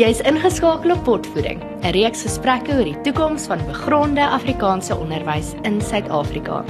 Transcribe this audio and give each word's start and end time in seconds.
Jy 0.00 0.06
is 0.08 0.22
ingeskakel 0.24 0.94
op 0.94 1.02
Potvoeding, 1.04 1.58
'n 1.84 1.92
reeks 1.92 2.22
gesprekke 2.24 2.72
oor 2.72 2.88
die 2.88 3.00
toekoms 3.04 3.44
van 3.46 3.60
begronde 3.66 4.24
Afrikaanse 4.24 4.96
onderwys 4.96 5.52
in 5.68 5.82
Suid-Afrika. 5.84 6.64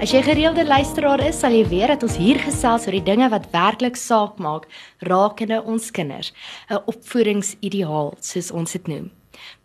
As 0.00 0.12
jy 0.12 0.20
gereelde 0.22 0.66
luisteraar 0.66 1.20
is, 1.20 1.38
sal 1.40 1.50
jy 1.50 1.64
weet 1.68 1.88
dat 1.88 2.02
ons 2.02 2.16
hier 2.16 2.38
gesels 2.38 2.84
oor 2.86 2.92
die 2.92 3.02
dinge 3.02 3.28
wat 3.28 3.48
werklik 3.52 3.96
saak 3.96 4.36
maak 4.38 4.68
rakende 5.00 5.62
ons 5.64 5.90
kinders, 5.90 6.32
'n 6.68 6.76
opvoedingsideaal 6.84 8.14
soos 8.20 8.50
ons 8.50 8.72
dit 8.72 8.86
noem. 8.86 9.17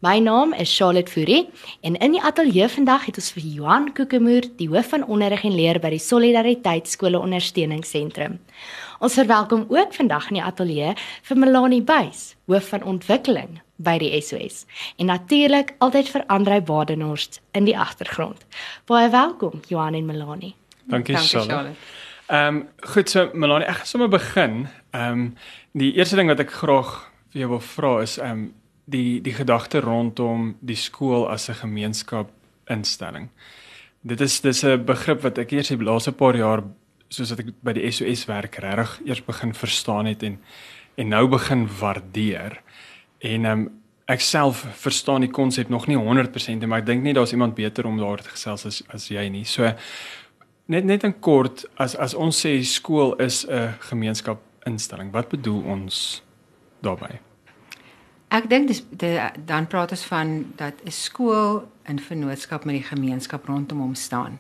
My 0.04 0.20
naam 0.20 0.54
is 0.54 0.72
Charlotte 0.78 1.12
Fourie 1.12 1.50
en 1.82 1.96
in 1.96 2.12
die 2.12 2.22
ateljee 2.22 2.68
vandag 2.68 3.06
het 3.06 3.18
ons 3.22 3.32
vir 3.32 3.44
Johan 3.44 3.90
Kokemoer, 3.96 4.48
die 4.58 4.68
hoof 4.68 4.90
van 4.92 5.06
onderrig 5.06 5.46
en 5.48 5.56
leer 5.56 5.80
by 5.80 5.94
die 5.94 6.02
Solidariteit 6.02 6.88
Skole 6.92 7.20
Ondersteuningsentrum. 7.20 8.40
Ons 9.00 9.18
verwelkom 9.20 9.66
ook 9.70 9.94
vandag 9.96 10.30
in 10.32 10.40
die 10.40 10.44
ateljee 10.44 10.94
vir 11.30 11.40
Melanie 11.40 11.82
Buys, 11.82 12.34
hoof 12.52 12.68
van 12.74 12.84
ontwikkeling 12.84 13.62
by 13.84 13.98
die 14.02 14.12
SOS 14.22 14.66
en 14.98 15.10
natuurlik 15.12 15.74
altyd 15.84 16.12
vir 16.12 16.26
Andrei 16.28 16.60
Badenhorst 16.62 17.42
in 17.58 17.68
die 17.68 17.78
agtergrond. 17.80 18.46
Baie 18.88 19.10
welkom 19.10 19.64
Johan 19.68 19.96
en 19.96 20.06
Melanie. 20.06 20.56
Dankie 20.92 21.16
Charlotte. 21.18 21.76
Ehm 22.28 22.56
um, 22.56 22.68
goed 22.94 23.10
so 23.10 23.30
Melanie, 23.34 23.68
ek 23.68 23.84
gaan 23.84 23.88
sommer 23.88 24.10
begin. 24.10 24.68
Ehm 24.92 25.12
um, 25.12 25.26
die 25.74 25.94
eerste 25.98 26.16
ding 26.16 26.30
wat 26.30 26.40
ek 26.40 26.52
graag 26.52 26.92
vir 27.34 27.44
jou 27.44 27.50
wil 27.56 27.64
vra 27.66 27.96
is 28.02 28.18
ehm 28.18 28.32
um, 28.32 28.52
die 28.86 29.22
die 29.22 29.34
gedagte 29.34 29.82
rondom 29.82 30.56
die 30.60 30.76
skool 30.76 31.28
as 31.30 31.50
'n 31.50 31.54
gemeenskap 31.54 32.30
instelling. 32.70 33.30
Dit 34.02 34.22
is 34.22 34.42
dis 34.42 34.64
'n 34.64 34.86
begrip 34.86 35.22
wat 35.22 35.38
ek 35.38 35.52
eers 35.52 35.68
die 35.68 35.78
laaste 35.78 36.12
paar 36.12 36.36
jaar 36.36 36.64
soos 37.10 37.30
wat 37.30 37.40
ek 37.40 37.54
by 37.64 37.74
die 37.74 37.92
SOS 37.92 38.26
werk 38.26 38.56
regtig 38.56 39.00
eers 39.06 39.26
begin 39.26 39.54
verstaan 39.54 40.06
het 40.06 40.24
en 40.24 40.40
en 40.96 41.08
nou 41.08 41.28
begin 41.28 41.68
waardeer. 41.80 42.62
En 43.20 43.46
ehm 43.46 43.60
um, 43.60 43.72
ek 44.06 44.20
self 44.20 44.66
verstaan 44.84 45.22
die 45.22 45.32
konsep 45.32 45.70
nog 45.70 45.88
nie 45.88 45.98
100% 45.98 46.68
maar 46.68 46.80
ek 46.80 46.86
dink 46.86 47.04
nie 47.04 47.14
daar's 47.14 47.32
iemand 47.32 47.56
beter 47.56 47.86
om 47.86 47.98
daar 47.98 48.22
te 48.22 48.30
gesels 48.30 48.66
as 48.66 48.84
as 48.88 49.08
jy 49.08 49.30
nie. 49.30 49.46
So 49.46 49.74
net 50.68 50.86
net 50.86 51.04
in 51.04 51.20
kort 51.20 51.66
as 51.78 51.96
as 51.96 52.14
ons 52.14 52.46
sê 52.46 52.64
skool 52.64 53.16
is 53.20 53.46
'n 53.48 53.74
gemeenskap 53.80 54.40
instelling, 54.66 55.12
wat 55.12 55.30
bedoel 55.30 55.64
ons 55.64 56.24
daarbey? 56.82 57.20
Ek 58.34 58.48
dink 58.50 58.72
dis 58.72 58.82
dan 59.46 59.68
praat 59.70 59.92
ons 59.94 60.06
van 60.10 60.30
dat 60.58 60.74
'n 60.86 60.92
skool 60.92 61.70
in 61.86 62.00
vennootskap 62.00 62.66
met 62.66 62.76
die 62.76 62.90
gemeenskap 62.90 63.46
rondom 63.46 63.80
hom 63.80 63.96
staan. 63.96 64.40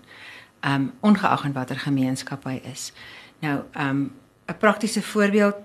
Um 0.62 0.94
ongeag 1.00 1.44
en 1.46 1.54
watter 1.54 1.80
gemeenskap 1.80 2.44
hy 2.44 2.62
is. 2.72 2.92
Nou 3.40 3.62
um 3.78 4.12
'n 4.48 4.58
praktiese 4.58 5.02
voorbeeld 5.02 5.56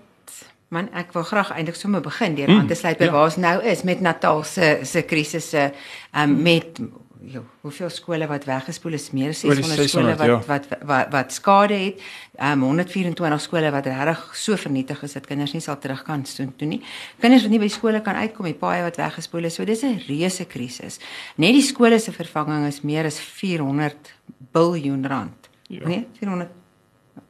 man 0.69 0.93
ek 0.93 1.13
wil 1.13 1.23
graag 1.23 1.51
eintlik 1.51 1.77
sommer 1.77 2.01
begin 2.01 2.35
deur 2.35 2.49
aan 2.49 2.67
te 2.67 2.75
sluit 2.75 2.99
by 2.99 3.05
ja. 3.05 3.11
waar 3.11 3.25
ons 3.25 3.37
nou 3.37 3.63
is 3.65 3.83
met 3.83 4.01
Natal 4.01 4.45
se 4.45 4.81
se 4.83 5.03
krisisse 5.03 5.73
um 6.13 6.43
met 6.43 6.81
jo, 7.27 7.43
hoeveel 7.61 7.91
skole 7.91 8.27
wat 8.27 8.45
weggespoel 8.45 8.93
is, 8.99 9.09
meer 9.11 9.33
as 9.35 9.41
600, 9.41 9.67
600 9.67 9.91
skole 9.91 10.15
wat, 10.17 10.27
ja. 10.27 10.37
wat 10.47 10.69
wat 10.69 10.85
wat 10.89 11.13
wat 11.13 11.33
skade 11.33 11.75
het. 11.75 12.05
Um 12.51 12.63
124 12.63 13.41
skole 13.41 13.71
wat 13.75 13.87
regtig 13.87 14.37
so 14.37 14.57
vernietig 14.57 15.03
is 15.03 15.17
dat 15.19 15.27
kinders 15.27 15.55
nie 15.57 15.63
sal 15.65 15.79
terug 15.79 16.03
kan 16.07 16.25
doen 16.37 16.53
toe 16.57 16.69
nie. 16.69 16.81
Kinders 17.21 17.47
wat 17.47 17.55
nie 17.55 17.63
by 17.63 17.71
skole 17.73 18.03
kan 18.03 18.15
uitkom 18.15 18.47
nie, 18.47 18.55
paaie 18.55 18.85
wat 18.87 19.01
weggespoel 19.01 19.51
is. 19.51 19.59
So 19.59 19.65
dis 19.65 19.83
'n 19.83 20.01
reuse 20.07 20.45
krisis. 20.45 21.01
Net 21.37 21.53
die 21.53 21.63
skole 21.63 21.99
se 21.99 22.13
vervanging 22.13 22.67
is 22.67 22.83
meer 22.83 23.05
as 23.05 23.21
400 23.21 24.15
biljoen 24.53 25.07
rand. 25.07 25.49
Ja. 25.69 25.87
Nee, 25.87 26.07
400 26.19 26.57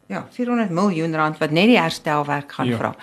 Ja, 0.09 0.27
400 0.31 0.71
miljoen 0.71 1.15
rand 1.15 1.39
wat 1.39 1.51
net 1.51 1.67
die 1.69 1.77
herstelwerk 1.79 2.53
gaan 2.53 2.67
ja. 2.67 2.77
vra. 2.77 2.95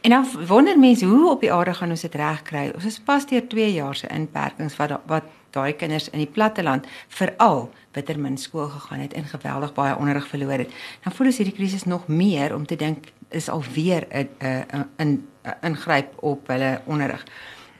En 0.00 0.10
dan 0.10 0.26
wonder 0.46 0.78
mense 0.78 1.04
hoe 1.04 1.30
op 1.30 1.40
die 1.40 1.52
aarde 1.52 1.74
gaan 1.74 1.90
ons 1.90 2.00
dit 2.00 2.14
regkry? 2.14 2.70
Ons 2.74 2.84
is 2.84 3.00
pas 3.00 3.26
deur 3.26 3.48
2 3.48 3.72
jaar 3.72 3.94
se 3.94 4.06
inperkings 4.06 4.76
wat 4.76 5.00
wat 5.06 5.24
daai 5.52 5.72
kinders 5.76 6.08
in 6.10 6.18
die 6.18 6.30
platteland 6.30 6.86
veral 7.08 7.70
bitter 7.92 8.18
min 8.18 8.38
skool 8.40 8.68
gegaan 8.72 9.04
het 9.04 9.12
en 9.12 9.24
geweldig 9.24 9.74
baie 9.76 9.96
onderrig 9.96 10.28
verloor 10.28 10.64
het. 10.64 10.70
Dan 11.04 11.12
voel 11.12 11.26
ons 11.26 11.40
hierdie 11.42 11.56
krisis 11.56 11.84
nog 11.84 12.08
meer 12.08 12.54
om 12.54 12.66
te 12.66 12.76
dink 12.76 13.12
is 13.28 13.48
alweer 13.48 14.06
'n 14.10 14.28
'n 14.40 14.86
'n 14.98 15.28
ingryp 15.62 16.22
op 16.22 16.46
hulle 16.46 16.80
onderrig. 16.84 17.24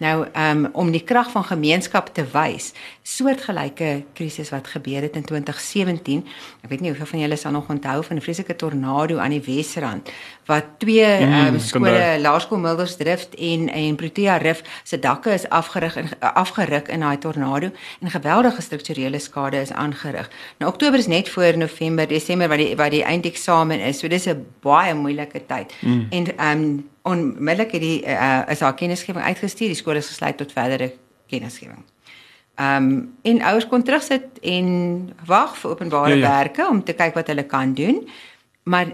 Nou 0.02 0.26
um, 0.34 0.66
om 0.72 0.90
die 0.90 1.04
krag 1.06 1.30
van 1.30 1.44
gemeenskap 1.44 2.08
te 2.14 2.24
wys, 2.32 2.72
soortgelyke 3.06 4.04
krisis 4.18 4.50
wat 4.50 4.66
gebeur 4.66 5.04
het 5.06 5.14
in 5.18 5.24
2017. 5.28 6.24
Ek 6.62 6.72
weet 6.72 6.82
nie 6.82 6.90
hoeveel 6.90 7.10
van 7.12 7.22
julle 7.22 7.38
sal 7.38 7.54
nog 7.54 7.70
onthou 7.70 8.02
van 8.04 8.16
'n 8.16 8.24
vreeslike 8.24 8.56
tornado 8.56 9.18
aan 9.18 9.30
die 9.30 9.44
Wesrand 9.46 10.10
wat 10.46 10.64
twee 10.78 11.06
mm, 11.20 11.32
um, 11.32 11.58
skole, 11.60 12.18
Laerskool 12.20 12.58
Mildersdrift 12.58 13.34
en 13.34 13.68
en 13.68 13.96
Protea 13.96 14.36
Rif 14.36 14.62
se 14.82 14.98
dakke 14.98 15.30
is 15.32 15.48
afgerig 15.48 15.96
en 15.96 16.08
afgeruk 16.18 16.88
in 16.88 17.00
daai 17.00 17.18
tornado 17.18 17.70
en 18.00 18.10
geweldige 18.10 18.62
strukturele 18.62 19.18
skade 19.18 19.60
is 19.60 19.72
aangerig. 19.72 20.30
Nou 20.58 20.72
Oktober 20.72 20.98
is 20.98 21.06
net 21.06 21.28
voor 21.28 21.56
November, 21.56 22.08
Desember 22.08 22.48
wat 22.48 22.58
die 22.58 22.76
wat 22.76 22.90
die 22.90 23.04
eindeksamen 23.04 23.80
is. 23.80 23.98
So 23.98 24.08
dis 24.08 24.26
'n 24.26 24.46
baie 24.60 24.94
moeilike 24.94 25.46
tyd. 25.46 25.74
Mm. 25.80 26.06
En 26.10 26.36
ehm 26.36 26.58
um, 26.58 26.90
onmiddellik 27.02 27.72
het 27.72 27.80
die 27.80 28.06
uh, 28.06 28.42
is 28.48 28.60
haar 28.60 28.74
kennisgewing 28.74 29.24
uitgestuur. 29.24 29.66
Die 29.66 29.76
skool 29.76 29.94
is 29.94 30.06
gesluit 30.06 30.36
tot 30.36 30.52
verdere 30.52 30.92
kennisgewing. 31.26 31.84
Ehm 32.54 32.90
um, 32.90 33.14
en 33.22 33.42
ouers 33.42 33.66
kon 33.66 33.82
terugsit 33.82 34.38
en 34.40 34.66
wag 35.26 35.56
vir 35.56 35.70
openbare 35.70 36.14
ja, 36.14 36.16
ja. 36.16 36.28
werke 36.28 36.68
om 36.68 36.84
te 36.84 36.92
kyk 36.92 37.14
wat 37.14 37.26
hulle 37.26 37.46
kan 37.46 37.74
doen. 37.74 38.08
Maar 38.62 38.86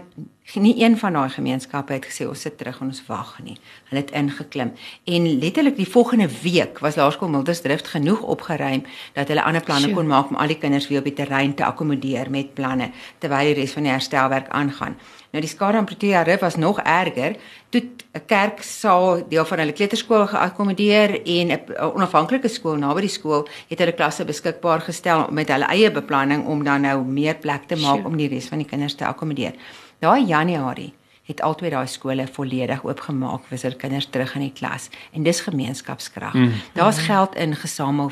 nie 0.57 0.83
een 0.83 0.97
van 0.97 1.13
daai 1.13 1.29
gemeenskappe 1.29 1.93
het 1.93 2.05
gesê 2.09 2.25
ons 2.27 2.41
sit 2.41 2.57
terug 2.57 2.79
en 2.81 2.87
ons 2.87 3.03
wag 3.05 3.35
nie. 3.43 3.57
Hulle 3.89 4.01
het 4.01 4.11
ingeklim 4.11 4.71
en 5.05 5.27
letterlik 5.39 5.75
die 5.77 5.89
volgende 5.89 6.29
week 6.41 6.79
was 6.79 6.95
Laerskool 6.95 7.29
Mildersdrift 7.29 7.87
genoeg 7.87 8.21
opgeruim 8.21 8.85
dat 9.13 9.27
hulle 9.27 9.43
ander 9.43 9.63
planne 9.63 9.89
sure. 9.89 9.93
kon 9.93 10.07
maak 10.07 10.29
om 10.29 10.35
al 10.35 10.47
die 10.47 10.57
kinders 10.57 10.87
weer 10.87 10.99
op 10.99 11.09
die 11.09 11.13
terrein 11.13 11.53
te 11.55 11.65
akkommodeer 11.65 12.29
met 12.29 12.53
planne 12.53 12.91
terwyl 13.17 13.45
die 13.45 13.53
res 13.61 13.77
van 13.77 13.83
die 13.83 13.91
herstelwerk 13.91 14.49
aangaan. 14.49 14.97
Nou 15.29 15.41
die 15.45 15.49
skade 15.49 15.77
aan 15.77 15.85
Protea 15.85 16.21
Rif 16.25 16.39
was 16.39 16.55
nog 16.55 16.79
erger. 16.79 17.35
Toe 17.69 17.81
'n 18.13 18.25
kerksaal 18.25 19.27
deel 19.29 19.45
van 19.45 19.59
hulle 19.59 19.71
kleuterskool 19.71 20.27
geakkommodeer 20.27 21.21
en 21.25 21.47
'n 21.51 21.61
onafhanklike 21.93 22.47
skool 22.47 22.75
naby 22.75 23.01
die 23.01 23.09
skool 23.09 23.47
het 23.67 23.79
hulle 23.79 23.91
klasse 23.91 24.25
beskikbaar 24.25 24.81
gestel 24.81 25.27
met 25.31 25.47
hulle 25.49 25.65
eie 25.65 25.91
beplanning 25.91 26.45
om 26.45 26.63
dan 26.63 26.81
nou 26.81 27.03
meer 27.05 27.35
plek 27.35 27.67
te 27.67 27.75
maak 27.75 27.95
sure. 27.95 28.07
om 28.07 28.17
die 28.17 28.27
res 28.27 28.47
van 28.47 28.57
die 28.57 28.67
kinders 28.67 28.95
te 28.95 29.05
akkommodeer. 29.05 29.53
Daai 29.99 30.25
Januarie 30.25 30.93
het 31.29 31.41
albei 31.41 31.69
daai 31.69 31.87
skole 31.87 32.27
volledig 32.27 32.83
oopgemaak 32.83 33.45
vir 33.49 33.61
hulle 33.61 33.75
kinders 33.75 34.09
terug 34.09 34.35
in 34.35 34.47
die 34.47 34.55
klas 34.55 34.89
en 35.13 35.23
dis 35.23 35.41
gemeenskapskrag. 35.45 36.33
Mm. 36.33 36.53
Daar's 36.73 37.03
geld 37.05 37.35
ingesamel 37.35 38.11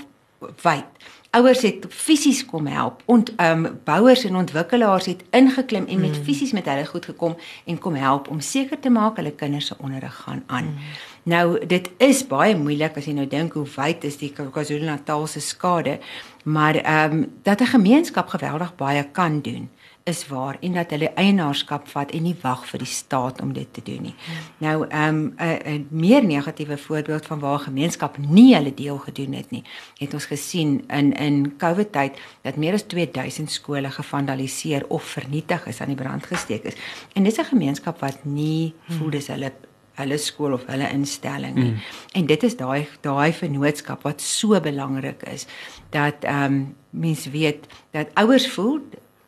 wyd 0.61 1.07
ouers 1.37 1.61
het 1.61 1.85
fisies 1.89 2.45
kom 2.45 2.67
help 2.71 3.01
en 3.05 3.23
ehm 3.35 3.65
um, 3.65 3.79
bouers 3.83 4.23
en 4.23 4.35
ontwikkelaars 4.35 5.05
het 5.05 5.23
ingeklim 5.31 5.85
en 5.85 5.99
met 5.99 6.17
mm. 6.17 6.23
fisies 6.23 6.51
met 6.51 6.65
hulle 6.65 6.85
goed 6.85 7.05
gekom 7.05 7.35
en 7.65 7.77
kom 7.77 7.95
help 7.95 8.29
om 8.29 8.39
seker 8.39 8.79
te 8.79 8.89
maak 8.89 9.15
hulle 9.15 9.31
kinders 9.31 9.65
se 9.65 9.75
onderrig 9.77 10.15
gaan 10.15 10.43
aan. 10.45 10.63
Mm. 10.63 10.77
Nou 11.23 11.65
dit 11.67 11.89
is 11.97 12.27
baie 12.27 12.55
moeilik 12.55 12.97
as 12.97 13.05
jy 13.05 13.13
nou 13.13 13.27
dink 13.27 13.53
hoe 13.53 13.65
wyd 13.75 14.03
is 14.03 14.17
die 14.17 14.31
KwaZulu-Natal 14.31 15.27
se 15.27 15.39
skade, 15.39 15.99
maar 16.43 16.75
ehm 16.75 17.11
um, 17.11 17.25
dat 17.43 17.61
'n 17.61 17.73
gemeenskap 17.75 18.27
geweldig 18.27 18.75
baie 18.75 19.03
kan 19.11 19.41
doen 19.41 19.69
is 20.07 20.27
waar 20.27 20.57
en 20.61 20.73
dat 20.73 20.91
hulle 20.95 21.09
eienaarskap 21.19 21.87
vat 21.91 22.11
en 22.15 22.23
nie 22.23 22.35
wag 22.41 22.63
vir 22.69 22.79
die 22.83 22.89
staat 22.89 23.41
om 23.43 23.51
dit 23.53 23.67
te 23.73 23.83
doen 23.83 24.07
nie. 24.09 24.15
Nou 24.63 24.87
ehm 24.87 25.19
um, 25.19 25.33
'n 25.37 25.87
meer 25.89 26.23
negatiewe 26.25 26.77
voorbeeld 26.77 27.25
van 27.25 27.39
waar 27.39 27.59
gemeenskap 27.59 28.17
nie 28.17 28.55
hulle 28.55 28.73
deel 28.73 28.97
gedoen 28.97 29.33
het 29.33 29.51
nie, 29.51 29.63
het 29.97 30.13
ons 30.13 30.25
gesien 30.25 30.83
in 30.87 31.13
in 31.13 31.57
COVID 31.57 31.91
tyd 31.91 32.19
dat 32.41 32.55
meer 32.55 32.73
as 32.73 32.87
2000 32.87 33.51
skole 33.51 33.91
gevandaliseer 33.91 34.85
of 34.87 35.03
vernietig 35.03 35.67
is 35.67 35.81
aan 35.81 35.93
die 35.93 36.03
brand 36.03 36.25
gesteek 36.25 36.63
is. 36.63 36.75
En 37.13 37.23
dis 37.23 37.39
'n 37.39 37.43
gemeenskap 37.43 37.99
wat 37.99 38.23
nie 38.23 38.73
voel 38.87 39.09
dis 39.09 39.27
hulle 39.27 39.51
hulle 39.97 40.17
skool 40.17 40.53
of 40.53 40.65
hulle 40.65 40.89
instelling 40.93 41.55
nie. 41.55 41.71
Mm. 41.71 41.79
En 42.11 42.25
dit 42.25 42.43
is 42.43 42.55
daai 42.57 42.87
daai 43.01 43.33
vennootskap 43.33 44.03
wat 44.03 44.21
so 44.21 44.59
belangrik 44.61 45.23
is 45.23 45.47
dat 45.89 46.23
ehm 46.23 46.43
um, 46.43 46.75
mense 46.89 47.29
weet 47.29 47.67
dat 47.91 48.07
ouers 48.13 48.47
voel 48.47 48.79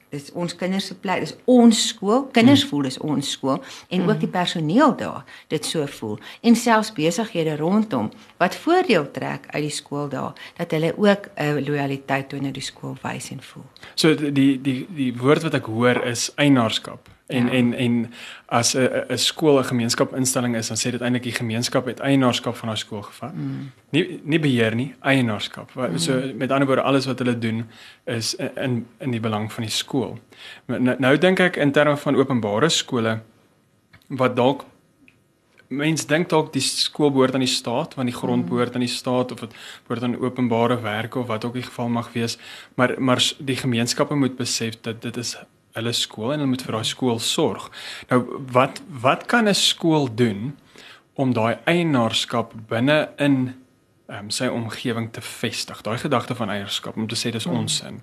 dis 0.09 0.31
ons 0.33 0.55
kinders 0.55 0.89
se 0.89 0.95
plek, 0.95 1.23
dis 1.23 1.35
ons 1.49 1.81
skool. 1.91 2.25
Kinders 2.35 2.63
voel 2.69 2.87
dis 2.89 2.97
ons 3.05 3.31
skool 3.35 3.59
en 3.89 4.07
ook 4.09 4.19
die 4.23 4.31
personeel 4.31 4.95
daar 4.97 5.25
dit 5.53 5.65
so 5.65 5.85
voel. 5.99 6.17
En 6.41 6.55
selfs 6.55 6.91
besighede 6.95 7.55
rondom 7.59 8.09
wat 8.41 8.55
voordeel 8.55 9.11
trek 9.11 9.47
uit 9.51 9.63
die 9.67 9.73
skool 9.73 10.09
daar 10.09 10.33
dat 10.57 10.71
hulle 10.71 10.93
ook 10.97 11.29
'n 11.35 11.57
uh, 11.57 11.67
lojaliteit 11.67 12.29
teenoor 12.29 12.53
die 12.53 12.61
skool 12.61 12.97
wys 13.01 13.29
en 13.29 13.41
voel. 13.41 13.65
So 13.95 14.15
die 14.15 14.61
die 14.61 14.87
die 14.89 15.13
woord 15.17 15.43
wat 15.43 15.53
ek 15.53 15.65
hoor 15.65 16.03
is 16.05 16.31
eienaarskap. 16.35 17.18
En 17.29 17.45
ja. 17.45 17.51
en 17.51 17.73
en 17.73 18.13
as 18.45 18.73
'n 18.73 18.89
'n 19.09 19.17
skool 19.17 19.59
'n 19.59 19.63
gemeenskapinstelling 19.63 20.55
is, 20.55 20.67
dan 20.67 20.77
sê 20.77 20.91
dit 20.91 21.01
eintlik 21.01 21.23
die 21.23 21.31
gemeenskap 21.31 21.85
het 21.85 21.99
eienaarskap 21.99 22.55
van 22.55 22.67
haar 22.67 22.77
skool 22.77 23.01
gevat. 23.01 23.33
Mm. 23.35 23.71
Nie 23.89 24.19
nie 24.23 24.39
beheer 24.39 24.75
nie, 24.75 24.95
eienaarskap. 24.99 25.75
Mm. 25.75 25.97
So 25.97 26.21
met 26.35 26.51
ander 26.51 26.67
woorde 26.67 26.81
alles 26.81 27.05
wat 27.05 27.19
hulle 27.19 27.37
doen 27.37 27.69
is 28.05 28.35
in 28.35 28.87
in 28.99 29.11
die 29.11 29.19
belang 29.19 29.51
van 29.53 29.63
die 29.63 29.71
skool. 29.71 30.19
Nou, 30.65 30.95
nou 30.99 31.17
dink 31.17 31.39
ek 31.39 31.57
in 31.57 31.71
terme 31.71 31.97
van 31.97 32.15
openbare 32.15 32.69
skole 32.69 33.19
wat 34.07 34.35
dalk 34.35 34.65
mense 35.67 36.07
dink 36.07 36.29
dalk 36.29 36.53
die 36.53 36.61
skool 36.61 37.11
behoort 37.11 37.33
aan 37.33 37.45
die 37.45 37.47
staat, 37.47 37.93
want 37.93 38.09
die 38.09 38.17
grond 38.17 38.43
Mm. 38.43 38.49
behoort 38.49 38.73
aan 38.73 38.85
die 38.85 38.89
staat 38.89 39.31
of 39.31 39.39
dit 39.39 39.53
behoort 39.87 40.03
aan 40.03 40.19
openbare 40.19 40.81
werke 40.81 41.19
of 41.19 41.27
wat 41.27 41.45
ook 41.45 41.53
die 41.53 41.63
geval 41.63 41.89
mag 41.89 42.13
wees, 42.13 42.37
maar 42.75 42.95
maar 42.97 43.21
die 43.37 43.55
gemeenskappe 43.55 44.15
moet 44.15 44.35
besef 44.35 44.81
dat 44.81 45.01
dit 45.01 45.17
is 45.17 45.37
hulle 45.79 45.95
skool 45.95 46.33
en 46.33 46.41
hulle 46.41 46.51
moet 46.53 46.65
vir 46.65 46.77
daai 46.77 46.87
skool 46.87 47.19
sorg. 47.23 47.69
Nou 48.11 48.21
wat 48.55 48.81
wat 49.03 49.25
kan 49.31 49.47
'n 49.47 49.55
skool 49.55 50.09
doen 50.13 50.57
om 51.15 51.33
daai 51.33 51.57
eienaarskap 51.65 52.53
binne 52.69 53.09
in 53.17 53.55
um, 54.09 54.29
sy 54.33 54.47
omgewing 54.51 55.09
te 55.13 55.21
vestig. 55.21 55.81
Daai 55.85 55.97
gedagte 56.01 56.35
van 56.35 56.49
eierskap 56.49 56.97
om 56.97 57.07
te 57.09 57.17
sê 57.19 57.31
dis 57.33 57.45
ons 57.49 57.79
sin. 57.81 58.01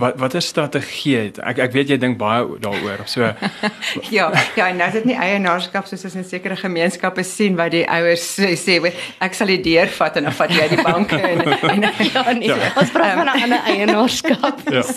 Wat 0.00 0.18
watter 0.20 0.42
strategie 0.42 1.16
het 1.16 1.40
ek 1.44 1.60
ek 1.66 1.74
weet 1.76 1.92
jy 1.94 1.98
dink 2.02 2.18
baie 2.20 2.58
daaroor. 2.62 3.04
So 3.10 3.26
Ja, 4.16 4.30
ja, 4.56 4.68
en 4.68 4.80
nou 4.80 4.88
is 4.88 4.98
dit 4.98 5.08
nie 5.12 5.18
eienaarskap 5.18 5.86
soos 5.86 6.04
ons 6.08 6.18
in 6.18 6.26
sekere 6.26 6.56
gemeenskappe 6.60 7.24
sien 7.26 7.56
waar 7.58 7.70
die 7.72 7.84
ouers 7.88 8.26
sê, 8.38 8.54
sê 8.58 8.80
"Weet, 8.82 8.98
ek 9.20 9.34
sal 9.34 9.52
die 9.52 9.62
deur 9.62 9.90
vat 9.98 10.16
en 10.16 10.28
dan 10.28 10.36
vat 10.36 10.50
jy 10.50 10.68
die 10.74 10.82
banke 10.82 11.20
en, 11.20 11.44
en 11.74 11.86
Ja 12.06 12.32
nee, 12.32 12.48
ja. 12.48 12.72
ons 12.76 12.90
praat 12.90 13.18
van 13.18 13.26
'n 13.26 13.42
ander 13.42 13.62
eienaarskap. 13.72 14.60
Ja. 14.70 14.82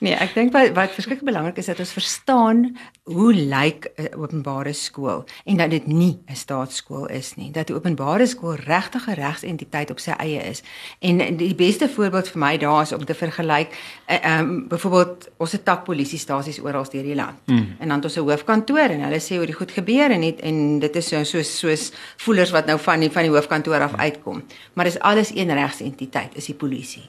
Nee, 0.00 0.14
ek 0.16 0.32
dink 0.32 0.54
wat 0.56 0.70
wat 0.72 0.94
verskriklik 0.96 1.26
belangrik 1.28 1.58
is 1.60 1.66
dat 1.68 1.80
ons 1.82 1.92
verstaan 1.92 2.62
hoe 3.04 3.34
lyk 3.34 3.90
'n 4.00 4.16
openbare 4.16 4.72
skool 4.72 5.26
en 5.44 5.56
dat 5.56 5.70
dit 5.70 5.86
nie 5.86 6.22
'n 6.24 6.36
staatsskool 6.36 7.06
is 7.06 7.34
nie. 7.36 7.50
Dat 7.52 7.68
'n 7.68 7.74
openbare 7.74 8.26
skool 8.26 8.54
regtig 8.54 9.06
'n 9.08 9.14
regsentiteit 9.60 9.90
op 9.90 10.00
sy 10.00 10.14
eie 10.18 10.40
is. 10.50 10.62
En 11.00 11.36
die 11.36 11.54
beste 11.54 11.88
voorbeeld 11.88 12.28
vir 12.28 12.40
my 12.40 12.56
daar 12.58 12.82
is 12.82 12.92
om 12.92 13.04
te 13.04 13.14
vergelyk 13.14 13.76
ehm 14.06 14.40
um, 14.40 14.68
byvoorbeeld 14.68 15.28
ons 15.38 15.52
het 15.52 15.64
tak 15.64 15.84
polisiestasies 15.84 16.60
oral 16.60 16.84
deur 16.90 17.02
die 17.02 17.14
land. 17.14 17.38
Mm. 17.46 17.76
En 17.78 17.88
dan 17.88 17.96
het 17.96 18.04
ons 18.04 18.16
'n 18.16 18.20
hoofkantoor 18.20 18.90
en 18.90 19.00
hulle 19.00 19.20
sê 19.20 19.36
hoe 19.36 19.46
die 19.46 19.54
goed 19.54 19.70
gebeur 19.70 20.10
en 20.10 20.20
net 20.20 20.40
en 20.40 20.78
dit 20.78 20.96
is 20.96 21.08
so 21.08 21.24
soos 21.24 21.58
soos 21.58 21.92
voelers 22.16 22.50
wat 22.50 22.66
nou 22.66 22.78
van 22.78 23.00
die 23.00 23.10
van 23.10 23.22
die 23.22 23.30
hoofkantoor 23.30 23.80
af 23.80 23.96
uitkom. 23.96 24.42
Maar 24.74 24.84
dis 24.84 24.98
alles 24.98 25.30
een 25.34 25.54
regsentiteit, 25.54 26.36
is 26.36 26.46
die 26.46 26.54
polisie. 26.54 27.08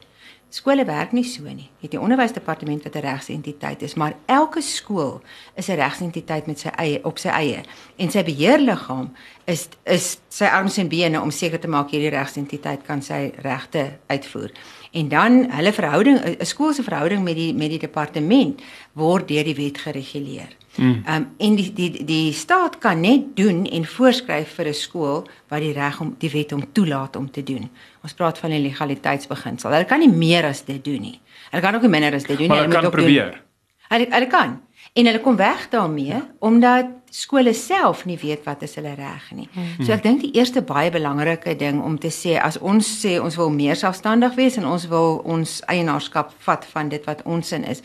Skole 0.51 0.83
werk 0.83 1.13
nie 1.15 1.24
so 1.24 1.48
nie. 1.48 1.69
Jy 1.80 1.86
het 1.86 1.94
die 1.94 2.00
onderwysdepartement 2.01 2.83
wat 2.83 2.95
'n 2.95 3.06
regsentiteit 3.06 3.81
is, 3.81 3.94
maar 3.95 4.15
elke 4.25 4.62
skool 4.62 5.21
is 5.56 5.69
'n 5.69 5.80
regsentiteit 5.80 6.45
met 6.45 6.59
sy 6.59 6.69
eie 6.75 7.00
op 7.03 7.18
sy 7.18 7.30
eie 7.30 7.63
en 7.98 8.12
sy 8.12 8.24
beheerliggaam 8.24 9.13
is 9.45 9.69
is 9.83 10.19
sy 10.30 10.45
arms 10.45 10.77
en 10.77 10.89
bene 10.89 11.21
om 11.21 11.31
seker 11.31 11.59
te 11.59 11.68
maak 11.68 11.92
hierdie 11.92 12.09
regsentiteit 12.09 12.83
kan 12.83 13.01
sy 13.01 13.31
regte 13.42 13.98
uitvoer. 14.07 14.51
En 14.92 15.07
dan 15.09 15.51
hulle 15.51 15.74
verhouding 15.74 16.19
'n 16.19 16.45
skool 16.45 16.74
se 16.74 16.83
verhouding 16.83 17.24
met 17.24 17.36
die 17.36 17.53
met 17.53 17.69
die 17.69 17.80
departement 17.80 18.62
word 18.94 19.27
deur 19.27 19.44
die 19.44 19.56
wet 19.56 19.77
gereguleer. 19.77 20.61
Mm. 20.77 21.03
Um 21.07 21.25
en 21.38 21.56
die 21.56 21.73
die 21.73 22.03
die 22.06 22.33
staat 22.33 22.77
kan 22.79 23.01
net 23.01 23.35
doen 23.35 23.65
en 23.65 23.85
voorskryf 23.85 24.53
vir 24.56 24.68
'n 24.68 24.73
skool 24.73 25.27
wat 25.50 25.59
die 25.59 25.73
reg 25.73 26.00
om 26.01 26.15
die 26.19 26.29
wet 26.31 26.51
om 26.53 26.63
toelaat 26.71 27.15
om 27.15 27.31
te 27.31 27.44
doen. 27.44 27.69
Ons 28.03 28.13
praat 28.13 28.38
van 28.38 28.50
die 28.50 28.59
legaliteitsbeginsel. 28.59 29.71
Hulle 29.71 29.85
kan 29.85 30.00
nie 30.00 30.12
meer 30.12 30.45
as 30.45 30.65
dit 30.65 30.83
doen 30.83 31.01
nie. 31.01 31.19
Hulle 31.50 31.62
kan 31.62 31.75
ook 31.75 31.81
nie 31.81 31.89
minder 31.89 32.13
as 32.13 32.23
dit 32.23 32.38
doen 32.38 32.47
nie. 32.47 32.47
maar 32.47 32.57
Hulle 32.57 32.68
hulle 32.69 32.81
moet 32.81 32.91
kan 32.94 33.01
ook 33.01 33.07
doen- 33.07 33.15
probeer. 33.15 33.41
Hulle 33.89 34.07
hulle 34.09 34.27
kan. 34.27 34.59
En 34.94 35.06
hulle 35.06 35.19
kom 35.21 35.35
weg 35.35 35.69
daarmee 35.69 36.21
omdat 36.39 36.85
skole 37.09 37.53
self 37.53 38.06
nie 38.06 38.17
weet 38.17 38.44
wat 38.45 38.62
is 38.62 38.75
hulle 38.75 38.94
reg 38.95 39.31
nie. 39.35 39.50
So 39.83 39.91
ek 39.91 40.03
dink 40.03 40.21
die 40.21 40.31
eerste 40.33 40.62
baie 40.62 40.89
belangrike 40.91 41.56
ding 41.56 41.81
om 41.83 41.97
te 42.00 42.07
sê 42.09 42.39
as 42.41 42.57
ons 42.59 43.06
sê 43.06 43.19
ons 43.21 43.35
wil 43.35 43.50
meer 43.50 43.75
selfstandig 43.75 44.35
wees 44.35 44.57
en 44.57 44.65
ons 44.65 44.88
wil 44.88 45.21
ons 45.25 45.62
eienaarskap 45.67 46.31
vat 46.39 46.65
van 46.65 46.89
dit 46.89 47.06
wat 47.06 47.21
ons 47.25 47.51
in 47.51 47.63
is, 47.63 47.81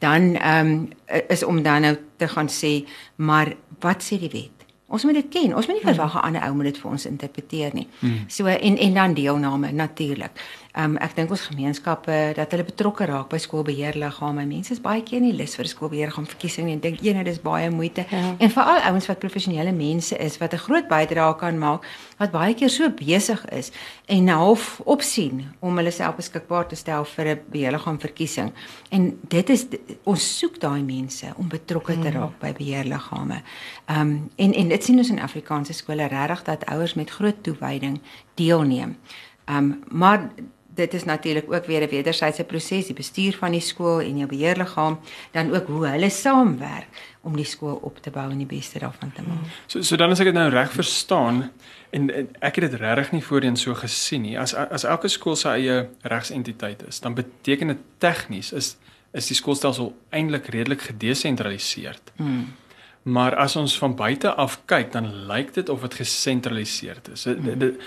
dan 0.00 0.34
ehm 0.36 0.66
um, 0.66 0.88
is 1.28 1.42
om 1.44 1.62
dan 1.62 1.80
nou 1.80 1.96
te 2.16 2.28
gaan 2.28 2.48
sê, 2.48 2.88
maar 3.16 3.54
wat 3.80 4.02
sê 4.02 4.18
die 4.18 4.32
wet? 4.32 4.60
Ons 4.90 5.04
moet 5.06 5.14
dit 5.14 5.28
ken. 5.30 5.52
Ons 5.54 5.68
moet 5.68 5.76
nie 5.76 5.86
verwag 5.86 6.14
'n 6.14 6.26
ander 6.26 6.42
ou 6.42 6.54
moet 6.54 6.72
dit 6.72 6.78
vir 6.78 6.90
ons 6.90 7.06
interpreteer 7.06 7.70
nie. 7.74 7.86
Hmm. 8.00 8.24
So 8.26 8.46
en 8.46 8.76
en 8.76 8.94
dan 8.94 9.14
deelname 9.14 9.72
natuurlik. 9.72 10.30
Ehm 10.70 10.92
um, 10.92 10.96
ek 11.02 11.16
dink 11.16 11.32
ons 11.34 11.48
gemeenskappe 11.48 12.16
dat 12.36 12.52
hulle 12.54 12.62
betrokke 12.62 13.06
raak 13.10 13.26
by 13.32 13.38
skoolbeheerliggame. 13.42 14.44
Mense 14.46 14.70
is 14.76 14.80
baie 14.82 15.02
keer 15.02 15.18
nie 15.18 15.32
lus 15.34 15.56
vir 15.58 15.66
skoolbeheerliggaam 15.66 16.28
verkiesing 16.30 16.68
nie 16.68 16.76
en 16.76 16.82
dink 16.84 17.00
eenheid 17.02 17.26
is 17.26 17.40
baie 17.42 17.72
moeite. 17.74 18.04
Ja. 18.06 18.36
En 18.38 18.52
veral 18.54 18.78
ouens 18.92 19.08
wat 19.10 19.18
professionele 19.18 19.72
mense 19.74 20.14
is 20.14 20.38
wat 20.38 20.54
'n 20.54 20.62
groot 20.62 20.86
bydrae 20.88 21.34
kan 21.38 21.58
maak 21.58 21.82
wat 22.18 22.30
baie 22.30 22.54
keer 22.54 22.70
so 22.70 22.88
besig 22.88 23.44
is 23.50 23.72
en 24.06 24.28
half 24.28 24.80
opsien 24.84 25.42
om 25.60 25.76
hulle 25.76 25.90
self 25.90 26.16
beskikbaar 26.16 26.68
te 26.68 26.76
stel 26.76 27.04
vir 27.04 27.26
'n 27.26 27.40
beheerliggaam 27.50 27.98
verkiesing. 27.98 28.52
En 28.90 29.18
dit 29.28 29.50
is 29.50 29.66
ons 30.04 30.38
soek 30.38 30.60
daai 30.60 30.82
mense 30.82 31.26
om 31.36 31.48
betrokke 31.48 31.98
te 31.98 32.10
raak 32.10 32.38
by 32.38 32.52
beheerliggame. 32.52 33.42
Ehm 33.88 34.00
um, 34.00 34.30
en 34.36 34.54
en 34.54 34.68
dit 34.68 34.84
sien 34.84 34.98
ons 34.98 35.10
in 35.10 35.20
Afrikaanse 35.20 35.72
skole 35.72 36.06
regtig 36.06 36.42
dat 36.42 36.64
ouers 36.66 36.94
met 36.94 37.10
groot 37.10 37.42
toewyding 37.42 38.00
deelneem. 38.34 38.96
Ehm 39.44 39.56
um, 39.56 39.82
maar 39.88 40.30
dit 40.80 40.94
is 40.94 41.04
natuurlik 41.04 41.52
ook 41.52 41.66
weer 41.66 41.82
'n 41.82 41.90
wederwysige 41.90 42.44
proses, 42.44 42.86
die 42.86 42.94
bestuur 42.94 43.36
van 43.36 43.52
die 43.52 43.60
skool 43.60 44.00
en 44.00 44.16
jou 44.16 44.28
beheerliggaam, 44.28 44.98
dan 45.32 45.54
ook 45.54 45.66
hoe 45.66 45.86
hulle 45.86 46.10
saamwerk 46.10 46.88
om 47.20 47.36
die 47.36 47.44
skool 47.44 47.78
op 47.82 47.98
te 48.02 48.10
bou 48.10 48.30
en 48.30 48.38
die 48.38 48.46
beste 48.46 48.78
daarvan 48.78 49.12
te 49.12 49.22
maak. 49.22 49.44
So 49.66 49.82
so 49.82 49.96
dan 49.96 50.10
as 50.10 50.20
ek 50.20 50.30
dit 50.30 50.34
nou 50.34 50.48
reg 50.50 50.72
verstaan 50.72 51.50
en, 51.90 52.10
en 52.10 52.28
ek 52.40 52.60
het 52.60 52.70
dit 52.70 52.80
regtig 52.80 53.12
nie 53.12 53.24
voorheen 53.24 53.56
so 53.56 53.74
gesien 53.74 54.22
nie. 54.22 54.38
As 54.38 54.54
as 54.54 54.84
elke 54.84 55.08
skool 55.08 55.36
sy 55.36 55.48
eie 55.48 55.88
regsentiteit 56.02 56.86
is, 56.88 57.00
dan 57.00 57.14
beteken 57.14 57.66
dit 57.66 57.84
tegnies 57.98 58.52
is 58.52 58.76
is 59.12 59.26
die 59.26 59.36
skoolstelsel 59.36 59.90
eintlik 60.14 60.46
redelik 60.46 60.80
gedesentraliseer. 60.80 61.96
Hmm. 62.16 62.52
Maar 63.02 63.34
as 63.36 63.56
ons 63.56 63.78
van 63.78 63.94
buite 63.96 64.34
af 64.34 64.58
kyk, 64.64 64.92
dan 64.92 65.26
lyk 65.26 65.54
dit 65.54 65.68
of 65.68 65.80
dit 65.80 65.94
gesentraliseer 65.94 67.00
is. 67.12 67.22
Dit 67.22 67.38
Hmm. 67.38 67.58
dit 67.58 67.80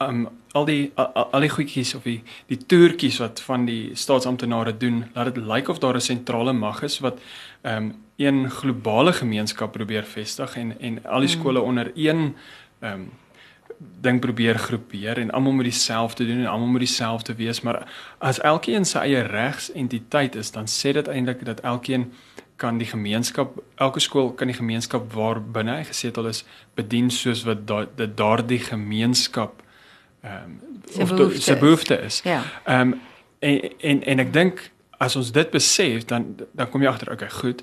um, 0.00 0.28
al 0.52 0.64
die 0.64 0.92
al, 0.94 1.26
al 1.32 1.40
die 1.40 1.50
goedjies 1.52 1.94
of 1.94 2.02
die 2.02 2.22
die 2.46 2.66
toertjies 2.66 3.18
wat 3.18 3.40
van 3.40 3.64
die 3.64 3.90
staatsamptenare 3.94 4.76
doen, 4.76 5.04
laat 5.14 5.34
dit 5.34 5.44
lyk 5.44 5.68
of 5.68 5.78
daar 5.78 5.94
'n 5.94 6.00
sentrale 6.00 6.52
mag 6.52 6.82
is 6.82 6.98
wat 6.98 7.18
ehm 7.62 7.76
um, 7.76 7.94
een 8.16 8.50
globale 8.50 9.12
gemeenskap 9.12 9.72
probeer 9.72 10.04
vestig 10.04 10.56
en 10.56 10.80
en 10.80 11.04
al 11.04 11.20
die 11.20 11.28
skole 11.28 11.60
onder 11.60 11.92
een 11.94 12.36
ehm 12.80 12.92
um, 12.92 13.10
ding 14.00 14.20
probeer 14.20 14.58
groepeer 14.58 15.18
en 15.18 15.30
almal 15.30 15.52
moet 15.52 15.64
dieselfde 15.64 16.26
doen 16.26 16.38
en 16.38 16.46
almal 16.46 16.66
moet 16.66 16.80
dieselfde 16.80 17.34
wees, 17.34 17.60
maar 17.60 17.86
as 18.18 18.40
elkeen 18.40 18.84
sy 18.84 18.98
eie 18.98 19.22
regsentiteit 19.22 20.34
is, 20.34 20.50
dan 20.50 20.66
sê 20.66 20.92
dit 20.92 21.08
eintlik 21.08 21.44
dat 21.44 21.60
elkeen 21.60 22.12
kan 22.58 22.78
die 22.78 22.88
gemeenskap 22.90 23.54
elke 23.78 24.00
skool 24.02 24.32
kan 24.34 24.50
die 24.50 24.56
gemeenskap 24.58 25.12
waar 25.14 25.40
binne 25.40 25.76
hy 25.78 25.84
gesetel 25.88 26.26
is 26.30 26.44
bedien 26.78 27.10
soos 27.14 27.44
wat 27.46 27.66
da, 27.68 27.84
dit 27.96 28.16
daardie 28.18 28.62
gemeenskap 28.62 29.62
ehm 30.22 30.44
um, 30.44 30.58
Sy 30.88 31.02
of 31.04 31.10
behoefte 31.12 31.42
sy 31.44 31.52
is. 31.52 31.60
behoefte 31.60 31.96
is. 32.00 32.20
Ja. 32.24 32.42
Ehm 32.64 32.92
um, 32.94 33.00
en, 33.38 33.60
en 33.78 34.02
en 34.02 34.24
ek 34.24 34.32
dink 34.34 34.62
as 34.98 35.16
ons 35.16 35.30
dit 35.34 35.50
besef 35.54 36.06
dan 36.10 36.34
dan 36.56 36.70
kom 36.70 36.82
jy 36.82 36.90
agter 36.90 37.12
okay 37.12 37.30
goed 37.30 37.62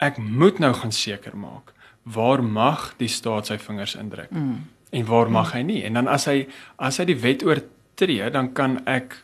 ek 0.00 0.18
moet 0.18 0.60
nou 0.62 0.72
gaan 0.74 0.94
seker 0.96 1.36
maak 1.36 1.74
waar 2.02 2.42
mag 2.44 2.90
die 3.00 3.10
staat 3.12 3.50
sy 3.50 3.58
vingers 3.60 3.96
indruk 4.00 4.30
mm. 4.32 4.56
en 4.96 5.08
waar 5.10 5.30
mag 5.30 5.52
hy 5.56 5.62
nie 5.66 5.82
en 5.84 6.00
dan 6.00 6.08
as 6.08 6.24
hy 6.30 6.46
as 6.80 7.00
hy 7.00 7.10
die 7.12 7.20
wet 7.20 7.44
oortree 7.44 8.30
dan 8.32 8.52
kan 8.56 8.80
ek 8.88 9.20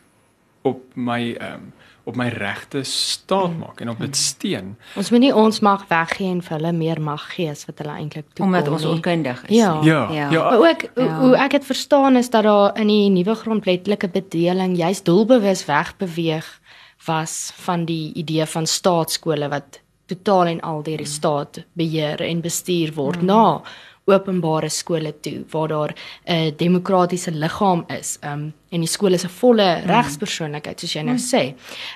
op 0.67 0.83
my 0.95 1.21
ehm 1.33 1.67
um, 1.67 1.73
op 2.07 2.15
my 2.15 2.27
regte 2.31 2.83
staat 2.87 3.57
maak 3.59 3.81
en 3.83 3.89
op 3.91 3.99
dit 3.99 4.15
steun 4.15 4.75
Ons 4.95 5.09
moet 5.11 5.19
nie 5.25 5.33
ons 5.35 5.59
mag 5.65 5.83
weggee 5.89 6.29
en 6.31 6.39
vir 6.45 6.55
hulle 6.55 6.71
meer 6.75 7.01
mag 7.03 7.25
gee 7.33 7.49
as 7.51 7.65
wat 7.67 7.83
hulle 7.83 7.95
eintlik 7.99 8.29
toekom 8.31 8.47
Omdat 8.47 8.69
ons 8.71 8.85
onkundig 8.87 9.41
is. 9.49 9.57
Ja. 9.57 9.73
ja 9.83 9.99
Ja. 10.13 10.29
ja, 10.31 10.43
Maar 10.49 10.69
ook 10.69 10.85
ja. 10.87 11.03
Ja. 11.03 11.17
hoe 11.19 11.33
ek 11.37 11.57
dit 11.57 11.65
verstaan 11.65 12.15
is 12.15 12.29
dat 12.29 12.43
daar 12.47 12.77
in 12.79 12.87
die 12.87 13.09
nuwe 13.09 13.35
grondwetlike 13.35 14.07
bedeling 14.13 14.77
juist 14.77 15.05
doelbewus 15.05 15.65
wegbeweeg 15.65 16.47
was 17.05 17.51
van 17.55 17.85
die 17.85 18.13
idee 18.13 18.45
van 18.45 18.67
staatskole 18.67 19.49
wat 19.49 19.81
totaal 20.07 20.45
en 20.45 20.61
al 20.61 20.83
deur 20.83 21.03
die 21.03 21.11
staat 21.11 21.65
beheer 21.73 22.21
en 22.23 22.41
bestuur 22.41 22.93
word 22.95 23.21
mm. 23.21 23.27
na 23.27 23.61
openbare 24.07 24.69
skole 24.69 25.13
toe 25.19 25.43
waar 25.51 25.67
daar 25.67 25.95
'n 26.25 26.53
demokratiese 26.57 27.31
liggaam 27.31 27.83
is. 27.87 28.17
Um 28.23 28.53
en 28.69 28.79
die 28.79 28.89
skool 28.89 29.13
is 29.13 29.23
'n 29.23 29.29
volle 29.29 29.81
mm. 29.81 29.89
regspersoonlikheid 29.89 30.79
soos 30.79 30.93
jy 30.93 31.01
nou 31.01 31.17
mm. 31.17 31.27
sê. 31.33 31.53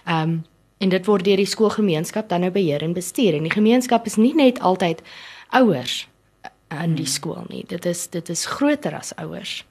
Um 0.07 0.43
en 0.77 0.89
dit 0.89 1.05
word 1.05 1.25
deur 1.25 1.37
die 1.37 1.45
skoolgemeenskap 1.45 2.29
dan 2.29 2.41
nou 2.41 2.51
beheer 2.51 2.81
en 2.83 2.93
bestuur 2.93 3.33
en 3.33 3.43
die 3.43 3.51
gemeenskap 3.51 4.05
is 4.05 4.17
nie 4.17 4.33
net 4.35 4.59
altyd 4.59 5.01
ouers 5.49 6.07
in 6.83 6.95
die 6.95 7.05
skool 7.05 7.45
nie. 7.49 7.63
Dit 7.67 7.85
is 7.85 8.07
dit 8.07 8.29
is 8.29 8.45
groter 8.45 8.95
as 8.95 9.15
ouers. 9.15 9.65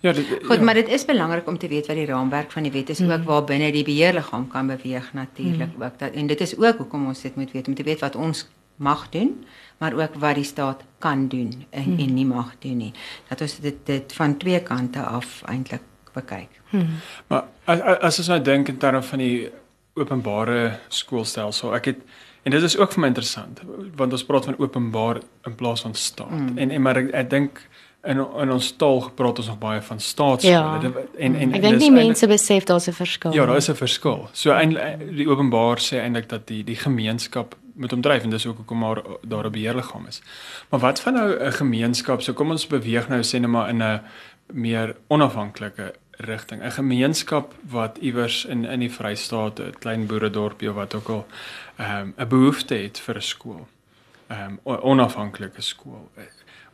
ja 0.00 0.12
dit, 0.12 0.26
Goed, 0.42 0.56
ja. 0.56 0.62
maar 0.62 0.74
dit 0.74 0.88
is 0.88 1.04
belangrik 1.04 1.48
om 1.48 1.58
te 1.58 1.68
weet 1.68 1.86
wat 1.86 1.96
die 1.96 2.06
raamwerk 2.06 2.50
van 2.50 2.62
die 2.62 2.72
wet 2.72 2.88
is 2.88 2.98
mm. 2.98 3.10
ook 3.10 3.24
waar 3.24 3.44
binne 3.44 3.72
die 3.72 3.84
beheerliggaam 3.84 4.48
kan 4.48 4.66
beweeg 4.66 5.12
natuurlik 5.12 5.76
mm. 5.76 5.82
ook 5.82 5.98
dat 5.98 6.12
en 6.12 6.26
dit 6.26 6.40
is 6.40 6.56
ook 6.56 6.76
hoekom 6.76 7.06
ons 7.06 7.20
dit 7.20 7.36
moet 7.36 7.52
weet 7.52 7.68
om 7.68 7.74
te 7.74 7.82
weet 7.82 8.00
wat 8.00 8.16
ons 8.16 8.48
mag 8.80 9.08
doen, 9.12 9.34
maar 9.78 9.92
ook 9.96 10.14
wat 10.22 10.34
die 10.34 10.44
staat 10.44 10.82
kan 10.98 11.28
doen 11.28 11.66
en, 11.70 11.92
mm. 11.92 11.98
en 11.98 12.14
nie 12.14 12.26
mag 12.26 12.54
doen 12.58 12.76
nie. 12.76 12.92
Dat 13.28 13.40
ons 13.44 13.58
dit 13.60 13.76
dit 13.84 14.12
van 14.16 14.36
twee 14.36 14.60
kante 14.62 15.02
af 15.04 15.42
eintlik 15.48 15.84
bekyk. 16.16 16.60
Maar 17.26 17.44
as 17.64 17.80
as 17.80 17.98
as 18.08 18.18
ons 18.18 18.28
nou 18.28 18.40
dink 18.42 18.68
in 18.68 18.78
terme 18.78 19.02
van 19.02 19.18
die 19.18 19.50
openbare 19.94 20.78
skoolstelsel, 20.88 21.74
ek 21.74 21.84
het 21.84 22.02
En 22.42 22.50
dit 22.50 22.62
is 22.62 22.76
ook 22.78 22.92
vir 22.92 23.00
my 23.00 23.08
interessant 23.12 23.60
want 23.96 24.12
ons 24.16 24.24
praat 24.24 24.46
van 24.48 24.56
openbaar 24.58 25.20
in 25.44 25.54
plaas 25.54 25.80
van 25.84 25.94
staat. 25.94 26.30
Mm. 26.30 26.58
En 26.58 26.70
en 26.70 26.82
maar 26.82 26.96
ek, 26.96 27.10
ek 27.12 27.30
dink 27.30 27.60
in 28.08 28.22
in 28.42 28.52
ons 28.52 28.70
taal 28.80 29.00
gepraat 29.00 29.42
ons 29.42 29.50
nog 29.52 29.58
baie 29.60 29.80
van 29.84 30.00
staatsskole 30.00 30.54
Ja. 30.54 30.80
en 31.18 31.34
en 31.34 31.52
Ek 31.54 31.60
dink 31.60 31.76
nie 31.76 31.90
eintlik- 31.90 32.06
mense 32.06 32.26
besef 32.26 32.64
daar's 32.64 32.88
'n 32.88 32.92
verskil. 32.92 33.32
Ja, 33.32 33.46
daar 33.46 33.56
is 33.56 33.68
'n 33.68 33.74
verskil. 33.74 34.28
So 34.32 34.50
eintlik 34.52 35.16
die 35.16 35.28
openbaar 35.28 35.78
sê 35.78 36.00
eintlik 36.00 36.28
dat 36.28 36.46
die 36.46 36.64
die 36.64 36.76
gemeenskap 36.76 37.54
moet 37.74 37.92
omdryf 37.92 38.22
en 38.22 38.30
dis 38.30 38.46
ook 38.46 38.56
hoekom 38.56 38.78
maar 38.78 39.02
daar 39.22 39.46
'n 39.46 39.50
beheerliggaam 39.50 40.06
is. 40.06 40.22
Maar 40.68 40.80
wat 40.80 41.00
van 41.00 41.12
nou 41.12 41.44
'n 41.44 41.52
gemeenskap? 41.52 42.22
So 42.22 42.32
kom 42.32 42.50
ons 42.50 42.66
beweeg 42.66 43.08
nou 43.08 43.22
sê 43.22 43.40
net 43.40 43.50
maar 43.50 43.68
in 43.68 43.82
'n 43.82 44.00
meer 44.52 44.96
onafhanklike 45.06 45.94
rigting. 46.20 46.62
'n 46.62 46.70
Gemeenskap 46.70 47.54
wat 47.68 47.98
iewers 48.00 48.44
in 48.44 48.64
in 48.64 48.80
die 48.80 48.92
Vrystaat, 48.92 49.60
'n 49.60 49.74
klein 49.78 50.06
boeredorpie 50.06 50.68
of 50.68 50.74
wat 50.74 50.94
ook 50.94 51.08
al, 51.08 51.26
ehm 51.76 51.96
um, 51.96 52.14
'n 52.16 52.28
behoefte 52.28 52.74
het 52.74 52.98
vir 52.98 53.16
'n 53.16 53.22
skool. 53.22 53.68
Ehm 54.26 54.58
um, 54.64 54.80
onafhanklike 54.82 55.60
skool. 55.60 56.10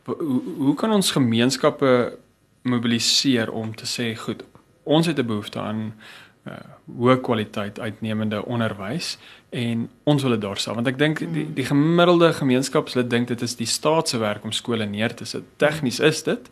Hoe, 0.03 0.41
hoe 0.57 0.75
kan 0.75 0.91
ons 0.91 1.11
gemeenskappe 1.11 2.17
mobiliseer 2.61 3.51
om 3.51 3.75
te 3.75 3.85
sê 3.85 4.17
goed, 4.19 4.43
ons 4.83 5.05
het 5.05 5.19
'n 5.19 5.25
behoefte 5.25 5.59
aan 5.59 5.93
uh, 6.47 6.57
hoë 6.97 7.19
kwaliteit 7.25 7.79
uitnemende 7.79 8.41
onderwys 8.45 9.17
en 9.49 9.87
ons 10.03 10.23
wil 10.23 10.35
dit 10.35 10.43
daar 10.43 10.59
stel 10.59 10.77
want 10.79 10.87
ek 10.87 10.99
dink 10.99 11.21
die 11.35 11.45
die 11.59 11.67
gemiddelde 11.67 12.31
gemeenskapslid 12.39 13.09
dink 13.11 13.29
dit 13.31 13.43
is 13.45 13.55
die 13.59 13.69
staat 13.69 14.09
se 14.09 14.19
werk 14.21 14.43
om 14.47 14.55
skole 14.55 14.85
neer 14.85 15.15
te 15.15 15.25
sit. 15.25 15.45
Tegnies 15.61 15.99
is 15.99 16.23
dit, 16.23 16.49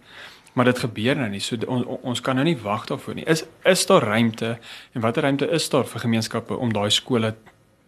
maar 0.54 0.70
dit 0.70 0.80
gebeur 0.80 1.20
nou 1.20 1.30
nie. 1.30 1.42
So 1.44 1.60
on, 1.68 1.84
on, 1.84 2.00
ons 2.14 2.22
kan 2.24 2.40
nou 2.40 2.46
nie 2.48 2.58
wag 2.64 2.88
daarvoor 2.92 3.20
nie. 3.20 3.28
Is 3.28 3.46
is 3.64 3.86
daar 3.90 4.04
ruimte 4.08 4.58
en 4.94 5.04
watter 5.04 5.28
ruimte 5.28 5.50
is 5.52 5.70
daar 5.70 5.88
vir 5.90 6.06
gemeenskappe 6.08 6.56
om 6.56 6.74
daai 6.74 6.90
skole 6.92 7.36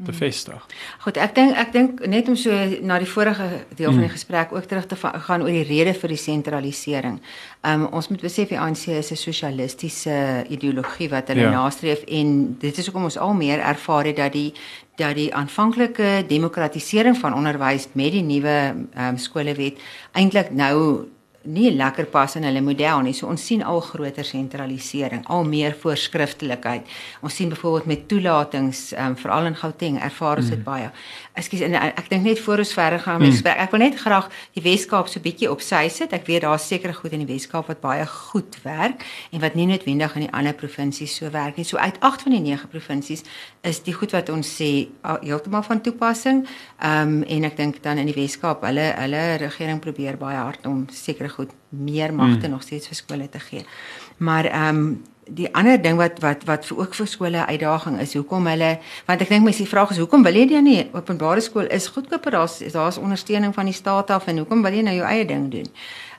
te 0.06 0.14
vestig? 0.14 0.66
Goed, 1.00 1.18
ek 1.18 1.36
dink 1.36 1.56
ek 1.58 1.72
dink 1.74 2.02
net 2.06 2.28
om 2.30 2.36
so 2.38 2.54
na 2.86 3.00
die 3.02 3.10
vorige 3.10 3.48
deel 3.76 3.92
van 3.92 4.04
die 4.06 4.14
gesprek 4.14 4.54
ook 4.54 4.68
terug 4.70 4.86
te 4.86 4.96
gaan 4.98 5.42
oor 5.42 5.54
die 5.54 5.66
rede 5.66 5.94
vir 5.98 6.14
die 6.14 6.20
sentralisering. 6.22 7.20
Um 7.66 7.88
ons 7.92 8.10
moet 8.14 8.22
besef 8.22 8.52
die 8.54 8.60
ANC 8.60 8.88
is 8.94 9.12
'n 9.12 9.16
sosialistiese 9.16 10.46
ideologie 10.50 11.10
wat 11.10 11.28
hulle 11.28 11.50
ja. 11.50 11.52
nastreef 11.52 12.04
en 12.08 12.58
dit 12.60 12.78
is 12.78 12.86
hoekom 12.86 13.10
ons 13.10 13.18
al 13.18 13.34
meer 13.34 13.60
ervaar 13.60 14.06
het 14.06 14.18
dat 14.18 14.34
die 14.34 14.54
dat 14.98 15.16
die 15.16 15.34
aanvanklike 15.34 16.26
demokratisering 16.28 17.18
van 17.18 17.34
onderwys 17.34 17.88
met 17.94 18.12
die 18.12 18.24
nuwe 18.24 18.76
um, 18.98 19.18
skolewet 19.18 19.78
eintlik 20.12 20.52
nou 20.52 21.06
nie 21.48 21.72
lekker 21.72 22.06
pas 22.12 22.36
in 22.36 22.44
hulle 22.48 22.62
model 22.62 23.02
nie. 23.08 23.14
So 23.16 23.28
ons 23.32 23.44
sien 23.48 23.64
al 23.64 23.80
groter 23.86 24.26
sentralisering, 24.28 25.24
al 25.32 25.46
meer 25.48 25.76
voorskriftelikheid. 25.82 26.88
Ons 27.24 27.36
sien 27.40 27.50
byvoorbeeld 27.50 27.86
met 27.90 28.08
toelatings, 28.12 28.94
um, 28.98 29.16
veral 29.18 29.46
in 29.52 29.56
Gauteng, 29.56 30.00
ervaar 30.04 30.42
ons 30.42 30.50
dit 30.52 30.64
baie. 30.64 30.90
Ekskuus, 31.38 31.62
en 31.68 31.76
ek, 31.80 32.08
dink 32.10 32.24
net 32.26 32.40
voor 32.42 32.64
ons 32.64 32.74
verder 32.74 33.00
gaan 33.00 33.22
met 33.22 33.32
gesprek, 33.36 33.58
ek 33.62 33.72
wil 33.76 33.80
net 33.84 33.96
graag 34.02 34.30
die 34.58 34.64
Wes-Kaap 34.66 35.08
so 35.12 35.22
bietjie 35.24 35.50
op 35.52 35.62
sy 35.62 35.84
sit. 35.94 36.14
Ek 36.14 36.26
weet 36.28 36.42
daar's 36.48 36.66
sekere 36.68 36.94
goed 36.98 37.14
in 37.14 37.24
die 37.26 37.30
Wes-Kaap 37.34 37.68
wat 37.72 37.82
baie 37.84 38.06
goed 38.10 38.58
werk 38.64 39.06
en 39.32 39.42
wat 39.44 39.56
nie 39.56 39.68
noodwendig 39.70 40.16
in 40.18 40.26
die 40.28 40.32
ander 40.34 40.54
provinsies 40.58 41.16
so 41.20 41.30
werk 41.32 41.58
nie. 41.58 41.66
So 41.68 41.78
uit 41.78 42.00
8 42.00 42.26
van 42.26 42.32
die 42.38 42.42
9 42.42 42.68
provinsies 42.74 43.24
is 43.62 43.82
die 43.86 43.94
goed 43.94 44.12
wat 44.18 44.30
ons 44.34 44.50
sê 44.60 44.88
al- 45.02 45.22
heeltemal 45.22 45.64
van 45.64 45.82
toepassing. 45.82 46.46
Ehm 46.82 47.18
um, 47.22 47.24
en 47.28 47.44
ek 47.44 47.58
dink 47.58 47.82
dan 47.84 47.98
in 48.02 48.10
die 48.10 48.16
Wes-Kaap, 48.18 48.64
hulle 48.66 48.88
hulle 48.98 49.24
regering 49.38 49.80
probeer 49.84 50.18
baie 50.18 50.38
hard 50.38 50.66
om 50.66 50.86
sekere 50.92 51.30
goed 51.38 51.54
meer 51.70 52.14
magte 52.14 52.48
mm. 52.48 52.56
nog 52.56 52.66
steeds 52.66 52.90
vir 52.90 53.00
skole 53.00 53.30
te 53.30 53.40
gee. 53.50 53.64
Maar 54.18 54.50
ehm 54.50 54.82
um, 54.82 54.90
die 55.28 55.48
ander 55.56 55.82
ding 55.82 55.98
wat 56.00 56.20
wat 56.24 56.44
wat 56.48 56.66
vir 56.66 56.78
ook 56.78 56.94
vir 56.96 57.08
skole 57.08 57.38
'n 57.38 57.50
uitdaging 57.52 58.00
is, 58.00 58.14
hoekom 58.14 58.48
hulle 58.48 58.80
want 59.06 59.22
ek 59.22 59.30
dink 59.30 59.44
mense 59.44 59.64
die 59.64 59.74
vraag 59.74 59.92
is 59.92 59.98
hoekom 59.98 60.24
wil 60.24 60.36
jy 60.36 60.48
dan 60.48 60.64
nie 60.64 60.90
openbare 60.94 61.42
skool 61.42 61.68
is 61.68 61.88
goedkoper 61.88 62.32
daar's 62.32 62.60
daar's 62.72 62.98
ondersteuning 62.98 63.54
van 63.54 63.66
die 63.66 63.74
staat 63.74 64.10
af 64.10 64.28
en 64.28 64.38
hoekom 64.38 64.62
wil 64.62 64.74
jy 64.74 64.82
nou 64.82 64.96
jou 64.96 65.08
eie 65.08 65.26
ding 65.26 65.52
doen? 65.52 65.68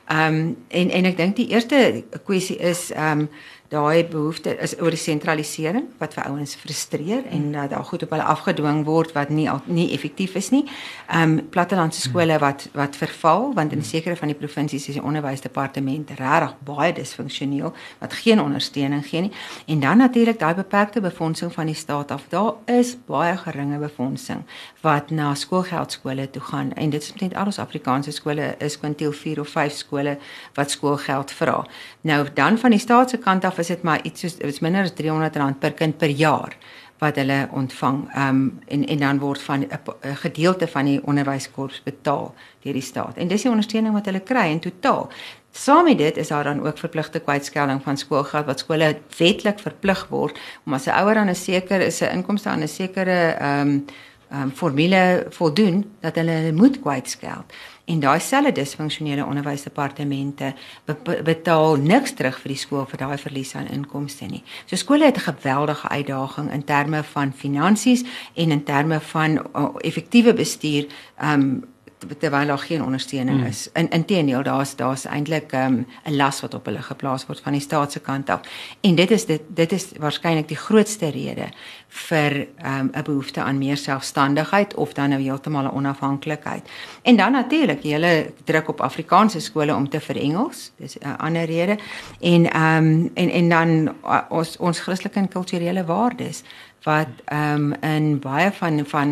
Ehm 0.08 0.34
um, 0.34 0.56
en 0.68 0.90
en 0.90 1.04
ek 1.04 1.16
dink 1.16 1.37
die 1.37 1.48
eerste 1.48 2.04
kwessie 2.25 2.56
is 2.56 2.90
ehm 2.90 3.20
um, 3.20 3.28
daai 3.68 4.04
behoefte 4.08 4.54
is 4.64 4.72
oor 4.80 4.94
die 4.94 5.00
sentralisering 5.00 5.90
wat 6.00 6.14
vir 6.16 6.25
ouens 6.30 6.54
frustreer 6.56 7.26
en 7.28 7.50
dat 7.52 7.70
daar 7.75 7.84
goed 7.84 8.02
op 8.06 8.14
hulle 8.14 8.25
afgedwing 8.25 8.84
word 8.87 9.12
wat 9.12 9.28
nie 9.28 9.48
nie 9.66 9.90
effektief 9.92 10.34
is 10.40 10.48
nie. 10.50 10.64
Ehm 11.08 11.38
um, 11.38 11.48
plattelandse 11.52 12.00
skole 12.00 12.38
wat 12.40 12.68
wat 12.72 12.96
verval 12.96 13.52
want 13.54 13.72
in 13.72 13.84
sekere 13.84 14.16
van 14.16 14.32
die 14.32 14.37
provinsies 14.37 14.88
is 14.88 14.96
die 14.96 15.04
onderwysdepartement 15.04 16.10
regtig 16.16 16.54
baie 16.64 16.92
disfunksioneel 16.92 17.75
wat 17.98 18.12
geen 18.12 18.40
ondersteuning 18.40 19.04
gee 19.06 19.20
nie. 19.20 19.32
En 19.66 19.80
dan 19.80 19.96
natuurlik 19.98 20.38
daai 20.38 20.54
beperkte 20.54 21.00
befondsing 21.00 21.52
van 21.52 21.66
die 21.66 21.75
staat 21.75 22.10
af. 22.10 22.25
Daar 22.28 22.54
is 22.64 22.96
baie 23.06 23.37
geringe 23.37 23.78
befondsing 23.78 24.42
wat 24.80 25.10
na 25.10 25.34
skoolgeldskole 25.34 26.30
toe 26.30 26.42
gaan 26.42 26.72
en 26.72 26.90
dit 26.90 27.02
is 27.02 27.12
net 27.20 27.34
al 27.34 27.52
ons 27.52 27.58
Afrikaanse 27.58 28.12
skole 28.12 28.54
is 28.58 28.78
kwintiel 28.78 29.12
4 29.12 29.40
of 29.40 29.48
5 29.48 29.72
skole 29.72 30.18
wat 30.54 30.70
skoolgeld 30.70 31.30
vra. 31.30 31.66
Nou 32.00 32.26
dan 32.34 32.58
van 32.58 32.70
die 32.70 32.80
staat 32.80 33.10
se 33.10 33.18
kant 33.18 33.44
af 33.44 33.58
is 33.59 33.67
dit 33.67 33.83
maar 33.83 34.03
iets 34.03 34.21
soos 34.21 34.37
dit's 34.37 34.61
minder 34.61 34.83
as 34.83 34.93
R300 34.93 35.59
per 35.59 35.73
kind 35.73 35.99
per 35.99 36.11
jaar 36.11 36.57
wat 36.99 37.17
hulle 37.17 37.49
ontvang. 37.53 37.99
Ehm 38.15 38.29
um, 38.29 38.59
en 38.67 38.87
en 38.87 38.99
dan 38.99 39.19
word 39.19 39.43
van 39.43 39.61
'n 39.61 39.79
p- 39.85 39.97
'n 40.05 40.17
gedeelte 40.17 40.67
van 40.69 40.85
die 40.85 41.00
onderwyskorps 41.05 41.83
betaal 41.83 42.35
deur 42.62 42.73
die 42.73 42.83
staat. 42.83 43.17
En 43.17 43.29
dis 43.29 43.43
die 43.43 43.50
ondersteuning 43.50 43.95
wat 43.95 44.05
hulle 44.05 44.21
kry 44.21 44.50
in 44.50 44.61
totaal. 44.61 45.09
Saam 45.53 45.85
met 45.85 45.99
dit 45.99 46.17
is 46.17 46.29
daar 46.29 46.45
dan 46.45 46.67
ook 46.67 46.79
verpligte 46.79 47.21
kwytskelding 47.21 47.83
van 47.83 47.97
skoolgeld 47.97 48.47
wat 48.47 48.59
skole 48.59 48.99
wetlik 49.17 49.59
verplig 49.59 50.07
word 50.09 50.38
om 50.67 50.73
as 50.75 50.87
'n 50.87 50.91
ouer 50.91 51.17
aan 51.17 51.29
'n 51.29 51.35
sekere 51.35 51.85
is 51.85 52.00
'n 52.00 52.12
inkomste 52.12 52.49
aan 52.49 52.62
'n 52.62 52.69
sekere 52.69 53.37
ehm 53.38 53.61
um, 53.61 53.85
ehm 54.31 54.43
um, 54.43 54.50
formule 54.50 55.27
voldoen 55.31 55.91
dat 56.00 56.15
hulle 56.15 56.31
hulle 56.31 56.53
moet 56.53 56.81
kwytskeld. 56.81 57.53
En 57.88 58.00
daai 58.00 58.21
selfde 58.21 58.52
disfunksionele 58.52 59.25
onderwysdepartemente 59.25 60.52
be 60.85 60.97
be 61.04 61.23
betaal 61.25 61.76
niks 61.80 62.12
terug 62.18 62.37
vir 62.42 62.52
die 62.52 62.61
skool 62.61 62.85
vir 62.90 63.00
daai 63.00 63.16
verlies 63.18 63.54
aan 63.57 63.71
inkomste 63.73 64.28
nie. 64.28 64.42
So 64.66 64.76
skole 64.76 65.04
het 65.04 65.16
'n 65.16 65.33
geweldige 65.33 65.88
uitdaging 65.88 66.52
in 66.52 66.64
terme 66.64 67.02
van 67.02 67.33
finansies 67.33 68.04
en 68.35 68.50
in 68.50 68.64
terme 68.64 69.00
van 69.00 69.38
uh, 69.57 69.68
effektiewe 69.80 70.35
bestuur 70.35 70.87
um 71.23 71.64
terwyl 72.19 72.47
daar 72.47 72.59
geen 72.59 72.83
ondersteuning 72.83 73.47
is. 73.47 73.69
In 73.73 73.90
inteendeel 73.90 74.43
daar's 74.43 74.76
daar's 74.76 75.05
eintlik 75.05 75.52
um 75.52 75.87
'n 76.05 76.17
las 76.17 76.40
wat 76.40 76.55
op 76.55 76.64
hulle 76.64 76.83
geplaas 76.83 77.26
word 77.26 77.40
van 77.40 77.52
die 77.52 77.61
staat 77.61 77.93
se 77.93 78.00
kant 78.00 78.31
af. 78.31 78.40
En 78.81 78.95
dit 78.95 79.11
is 79.11 79.26
dit 79.26 79.40
dit 79.49 79.73
is 79.73 79.87
waarskynlik 79.99 80.49
die 80.49 80.57
grootste 80.57 81.09
rede 81.09 81.49
vir 81.88 82.47
um 82.64 82.90
'n 82.95 83.02
behoefte 83.05 83.43
aan 83.43 83.59
meer 83.59 83.76
selfstandigheid 83.76 84.75
of 84.75 84.93
dan 84.93 85.09
nou 85.09 85.23
heeltemal 85.23 85.64
'n 85.64 85.75
onafhanklikheid. 85.75 86.69
En 87.02 87.17
dan 87.17 87.33
natuurlik 87.33 87.83
die 87.83 87.93
hele 87.93 88.33
druk 88.45 88.69
op 88.69 88.81
Afrikaanse 88.81 89.40
skole 89.40 89.75
om 89.75 89.88
te 89.88 90.00
verengels. 90.00 90.73
Dis 90.76 90.97
'n 90.99 91.17
ander 91.17 91.45
rede. 91.45 91.78
En 92.21 92.62
um 92.62 93.11
en 93.14 93.31
en 93.31 93.49
dan 93.49 93.95
uh, 94.05 94.21
ons 94.28 94.57
ons 94.57 94.81
Christelike 94.81 95.19
en 95.19 95.28
kulturele 95.28 95.85
waardes 95.85 96.43
wat 96.88 97.21
ehm 97.25 97.73
um, 97.73 97.75
in 97.85 98.18
baie 98.25 98.50
van 98.61 98.80
van 98.87 99.11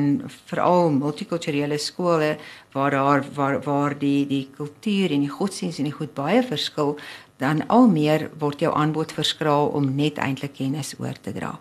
veral 0.50 0.90
multikulturele 0.90 1.78
skole 1.78 2.36
waar 2.72 2.90
daar 2.90 3.24
waar 3.34 3.60
waar 3.62 3.98
die 3.98 4.26
die 4.26 4.48
kultuur 4.56 5.12
en 5.12 5.24
die 5.26 5.34
godsdienst 5.38 5.78
en 5.78 5.90
die 5.90 5.98
goed 5.98 6.14
baie 6.14 6.42
verskil 6.42 6.96
dan 7.36 7.66
al 7.68 7.88
meer 7.88 8.30
word 8.38 8.60
jou 8.60 8.72
aanbod 8.74 9.12
verskraal 9.12 9.68
om 9.76 9.90
net 9.96 10.18
eintlik 10.18 10.54
kennis 10.56 10.94
oor 10.98 11.16
te 11.20 11.32
dra. 11.36 11.56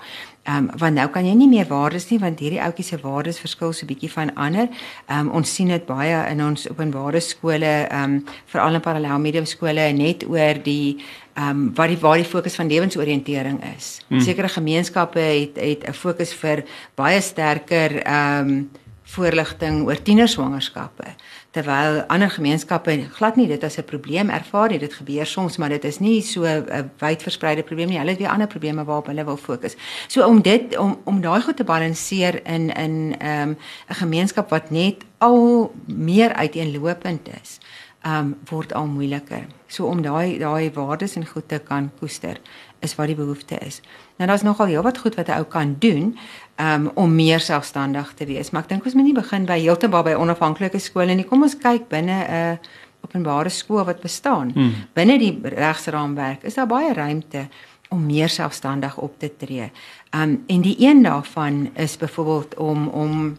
Ehm 0.46 0.70
um, 0.70 0.77
want 0.77 0.96
nou 0.96 1.08
kan 1.10 1.25
jy 1.25 1.34
nie 1.34 1.50
meer 1.50 1.67
waardes 1.67 2.05
nie 2.12 2.20
want 2.22 2.39
hierdie 2.39 2.62
ouetjies 2.62 2.94
se 2.94 3.00
waardes 3.01 3.39
verskil 3.41 3.74
so 3.74 3.88
bietjie 3.89 4.12
van 4.13 4.32
ander. 4.36 4.70
Ehm 5.08 5.27
um, 5.27 5.32
ons 5.41 5.53
sien 5.55 5.67
dit 5.74 5.86
baie 5.86 6.20
in 6.32 6.44
ons 6.46 6.70
openbare 6.70 7.20
skole, 7.20 7.74
ehm 7.89 8.03
um, 8.03 8.24
veral 8.51 8.79
in 8.79 8.86
parallel 8.88 9.20
medium 9.20 9.46
skole 9.46 9.91
net 9.94 10.24
oor 10.29 10.62
die 10.63 10.98
ehm 11.34 11.50
um, 11.50 11.67
wat 11.75 11.91
die 11.91 12.00
waar 12.00 12.22
die 12.22 12.29
fokus 12.29 12.55
van 12.55 12.72
lewensoriëntering 12.72 13.60
is. 13.75 14.00
Hmm. 14.08 14.22
Sekere 14.22 14.50
gemeenskappe 14.50 15.20
het 15.20 15.60
het 15.60 15.89
'n 15.89 15.94
fokus 15.94 16.34
vir 16.34 16.63
baie 16.96 17.22
sterker 17.22 18.01
ehm 18.03 18.50
um, 18.50 18.70
voorligting 19.05 19.84
oor 19.86 20.01
tienerswangerskappe 20.01 21.13
terwyl 21.55 22.01
ander 22.12 22.29
gemeenskappe 22.29 22.97
glad 23.15 23.38
nie 23.39 23.47
dit 23.47 23.63
as 23.63 23.77
'n 23.77 23.88
probleem 23.88 24.29
ervaar 24.29 24.69
nie 24.69 24.79
dit 24.79 24.93
gebeur 24.93 25.25
soms 25.25 25.57
maar 25.57 25.69
dit 25.69 25.85
is 25.85 26.00
nie 26.00 26.21
so 26.21 26.43
'n 26.43 26.91
wydverspreide 27.00 27.63
probleem 27.63 27.89
nie 27.89 27.97
hulle 27.97 28.12
het 28.12 28.19
weer 28.19 28.33
ander 28.35 28.47
probleme 28.47 28.83
waarop 28.83 29.07
hulle 29.07 29.25
wil 29.25 29.38
fokus 29.38 29.75
so 30.07 30.27
om 30.27 30.41
dit 30.41 30.77
om 30.77 31.00
om 31.03 31.21
daai 31.21 31.41
goed 31.41 31.57
te 31.57 31.63
balanseer 31.63 32.45
in 32.45 32.69
in 32.74 33.15
ehm 33.19 33.50
um, 33.50 33.57
'n 33.89 34.01
gemeenskap 34.03 34.50
wat 34.50 34.69
net 34.71 35.05
al 35.17 35.71
meer 35.85 36.33
uiteenlopend 36.33 37.27
is 37.41 37.59
um 38.05 38.35
word 38.50 38.74
al 38.74 38.85
moeiliker. 38.88 39.47
So 39.67 39.85
om 39.89 40.01
daai 40.05 40.38
daai 40.38 40.71
waardes 40.74 41.15
en 41.15 41.25
goed 41.25 41.47
te 41.50 41.59
kan 41.59 41.91
koester 42.00 42.38
is 42.85 42.95
wat 42.95 43.07
die 43.07 43.17
behoefte 43.17 43.57
is. 43.65 43.81
Nou 44.15 44.29
daar's 44.29 44.41
nogal 44.41 44.65
heelwat 44.65 44.98
goed 44.98 45.15
wat 45.15 45.27
'n 45.27 45.38
ou 45.38 45.43
kan 45.43 45.75
doen 45.79 46.17
um 46.55 46.91
om 46.93 47.15
meer 47.15 47.39
selfstandig 47.39 48.13
te 48.13 48.25
wees, 48.25 48.50
maar 48.50 48.62
ek 48.62 48.69
dink 48.69 48.86
ons 48.86 48.93
moet 48.93 49.03
nie 49.03 49.13
begin 49.13 49.45
by 49.45 49.60
heeltemal 49.60 50.03
by 50.03 50.13
onafhanklike 50.13 50.79
skole 50.79 51.13
nie. 51.15 51.25
Kom 51.25 51.41
ons 51.43 51.57
kyk 51.57 51.88
binne 51.88 52.24
'n 52.27 52.60
openbare 53.01 53.50
skool 53.50 53.86
wat 53.86 54.01
bestaan. 54.01 54.51
Hmm. 54.51 54.74
Binne 54.93 55.17
die 55.19 55.39
regsraamwerk 55.43 56.43
is 56.43 56.53
daar 56.53 56.67
baie 56.67 56.93
ruimte 56.93 57.48
om 57.89 58.05
meer 58.05 58.29
selfstandig 58.29 58.98
op 58.98 59.19
te 59.19 59.31
tree. 59.38 59.72
Um 60.12 60.43
en 60.48 60.62
die 60.62 60.75
een 60.79 61.03
daarvan 61.03 61.69
is 61.74 61.98
byvoorbeeld 61.98 62.57
om 62.57 62.88
om 62.88 63.38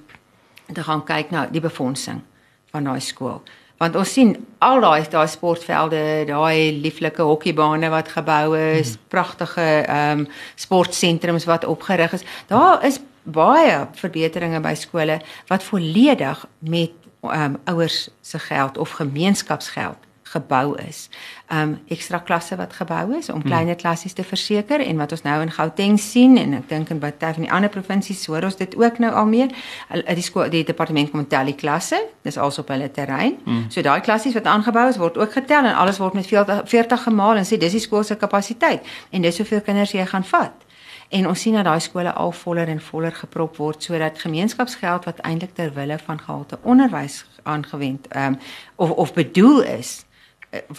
te 0.72 0.82
gaan 0.82 1.04
kyk 1.04 1.30
na 1.30 1.46
die 1.46 1.60
befondsing 1.60 2.20
van 2.70 2.84
daai 2.84 3.00
skool. 3.00 3.42
Want 3.76 3.96
ons 3.96 4.12
sien 4.12 4.32
al 4.64 4.80
daai 4.80 5.04
daai 5.12 5.26
sportvelde, 5.28 6.00
daai 6.28 6.80
lieflike 6.80 7.22
hokkiebane 7.22 7.90
wat 7.92 8.08
gebou 8.14 8.56
is, 8.56 8.94
hmm. 8.94 9.10
pragtige 9.12 9.66
ehm 9.84 10.24
um, 10.24 10.28
sportsentrums 10.54 11.44
wat 11.44 11.64
opgerig 11.64 12.12
is. 12.16 12.24
Daar 12.48 12.84
is 12.84 13.00
baie 13.22 13.86
verbeteringe 13.98 14.60
by 14.62 14.74
skole 14.74 15.20
wat 15.50 15.62
volledig 15.62 16.46
met 16.58 16.92
ehm 17.20 17.42
um, 17.42 17.60
ouers 17.64 18.08
se 18.20 18.38
geld 18.38 18.78
of 18.78 18.96
gemeenskapsgeld 19.00 19.98
gebou 20.32 20.74
is. 20.88 21.06
Um 21.52 21.76
ekstra 21.92 22.18
klasse 22.18 22.56
wat 22.56 22.72
gebou 22.72 23.16
is 23.18 23.28
om 23.30 23.42
kleiner 23.42 23.74
hmm. 23.74 23.82
klassies 23.82 24.12
te 24.12 24.24
verseker 24.24 24.82
en 24.82 24.96
wat 24.96 25.12
ons 25.14 25.22
nou 25.22 25.36
in 25.44 25.52
Gauteng 25.54 25.98
sien 26.00 26.36
en 26.40 26.56
ek 26.58 26.68
dink 26.68 26.90
in 26.90 27.00
baie 27.02 27.14
van 27.18 27.44
die 27.44 27.52
ander 27.52 27.70
provinsies 27.70 28.24
hoor 28.26 28.48
ons 28.48 28.58
dit 28.58 28.76
ook 28.76 28.98
nou 29.02 29.12
al 29.14 29.30
meer. 29.30 29.54
Die 29.90 30.26
skool 30.26 30.50
die 30.50 30.64
departement 30.66 31.12
kom 31.12 31.26
tel 31.30 31.52
die 31.52 31.56
klasse, 31.58 32.00
dis 32.26 32.38
also 32.38 32.64
op 32.64 32.74
hulle 32.74 32.90
terrein. 32.90 33.38
Hmm. 33.44 33.66
So 33.70 33.82
daai 33.86 34.00
klassies 34.06 34.34
wat 34.38 34.50
aangebou 34.50 34.88
is 34.90 35.00
word 35.02 35.18
ook 35.18 35.38
getel 35.38 35.70
en 35.70 35.74
alles 35.74 36.02
word 36.02 36.18
met 36.18 36.26
40 36.26 37.02
gemaal 37.08 37.42
en 37.42 37.48
sê 37.48 37.60
dis 37.60 37.78
die 37.78 37.84
skool 37.84 38.04
se 38.04 38.18
kapasiteit 38.18 38.86
en 39.10 39.22
dis 39.22 39.42
hoeveel 39.42 39.62
kinders 39.66 39.94
jy 39.94 40.06
gaan 40.06 40.26
vat. 40.26 40.66
En 41.08 41.28
ons 41.28 41.40
sien 41.40 41.54
dat 41.54 41.64
daai 41.64 41.80
skole 41.80 42.12
al 42.12 42.32
voller 42.32 42.68
en 42.68 42.80
voller 42.82 43.14
geprop 43.14 43.56
word 43.62 43.82
sodat 43.82 44.18
gemeenskapsgeld 44.18 45.06
wat 45.06 45.22
eintlik 45.22 45.54
ter 45.54 45.72
wille 45.74 45.98
van 46.02 46.18
gehalte 46.18 46.58
onderwys 46.62 47.24
aangewend 47.46 48.16
um, 48.16 48.38
of 48.74 48.90
of 48.90 49.14
bedoel 49.14 49.62
is 49.62 50.04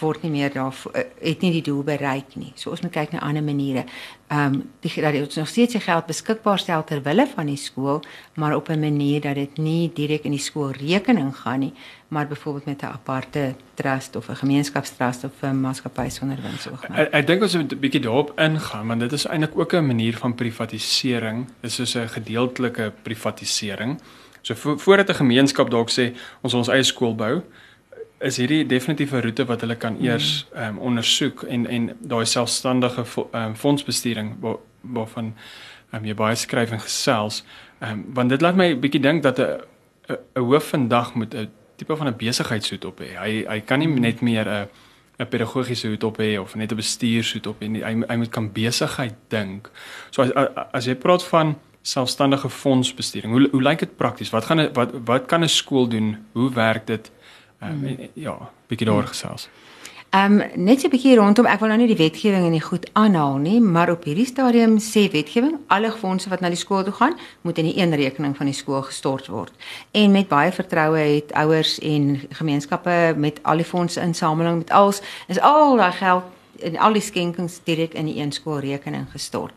word 0.00 0.22
nie 0.22 0.30
meer 0.30 0.52
daar 0.52 0.74
eh, 0.92 1.04
het 1.20 1.40
nie 1.40 1.52
die 1.52 1.62
doel 1.62 1.82
bereik 1.82 2.36
nie. 2.36 2.52
So 2.54 2.70
ons 2.70 2.82
moet 2.84 2.92
kyk 2.92 3.12
na 3.12 3.20
ander 3.26 3.42
maniere. 3.42 3.84
Ehm 4.28 4.54
um, 4.54 4.62
die 4.80 4.92
dat 5.02 5.14
ons 5.14 5.36
nog 5.40 5.48
steeds 5.48 5.72
se 5.72 5.80
geld 5.80 6.06
beskikbaar 6.06 6.58
stel 6.58 6.84
ter 6.84 7.02
wille 7.02 7.26
van 7.34 7.46
die 7.46 7.56
skool, 7.56 8.02
maar 8.34 8.56
op 8.56 8.68
'n 8.68 8.80
manier 8.80 9.20
dat 9.20 9.34
dit 9.34 9.56
nie 9.56 9.90
direk 9.94 10.24
in 10.24 10.30
die 10.30 10.40
skoolrekening 10.40 11.36
gaan 11.36 11.58
nie, 11.58 11.72
maar 12.08 12.26
byvoorbeeld 12.26 12.64
met 12.64 12.82
'n 12.82 12.86
aparte 12.86 13.54
trust 13.74 14.16
of 14.16 14.28
'n 14.28 14.36
gemeenskapstrust 14.36 15.24
of 15.24 15.32
'n 15.42 15.60
maatskappy 15.60 16.08
sonder 16.08 16.38
winsoogmerk. 16.42 16.98
Ek, 16.98 17.12
ek 17.12 17.26
dink 17.26 17.42
ons 17.42 17.56
moet 17.56 17.72
'n 17.72 17.80
bietjie 17.80 18.00
daarop 18.00 18.32
ingaan 18.38 18.86
want 18.86 19.00
dit 19.00 19.12
is 19.12 19.26
eintlik 19.26 19.58
ook 19.58 19.72
'n 19.72 19.86
manier 19.86 20.16
van 20.16 20.34
privatisering. 20.34 21.46
Dit 21.60 21.70
is 21.70 21.74
soos 21.74 21.94
'n 21.94 22.08
gedeeltelike 22.08 22.92
privatisering. 23.02 24.00
So 24.42 24.54
vo 24.54 24.76
voordat 24.76 25.08
'n 25.08 25.14
gemeenskap 25.14 25.70
dalk 25.70 25.90
sê 25.90 26.16
ons 26.40 26.54
ons 26.54 26.68
eie 26.68 26.82
skool 26.82 27.14
bou, 27.14 27.42
is 28.18 28.36
hierdie 28.36 28.66
definitiewe 28.66 29.20
roete 29.20 29.44
wat 29.46 29.60
hulle 29.60 29.76
kan 29.76 29.98
eers 30.02 30.46
mm. 30.48 30.58
ehm 30.58 30.76
um, 30.76 30.78
ondersoek 30.90 31.42
en 31.42 31.66
en 31.66 31.90
daai 32.00 32.24
selfstandige 32.26 33.04
ehm 33.04 33.44
um, 33.44 33.56
fondsbestuuring 33.56 34.34
waar, 34.40 34.56
waarvan 34.80 35.34
ehm 35.90 36.02
um, 36.02 36.08
jy 36.08 36.14
baie 36.14 36.34
skryf 36.36 36.70
en 36.70 36.80
gesels. 36.80 37.44
Ehm 37.78 37.92
um, 37.92 38.04
want 38.14 38.28
dit 38.28 38.40
laat 38.40 38.56
my 38.56 38.72
'n 38.72 38.80
bietjie 38.80 39.00
dink 39.00 39.22
dat 39.22 39.38
'n 39.38 39.60
'n 40.34 40.40
hoof 40.40 40.68
vandag 40.68 41.14
moet 41.14 41.34
'n 41.34 41.50
tipe 41.76 41.96
van 41.96 42.08
'n 42.08 42.16
besigheidshoed 42.16 42.84
op 42.84 43.00
hê. 43.00 43.14
Hy 43.18 43.44
hy 43.48 43.60
kan 43.60 43.78
nie 43.78 43.88
mm. 43.88 44.00
net 44.00 44.20
meer 44.20 44.48
'n 44.48 44.68
'n 45.18 45.28
pedagogiese 45.28 45.88
hoed 45.88 46.04
op 46.04 46.18
hê 46.18 46.38
of 46.38 46.54
net 46.54 46.72
'n 46.72 46.76
bestuurshoed 46.76 47.46
op 47.46 47.60
hê. 47.60 47.66
Hy 47.66 47.94
hy 48.08 48.16
moet 48.16 48.30
kan 48.30 48.52
besigheid 48.52 49.14
dink. 49.28 49.70
So 50.10 50.22
as 50.22 50.30
as 50.72 50.84
jy 50.86 50.94
praat 50.94 51.24
van 51.24 51.56
selfstandige 51.82 52.48
fondsbestuuring, 52.48 53.32
hoe 53.32 53.48
hoe 53.50 53.62
lyk 53.62 53.78
dit 53.78 53.96
prakties? 53.96 54.30
Wat 54.30 54.44
gaan 54.44 54.72
wat 54.72 54.90
wat 55.04 55.26
kan 55.26 55.42
'n 55.42 55.48
skool 55.48 55.88
doen? 55.88 56.26
Hoe 56.32 56.52
werk 56.52 56.86
dit? 56.86 57.10
Um, 57.62 57.80
mm. 57.80 58.08
Ja, 58.12 58.50
bietjie 58.66 58.86
daar 58.86 59.06
gesels. 59.06 59.48
Ehm 60.10 60.40
um, 60.40 60.64
net 60.64 60.84
'n 60.84 60.88
bietjie 60.88 61.16
rondom 61.16 61.46
ek 61.46 61.60
wil 61.60 61.68
nou 61.68 61.78
nie 61.78 61.86
die 61.86 61.96
wetgewing 61.96 62.44
en 62.44 62.54
die 62.56 62.64
goed 62.64 62.90
aanhaal 62.92 63.36
nie, 63.36 63.60
maar 63.60 63.90
op 63.90 64.04
hierdie 64.04 64.26
stadium 64.26 64.78
sê 64.78 65.10
wetgewing 65.12 65.58
alle 65.66 65.90
fondse 65.92 66.28
wat 66.28 66.40
na 66.40 66.48
die 66.48 66.56
skool 66.56 66.82
toe 66.84 66.92
gaan, 66.92 67.18
moet 67.42 67.58
in 67.58 67.64
die 67.64 67.76
een 67.76 67.94
rekening 67.94 68.36
van 68.36 68.46
die 68.46 68.54
skool 68.54 68.82
gestort 68.82 69.26
word. 69.26 69.52
En 69.90 70.10
met 70.10 70.28
baie 70.28 70.52
vertroue 70.52 70.98
het 70.98 71.32
ouers 71.32 71.78
en 71.78 72.20
gemeenskappe 72.30 73.14
met 73.16 73.42
al 73.42 73.56
die 73.56 73.64
fondse 73.64 74.00
insameling 74.00 74.56
met 74.56 74.70
als 74.70 75.02
is 75.26 75.40
al 75.40 75.76
daai 75.76 75.92
geld 75.92 76.24
en 76.62 76.78
al 76.78 76.92
die 76.92 77.02
skenkings 77.02 77.60
direk 77.64 77.92
in 77.94 78.06
die 78.06 78.16
een 78.16 78.32
skoolrekening 78.32 79.06
gestort. 79.10 79.52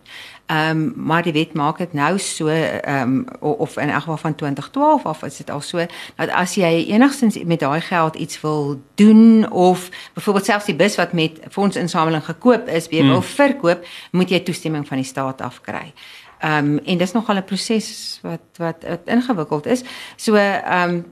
Ehm 0.51 0.69
um, 0.69 0.93
maar 0.95 1.23
die 1.23 1.33
wet 1.33 1.53
maak 1.53 1.77
dit 1.77 1.93
nou 1.93 2.19
so 2.19 2.47
ehm 2.47 3.25
um, 3.41 3.55
of 3.59 3.77
in 3.77 3.89
elk 3.89 3.99
geval 3.99 4.17
van 4.17 4.35
2012 4.35 5.05
of 5.05 5.23
is 5.23 5.37
dit 5.37 5.49
al 5.49 5.61
so 5.61 5.85
dat 6.15 6.29
as 6.29 6.55
jy 6.55 6.85
enigstens 6.87 7.37
met 7.43 7.59
daai 7.59 7.81
geld 7.81 8.15
iets 8.15 8.41
wil 8.41 8.81
doen 8.95 9.51
of 9.51 9.89
byvoorbeeld 10.13 10.45
selfs 10.45 10.65
die 10.65 10.75
bus 10.75 10.95
wat 10.95 11.13
met 11.13 11.39
fondsinsameling 11.49 12.25
gekoop 12.25 12.67
is, 12.67 12.89
jy 12.89 13.03
wil 13.03 13.21
hmm. 13.21 13.23
verkoop, 13.23 13.85
moet 14.11 14.29
jy 14.29 14.39
toestemming 14.43 14.87
van 14.87 14.97
die 14.97 15.07
staat 15.07 15.41
afkry. 15.41 15.93
Ehm 16.39 16.57
um, 16.65 16.79
en 16.85 16.97
dis 16.97 17.11
nogal 17.11 17.35
'n 17.35 17.43
proses 17.43 18.19
wat 18.21 18.43
wat, 18.57 18.83
wat 18.83 19.01
ingewikkeld 19.05 19.65
is. 19.65 19.83
So 20.15 20.35
ehm 20.35 20.89
um, 20.89 21.05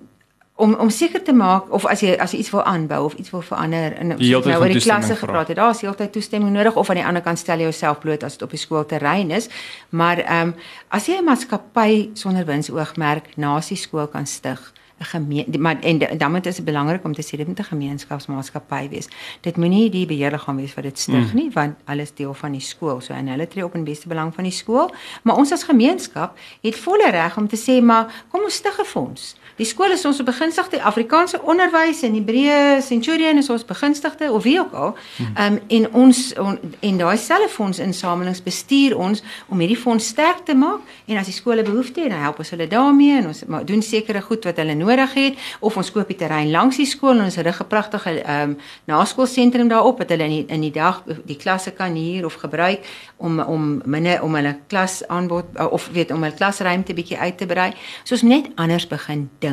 om 0.60 0.74
om 0.74 0.90
seker 0.90 1.24
te 1.24 1.34
maak 1.34 1.70
of 1.72 1.86
as 1.88 2.02
jy 2.04 2.16
as 2.20 2.34
jy 2.36 2.42
iets 2.44 2.52
wil 2.52 2.64
aanbou 2.68 3.04
of 3.08 3.14
iets 3.14 3.32
wil 3.32 3.44
verander 3.48 3.94
in 4.00 4.12
nou 4.12 4.58
oor 4.60 4.74
die 4.74 4.82
klasse 4.84 5.16
gepraat 5.16 5.48
het, 5.48 5.58
daar 5.58 5.72
is 5.72 5.84
heeltyd 5.86 6.12
toestemming 6.12 6.52
nodig 6.52 6.76
of 6.76 6.90
aan 6.92 7.00
die 7.00 7.06
ander 7.06 7.24
kant 7.24 7.40
stel 7.40 7.64
jy 7.64 7.70
jouself 7.70 8.02
bloot 8.04 8.26
as 8.28 8.36
dit 8.36 8.44
op 8.44 8.56
die 8.56 8.60
skoolterrein 8.60 9.32
is. 9.32 9.48
Maar 9.90 10.24
ehm 10.26 10.52
um, 10.52 10.56
as 10.90 11.08
jy 11.08 11.16
'n 11.20 11.24
maatskappy 11.24 12.10
sonder 12.14 12.46
winsoogmerk 12.46 13.32
na 13.38 13.60
die 13.70 13.78
skool 13.78 14.08
kan 14.08 14.28
stig, 14.28 14.60
'n 15.00 15.06
gemeen 15.06 15.62
maar 15.62 15.80
en 15.80 16.18
dan 16.18 16.32
moet 16.32 16.44
dit 16.44 16.64
belangrik 16.64 17.04
om 17.04 17.14
te 17.14 17.24
sê 17.24 17.38
dit 17.38 17.48
moet 17.48 17.60
'n 17.60 17.64
gemeenskapsmaatskappy 17.64 18.90
wees. 18.90 19.08
Dit 19.42 19.58
moenie 19.58 19.90
die 19.90 20.06
beheerliggaam 20.06 20.56
wees 20.56 20.74
wat 20.74 20.84
dit 20.84 21.00
stig 21.00 21.34
mm. 21.34 21.40
nie 21.40 21.50
want 21.54 21.76
alles 21.86 22.14
deel 22.14 22.34
van 22.34 22.52
die 22.52 22.62
skool. 22.62 23.02
So 23.02 23.14
en 23.14 23.28
hulle 23.28 23.48
tree 23.48 23.64
op 23.64 23.76
in 23.76 23.84
beste 23.84 24.08
belang 24.08 24.34
van 24.34 24.44
die 24.44 24.54
skool, 24.54 24.92
maar 25.22 25.36
ons 25.36 25.52
as 25.52 25.64
gemeenskap 25.64 26.38
het 26.62 26.76
volle 26.76 27.10
reg 27.12 27.38
om 27.38 27.48
te 27.48 27.58
sê 27.58 27.84
maar 27.84 28.26
kom 28.32 28.44
ons 28.44 28.54
stig 28.54 28.80
'n 28.80 28.86
fonds. 28.86 29.36
Die 29.60 29.68
skool 29.68 29.92
is 29.92 30.06
ons 30.08 30.22
begunstigde 30.24 30.80
Afrikaanse 30.88 31.42
onderwys 31.44 32.00
en 32.08 32.14
Hebreë 32.16 32.80
Centurion 32.80 33.42
is 33.42 33.50
ons 33.52 33.66
begunstigde 33.68 34.30
of 34.32 34.46
wie 34.48 34.56
ook 34.62 34.72
al. 34.72 34.94
Hmm. 35.18 35.34
Ehm 35.36 35.58
um, 35.58 35.58
en 35.68 35.88
ons 36.00 36.20
on, 36.40 36.56
en 36.80 37.00
daai 37.02 37.18
selfe 37.20 37.50
fonds 37.52 37.82
insamelings 37.84 38.40
bestuur 38.44 38.96
ons 38.96 39.20
om 39.52 39.60
hierdie 39.60 39.78
fonds 39.78 40.08
sterk 40.14 40.46
te 40.48 40.56
maak 40.56 40.80
en 41.12 41.20
as 41.20 41.28
die 41.28 41.36
skole 41.36 41.66
behoefte 41.68 42.06
het, 42.06 42.14
dan 42.14 42.24
help 42.24 42.40
ons 42.40 42.54
hulle 42.56 42.68
daarmee 42.72 43.18
en 43.18 43.28
ons 43.34 43.44
doen 43.68 43.84
sekere 43.84 44.22
goed 44.24 44.48
wat 44.48 44.62
hulle 44.64 44.78
nodig 44.80 45.18
het 45.20 45.44
of 45.60 45.76
ons 45.78 45.92
koop 45.92 46.08
die 46.08 46.18
terrein 46.24 46.54
langs 46.56 46.80
die 46.80 46.88
skool 46.88 47.18
en 47.18 47.26
ons 47.28 47.36
het 47.36 47.52
'n 47.52 47.68
pragtige 47.68 48.16
ehm 48.24 48.56
um, 48.56 48.58
naskoolsentrum 48.88 49.68
daarop 49.68 49.98
dat 49.98 50.16
hulle 50.16 50.24
in 50.24 50.36
die, 50.38 50.46
in 50.48 50.62
die 50.62 50.72
dag 50.72 51.04
die 51.26 51.38
klasse 51.38 51.72
kan 51.72 52.00
huur 52.00 52.26
of 52.26 52.40
gebruik 52.40 52.88
om 53.18 53.40
om 53.40 53.82
minne 53.86 54.22
om 54.24 54.36
hulle 54.36 54.56
klas 54.68 55.04
aanbod 55.08 55.46
of 55.70 55.90
weet 55.92 56.12
om 56.12 56.24
hulle 56.24 56.36
klasruimte 56.36 56.94
bietjie 56.94 57.18
uit 57.18 57.38
te 57.38 57.46
brei. 57.46 57.74
So 58.04 58.16
ons 58.16 58.24
net 58.24 58.48
anders 58.56 58.88
begin 58.88 59.30
dink 59.40 59.49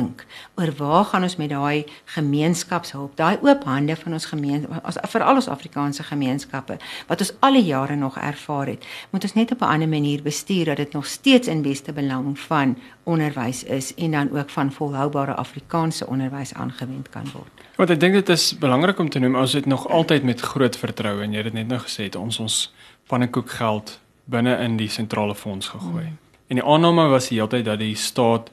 oor 0.55 0.71
waar 0.77 1.05
gaan 1.05 1.23
ons 1.23 1.35
met 1.37 1.49
daai 1.49 1.85
gemeenskapshulp, 2.15 3.15
daai 3.17 3.37
oop 3.41 3.63
hande 3.63 3.95
van 3.95 4.13
ons 4.17 4.25
gemeenskap 4.25 5.11
vir 5.13 5.23
al 5.23 5.41
ons 5.41 5.49
Afrikaanse 5.51 6.03
gemeenskappe 6.03 6.77
wat 7.07 7.23
ons 7.23 7.33
al 7.39 7.59
die 7.59 7.65
jare 7.69 7.95
nog 7.95 8.17
ervaar 8.17 8.67
het. 8.73 8.85
Moet 9.11 9.23
ons 9.23 9.33
net 9.33 9.51
op 9.51 9.61
'n 9.61 9.71
ander 9.73 9.89
manier 9.89 10.21
bestuur 10.21 10.65
dat 10.65 10.77
dit 10.77 10.93
nog 10.93 11.05
steeds 11.05 11.47
in 11.47 11.61
beste 11.61 11.93
belang 11.93 12.39
van 12.39 12.77
onderwys 13.03 13.63
is 13.63 13.93
en 13.95 14.11
dan 14.11 14.31
ook 14.31 14.49
van 14.49 14.71
volhoubare 14.71 15.33
Afrikaanse 15.33 16.07
onderwys 16.07 16.53
aangewend 16.53 17.09
kan 17.09 17.25
word. 17.33 17.51
Wat 17.75 17.89
ek 17.89 17.99
dink 17.99 18.13
dit 18.13 18.29
is 18.29 18.57
belangrik 18.57 18.99
om 18.99 19.09
te 19.09 19.19
noem, 19.19 19.35
ons 19.35 19.53
het 19.53 19.65
nog 19.65 19.87
altyd 19.87 20.23
met 20.23 20.41
groot 20.41 20.77
vertroue 20.77 21.23
en 21.23 21.31
jy 21.31 21.37
het 21.37 21.45
dit 21.45 21.53
net 21.53 21.67
nou 21.67 21.79
gesê 21.79 22.03
het 22.03 22.15
ons 22.15 22.39
ons 22.39 22.73
pannekoek 23.07 23.49
geld 23.49 23.99
binne 24.25 24.57
in 24.57 24.77
die 24.77 24.89
sentrale 24.89 25.35
fonds 25.35 25.67
gegooi. 25.67 26.03
Mm. 26.03 26.17
En 26.47 26.55
die 26.55 26.63
aanname 26.63 27.07
was 27.11 27.27
die 27.27 27.37
hele 27.37 27.51
tyd 27.51 27.65
dat 27.65 27.79
die 27.79 27.95
staat 27.95 28.51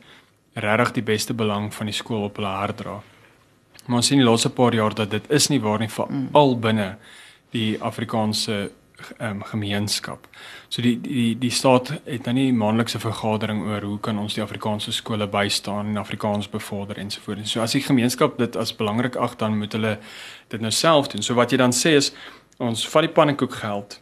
regtig 0.55 0.95
die 1.01 1.03
beste 1.03 1.35
belang 1.35 1.73
van 1.75 1.91
die 1.91 1.97
skool 1.97 2.29
op 2.29 2.37
hulle 2.37 2.55
hart 2.55 2.79
dra. 2.83 3.01
Maar 3.87 4.01
ons 4.01 4.07
sien 4.07 4.21
die 4.21 4.27
laaste 4.27 4.51
paar 4.51 4.75
jaar 4.75 4.95
dat 4.95 5.11
dit 5.11 5.31
is 5.31 5.49
nie 5.53 5.61
waar 5.61 5.79
nie 5.83 5.91
vir 5.93 6.09
mm. 6.09 6.29
al 6.33 6.57
binne 6.59 6.95
die 7.53 7.77
Afrikaanse 7.83 8.71
um, 9.19 9.43
gemeenskap. 9.45 10.27
So 10.69 10.83
die 10.83 10.95
die 11.01 11.39
die 11.39 11.51
staat 11.51 11.93
het 12.05 12.27
nou 12.29 12.35
nie 12.37 12.53
maandelikse 12.53 13.01
vergadering 13.03 13.65
oor 13.67 13.83
hoe 13.83 13.99
kan 14.01 14.19
ons 14.19 14.35
die 14.35 14.43
Afrikaanse 14.43 14.93
skole 14.93 15.27
bystaan 15.31 15.93
en 15.93 16.01
Afrikaans 16.01 16.49
bevorder 16.51 16.99
ensovoorts. 16.99 17.53
So 17.53 17.61
as 17.61 17.77
die 17.77 17.83
gemeenskap 17.85 18.39
dit 18.39 18.57
as 18.57 18.75
belangrik 18.77 19.17
ag 19.17 19.37
dan 19.41 19.59
moet 19.59 19.73
hulle 19.77 19.99
dit 20.49 20.61
nou 20.61 20.73
self 20.73 21.13
doen. 21.13 21.23
So 21.23 21.35
wat 21.35 21.53
jy 21.53 21.61
dan 21.61 21.75
sê 21.77 21.97
is 21.99 22.13
ons 22.63 22.87
vat 22.89 23.09
die 23.09 23.13
pannekoek 23.13 23.61
geld 23.61 24.01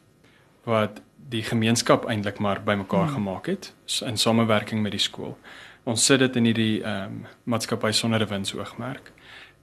wat 0.69 1.01
die 1.33 1.43
gemeenskap 1.43 2.05
eintlik 2.13 2.39
maar 2.39 2.61
bymekaar 2.63 3.09
hmm. 3.09 3.15
gemaak 3.15 3.47
het 3.47 3.73
in 4.07 4.19
samewerking 4.21 4.83
met 4.83 4.93
die 4.93 5.01
skool. 5.01 5.37
Ons 5.85 6.05
sit 6.05 6.19
dit 6.19 6.37
in 6.37 6.45
hierdie 6.45 6.83
ehm 6.83 7.05
um, 7.05 7.25
maatskappy 7.45 7.93
sonder 7.93 8.23
'n 8.23 8.29
winsoogmerk 8.29 9.13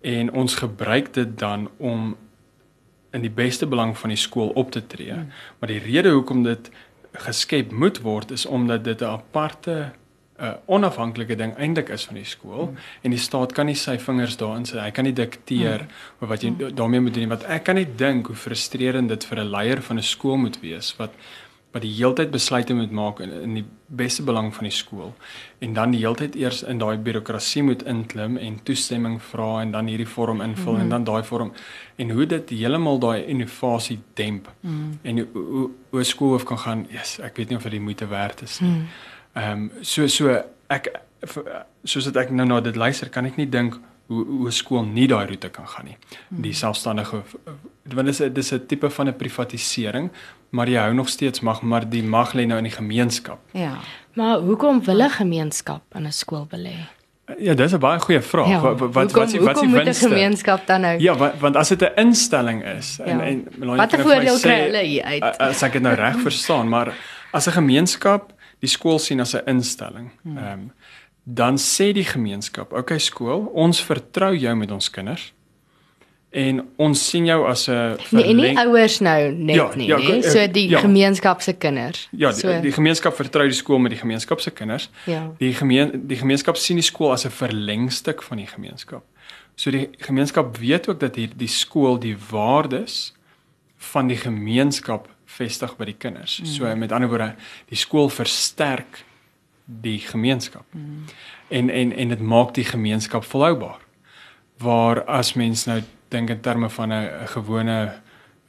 en 0.01 0.31
ons 0.31 0.55
gebruik 0.55 1.13
dit 1.13 1.39
dan 1.39 1.69
om 1.77 2.17
in 3.11 3.21
die 3.21 3.33
beste 3.33 3.67
belang 3.67 3.97
van 3.97 4.09
die 4.09 4.19
skool 4.19 4.49
op 4.49 4.71
te 4.71 4.87
tree. 4.87 5.13
Hmm. 5.13 5.31
Maar 5.59 5.69
die 5.73 5.79
rede 5.79 6.09
hoekom 6.09 6.43
dit 6.43 6.69
geskep 7.11 7.71
moet 7.71 8.01
word 8.01 8.31
is 8.31 8.45
omdat 8.45 8.83
dit 8.83 9.01
'n 9.01 9.05
aparte 9.05 9.91
'n 10.39 10.43
uh, 10.43 10.53
onafhanklike 10.65 11.35
ding 11.35 11.57
eintlik 11.57 11.89
is 11.89 12.05
van 12.05 12.15
die 12.15 12.25
skool 12.25 12.65
hmm. 12.65 12.77
en 13.01 13.09
die 13.09 13.19
staat 13.19 13.51
kan 13.51 13.65
nie 13.65 13.75
sy 13.75 13.97
vingers 13.97 14.37
daarin 14.37 14.65
sit. 14.65 14.79
Hy 14.79 14.91
kan 14.91 15.03
nie 15.03 15.13
dikteer 15.13 15.79
hmm. 15.79 16.27
wat 16.27 16.41
jy 16.41 16.49
hmm. 16.49 16.75
daarmee 16.75 16.99
moet 16.99 17.13
doen 17.13 17.23
nie. 17.23 17.35
Wat 17.35 17.43
ek 17.43 17.63
kan 17.63 17.75
nie 17.75 17.87
dink 17.95 18.27
hoe 18.27 18.35
frustrerend 18.35 19.09
dit 19.09 19.25
vir 19.25 19.39
'n 19.39 19.49
leier 19.49 19.81
van 19.81 19.97
'n 19.97 20.03
skool 20.03 20.37
moet 20.37 20.59
wees 20.61 20.95
wat 20.97 21.11
wat 21.71 21.83
die 21.85 21.91
heeltyd 21.93 22.31
besluite 22.33 22.73
moet 22.73 22.91
maak 22.91 23.19
in, 23.19 23.31
in 23.41 23.53
die 23.59 23.65
beste 23.85 24.23
belang 24.25 24.49
van 24.55 24.65
die 24.65 24.73
skool 24.73 25.11
en 25.65 25.73
dan 25.73 25.91
die 25.93 25.99
heeltyd 26.01 26.35
eers 26.35 26.63
in 26.63 26.81
daai 26.81 26.97
birokrasie 26.97 27.63
moet 27.63 27.83
inklim 27.89 28.37
en 28.41 28.57
toestemming 28.65 29.19
vra 29.21 29.49
en 29.61 29.73
dan 29.75 29.91
hierdie 29.91 30.07
vorm 30.07 30.41
invul 30.41 30.73
mm 30.73 30.77
-hmm. 30.77 30.83
en 30.83 30.89
dan 30.89 31.03
daai 31.03 31.23
vorm 31.23 31.51
en 31.95 32.09
hoe 32.09 32.25
dit 32.25 32.49
heeltemal 32.49 32.99
daai 32.99 33.25
innovasie 33.25 33.99
demp 34.13 34.49
mm 34.61 34.69
-hmm. 34.69 34.97
en 35.01 35.17
hoe 35.17 35.43
hoe, 35.43 35.69
hoe 35.89 36.03
skool 36.03 36.37
kan 36.39 36.59
gaan 36.59 36.87
yes, 36.89 37.19
ek 37.19 37.35
weet 37.37 37.49
nie 37.49 37.57
of 37.57 37.63
dit 37.63 37.71
die 37.71 37.81
moeite 37.81 38.07
werd 38.07 38.41
is 38.41 38.59
nie. 38.59 38.81
Ehm 39.33 39.59
mm. 39.59 39.71
um, 39.77 39.83
so 39.83 40.07
so 40.07 40.41
ek 40.67 40.91
soos 41.83 42.03
dit 42.03 42.15
ek 42.15 42.29
nou 42.29 42.47
na 42.47 42.59
dit 42.61 42.75
luister 42.75 43.09
kan 43.09 43.25
ek 43.25 43.37
nie 43.37 43.49
dink 43.49 43.79
hoe 44.09 44.25
hoe 44.25 44.47
'n 44.47 44.51
skool 44.51 44.85
nie 44.85 45.07
daai 45.07 45.25
roete 45.27 45.49
kan 45.49 45.67
gaan 45.67 45.85
nie. 45.85 45.97
Die 46.29 46.53
selfstandige 46.53 47.23
want 47.83 48.07
dit 48.07 48.19
is 48.19 48.33
dis 48.33 48.51
'n 48.53 48.65
tipe 48.65 48.89
van 48.89 49.07
'n 49.07 49.17
privatisering, 49.17 50.09
maar 50.49 50.69
jy 50.69 50.79
hou 50.79 50.93
nog 50.93 51.09
steeds 51.09 51.39
mag, 51.39 51.61
maar 51.61 51.89
die 51.89 52.03
mag 52.03 52.33
lê 52.33 52.45
nou 52.45 52.57
in 52.57 52.63
die 52.63 52.75
gemeenskap. 52.75 53.39
Ja. 53.51 53.77
Maar 54.13 54.39
hoekom 54.39 54.83
wil 54.83 55.01
'n 55.03 55.09
gemeenskap 55.09 55.81
in 55.95 56.05
'n 56.05 56.11
skool 56.11 56.47
belê? 56.47 56.75
Ja, 57.37 57.53
dis 57.53 57.73
'n 57.73 57.79
baie 57.79 57.99
goeie 57.99 58.21
vraag. 58.21 58.47
Ja, 58.47 58.61
wat 58.61 58.79
wat 58.79 58.93
wat 58.93 59.11
wat 59.11 59.55
is 59.55 59.61
die 59.61 59.69
winste? 59.69 60.07
gemeenskap 60.07 60.67
dan 60.67 60.81
nou? 60.81 60.99
Ja, 60.99 61.15
want, 61.15 61.39
want 61.39 61.55
as 61.55 61.67
dit 61.67 61.81
'n 61.81 61.91
instelling 61.95 62.65
is 62.65 62.97
ja. 62.97 63.05
en 63.05 63.21
en 63.21 63.75
Wat 63.75 63.95
voordeel 63.95 64.39
kry 64.39 64.59
hulle 64.59 64.83
hier 64.83 65.03
uit? 65.03 65.37
As 65.37 65.61
ek 65.61 65.71
dit 65.71 65.81
nou 65.81 65.95
reg 65.95 66.19
verstaan, 66.27 66.69
maar 66.69 66.93
as 67.31 67.47
'n 67.47 67.51
gemeenskap 67.51 68.33
die 68.59 68.69
skool 68.69 68.99
sien 68.99 69.19
as 69.19 69.33
'n 69.33 69.41
instelling. 69.45 70.11
Hmm. 70.21 70.37
Ehm 70.37 70.51
um, 70.51 70.71
dan 71.23 71.57
sê 71.57 71.91
die 71.93 72.05
gemeenskap, 72.05 72.71
"Oké 72.71 72.79
okay, 72.79 72.99
skool, 72.99 73.51
ons 73.53 73.83
vertrou 73.83 74.35
jou 74.35 74.55
met 74.55 74.71
ons 74.71 74.89
kinders." 74.89 75.33
En 76.29 76.59
ons 76.77 77.09
sien 77.09 77.25
jou 77.25 77.47
as 77.47 77.67
'n 77.67 77.97
Nee, 78.11 78.33
nie 78.33 78.57
ouers 78.57 78.99
nou 78.99 79.31
net 79.31 79.55
ja, 79.55 79.75
nie, 79.75 79.87
ja, 79.87 79.97
nee. 79.97 80.21
So 80.21 80.47
die 80.47 80.69
ja. 80.69 80.79
gemeenskap 80.79 81.41
se 81.41 81.53
kinders. 81.53 82.07
Ja, 82.11 82.31
die, 82.31 82.39
so. 82.39 82.61
die 82.61 82.71
gemeenskap 82.71 83.15
vertrou 83.15 83.47
die 83.47 83.55
skool 83.55 83.79
met 83.79 83.91
die 83.91 83.99
gemeenskap 83.99 84.39
se 84.39 84.51
kinders. 84.51 84.89
Ja. 85.05 85.31
Die 85.37 85.53
gemeen 85.53 86.07
die 86.07 86.17
gemeenskap 86.17 86.57
sien 86.57 86.75
die 86.75 86.85
skool 86.85 87.11
as 87.11 87.25
'n 87.25 87.31
verlengstuk 87.31 88.21
van 88.21 88.37
die 88.37 88.47
gemeenskap. 88.47 89.03
So 89.55 89.71
die 89.71 89.89
gemeenskap 89.97 90.57
weet 90.57 90.87
ook 90.89 90.99
dat 90.99 91.15
hier 91.15 91.29
die 91.35 91.47
skool 91.47 91.99
die 91.99 92.17
waardes 92.29 93.13
van 93.77 94.07
die 94.07 94.17
gemeenskap 94.17 95.09
vestig 95.25 95.75
by 95.77 95.85
die 95.85 95.97
kinders. 95.97 96.39
Mm. 96.39 96.45
So 96.45 96.75
met 96.75 96.91
ander 96.91 97.09
woorde, 97.09 97.35
die 97.69 97.77
skool 97.77 98.09
versterk 98.09 99.03
die 99.65 99.99
gemeenskap. 99.99 100.65
Mm. 100.71 101.05
En 101.47 101.69
en 101.69 101.91
en 101.91 102.07
dit 102.07 102.19
maak 102.21 102.53
die 102.53 102.63
gemeenskap 102.63 103.23
volhoubaar. 103.23 103.79
Waar 104.57 105.03
as 105.03 105.33
mens 105.33 105.65
nou 105.65 105.81
dink 106.09 106.29
in 106.29 106.41
terme 106.41 106.69
van 106.69 106.93
'n 106.93 107.27
gewone 107.27 107.93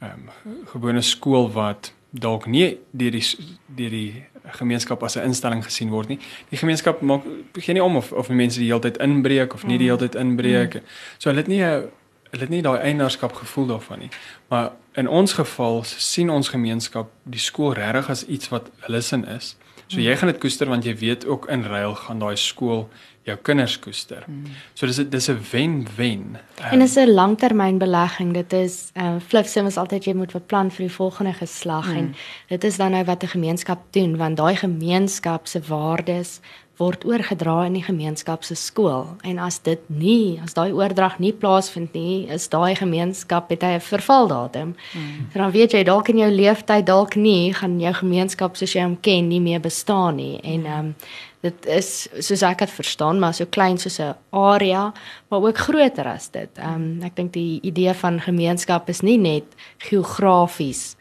um, 0.01 0.29
gewone 0.65 1.01
skool 1.01 1.51
wat 1.51 1.93
dalk 2.09 2.45
nie 2.45 2.77
deur 2.91 3.11
die 3.11 3.25
deur 3.65 3.89
die 3.89 4.23
gemeenskap 4.57 5.03
as 5.03 5.15
'n 5.15 5.23
instelling 5.23 5.63
gesien 5.63 5.89
word 5.89 6.07
nie. 6.07 6.19
Die 6.49 6.57
gemeenskap 6.57 7.01
maak 7.01 7.23
begin 7.53 7.73
nie 7.73 7.83
om 7.83 7.95
of 7.95 8.11
of 8.11 8.29
mense 8.29 8.59
die 8.59 8.67
hele 8.67 8.81
tyd 8.81 8.97
inbreek 8.97 9.53
of 9.53 9.65
nie 9.65 9.77
die 9.77 9.87
hele 9.87 9.97
tyd 9.97 10.15
inbreek. 10.15 10.73
Mm. 10.73 10.81
So 11.17 11.29
hulle 11.29 11.41
het 11.41 11.47
nie 11.47 11.63
'n 11.63 11.89
hulle 12.31 12.43
het 12.43 12.49
nie 12.49 12.61
daai 12.61 12.79
eienaarskap 12.79 13.33
gevoel 13.33 13.65
daarvan 13.65 13.99
nie. 13.99 14.09
Maar 14.47 14.71
in 14.93 15.07
ons 15.07 15.33
geval 15.33 15.83
sien 15.83 16.29
ons 16.29 16.49
gemeenskap 16.49 17.09
die 17.23 17.39
skool 17.39 17.73
regtig 17.73 18.09
as 18.09 18.25
iets 18.25 18.49
wat 18.49 18.69
hulle 18.79 19.01
sin 19.01 19.25
is. 19.25 19.55
So 19.91 19.99
jy 19.99 20.13
gaan 20.15 20.29
dit 20.31 20.39
koester 20.39 20.69
want 20.71 20.85
jy 20.87 20.93
weet 20.95 21.25
ook 21.27 21.49
in 21.51 21.65
ruil 21.67 21.95
gaan 21.99 22.21
daai 22.21 22.37
skool 22.39 22.85
jou 23.27 23.35
kinders 23.45 23.75
koester. 23.79 24.23
Hmm. 24.25 24.53
So 24.73 24.87
dis 24.87 25.01
dis 25.09 25.27
'n 25.29 25.39
wen-wen. 25.51 26.37
En 26.71 26.79
dit 26.79 26.87
is 26.87 26.95
'n 26.95 27.11
langtermynbelegging. 27.11 28.33
Dit 28.33 28.53
is 28.53 28.91
uh 28.95 29.19
Flip 29.27 29.45
ons 29.55 29.77
altyd 29.77 30.05
jy 30.05 30.13
moet 30.13 30.31
beplan 30.31 30.71
vir 30.71 30.87
die 30.87 30.95
volgende 30.95 31.33
geslag 31.33 31.85
hmm. 31.85 31.97
en 31.97 32.15
dit 32.47 32.63
is 32.63 32.77
dan 32.77 32.91
nou 32.91 33.03
wat 33.03 33.23
'n 33.23 33.27
gemeenskap 33.27 33.79
doen 33.91 34.17
want 34.17 34.37
daai 34.37 34.55
gemeenskap 34.55 35.47
se 35.47 35.59
waardes 35.67 36.39
word 36.81 37.05
oorgedra 37.05 37.61
in 37.69 37.77
die 37.77 37.85
gemeenskap 37.85 38.45
se 38.47 38.57
skool 38.57 39.05
en 39.27 39.39
as 39.41 39.59
dit 39.65 39.81
nie 39.93 40.39
as 40.43 40.55
daai 40.57 40.71
oordrag 40.73 41.19
nie 41.21 41.33
plaasvind 41.43 41.93
nie 41.97 42.25
is 42.33 42.49
daai 42.51 42.73
gemeenskap 42.79 43.51
het 43.53 43.63
hy 43.63 43.73
'n 43.77 43.85
vervaldatum. 43.85 44.75
Hmm. 44.93 45.27
So 45.31 45.39
dan 45.39 45.51
weet 45.51 45.73
jy 45.73 45.83
dalk 45.83 46.09
in 46.09 46.17
jou 46.17 46.31
lewenstyd 46.31 46.85
dalk 46.85 47.15
nie 47.15 47.53
gaan 47.53 47.79
jou 47.79 47.93
gemeenskap 47.93 48.57
soos 48.57 48.73
jy 48.73 48.83
hom 48.83 48.97
ken 49.01 49.29
nie 49.29 49.39
meer 49.39 49.59
bestaan 49.59 50.15
nie 50.15 50.39
en 50.43 50.65
ehm 50.65 50.79
um, 50.79 50.95
dit 51.41 51.65
is 51.65 52.07
soos 52.19 52.43
ek 52.43 52.59
dit 52.59 52.69
verstaan 52.69 53.19
maar 53.19 53.33
so 53.33 53.45
klein 53.45 53.77
soos 53.77 53.99
'n 53.99 54.15
area 54.31 54.93
maar 55.29 55.41
ook 55.41 55.57
groter 55.57 56.07
as 56.07 56.29
dit. 56.29 56.49
Ehm 56.57 56.75
um, 56.75 57.03
ek 57.03 57.15
dink 57.15 57.33
die 57.33 57.59
idee 57.61 57.93
van 57.93 58.19
gemeenskap 58.19 58.89
is 58.89 59.01
nie 59.01 59.17
net 59.17 59.45
geografies 59.77 60.95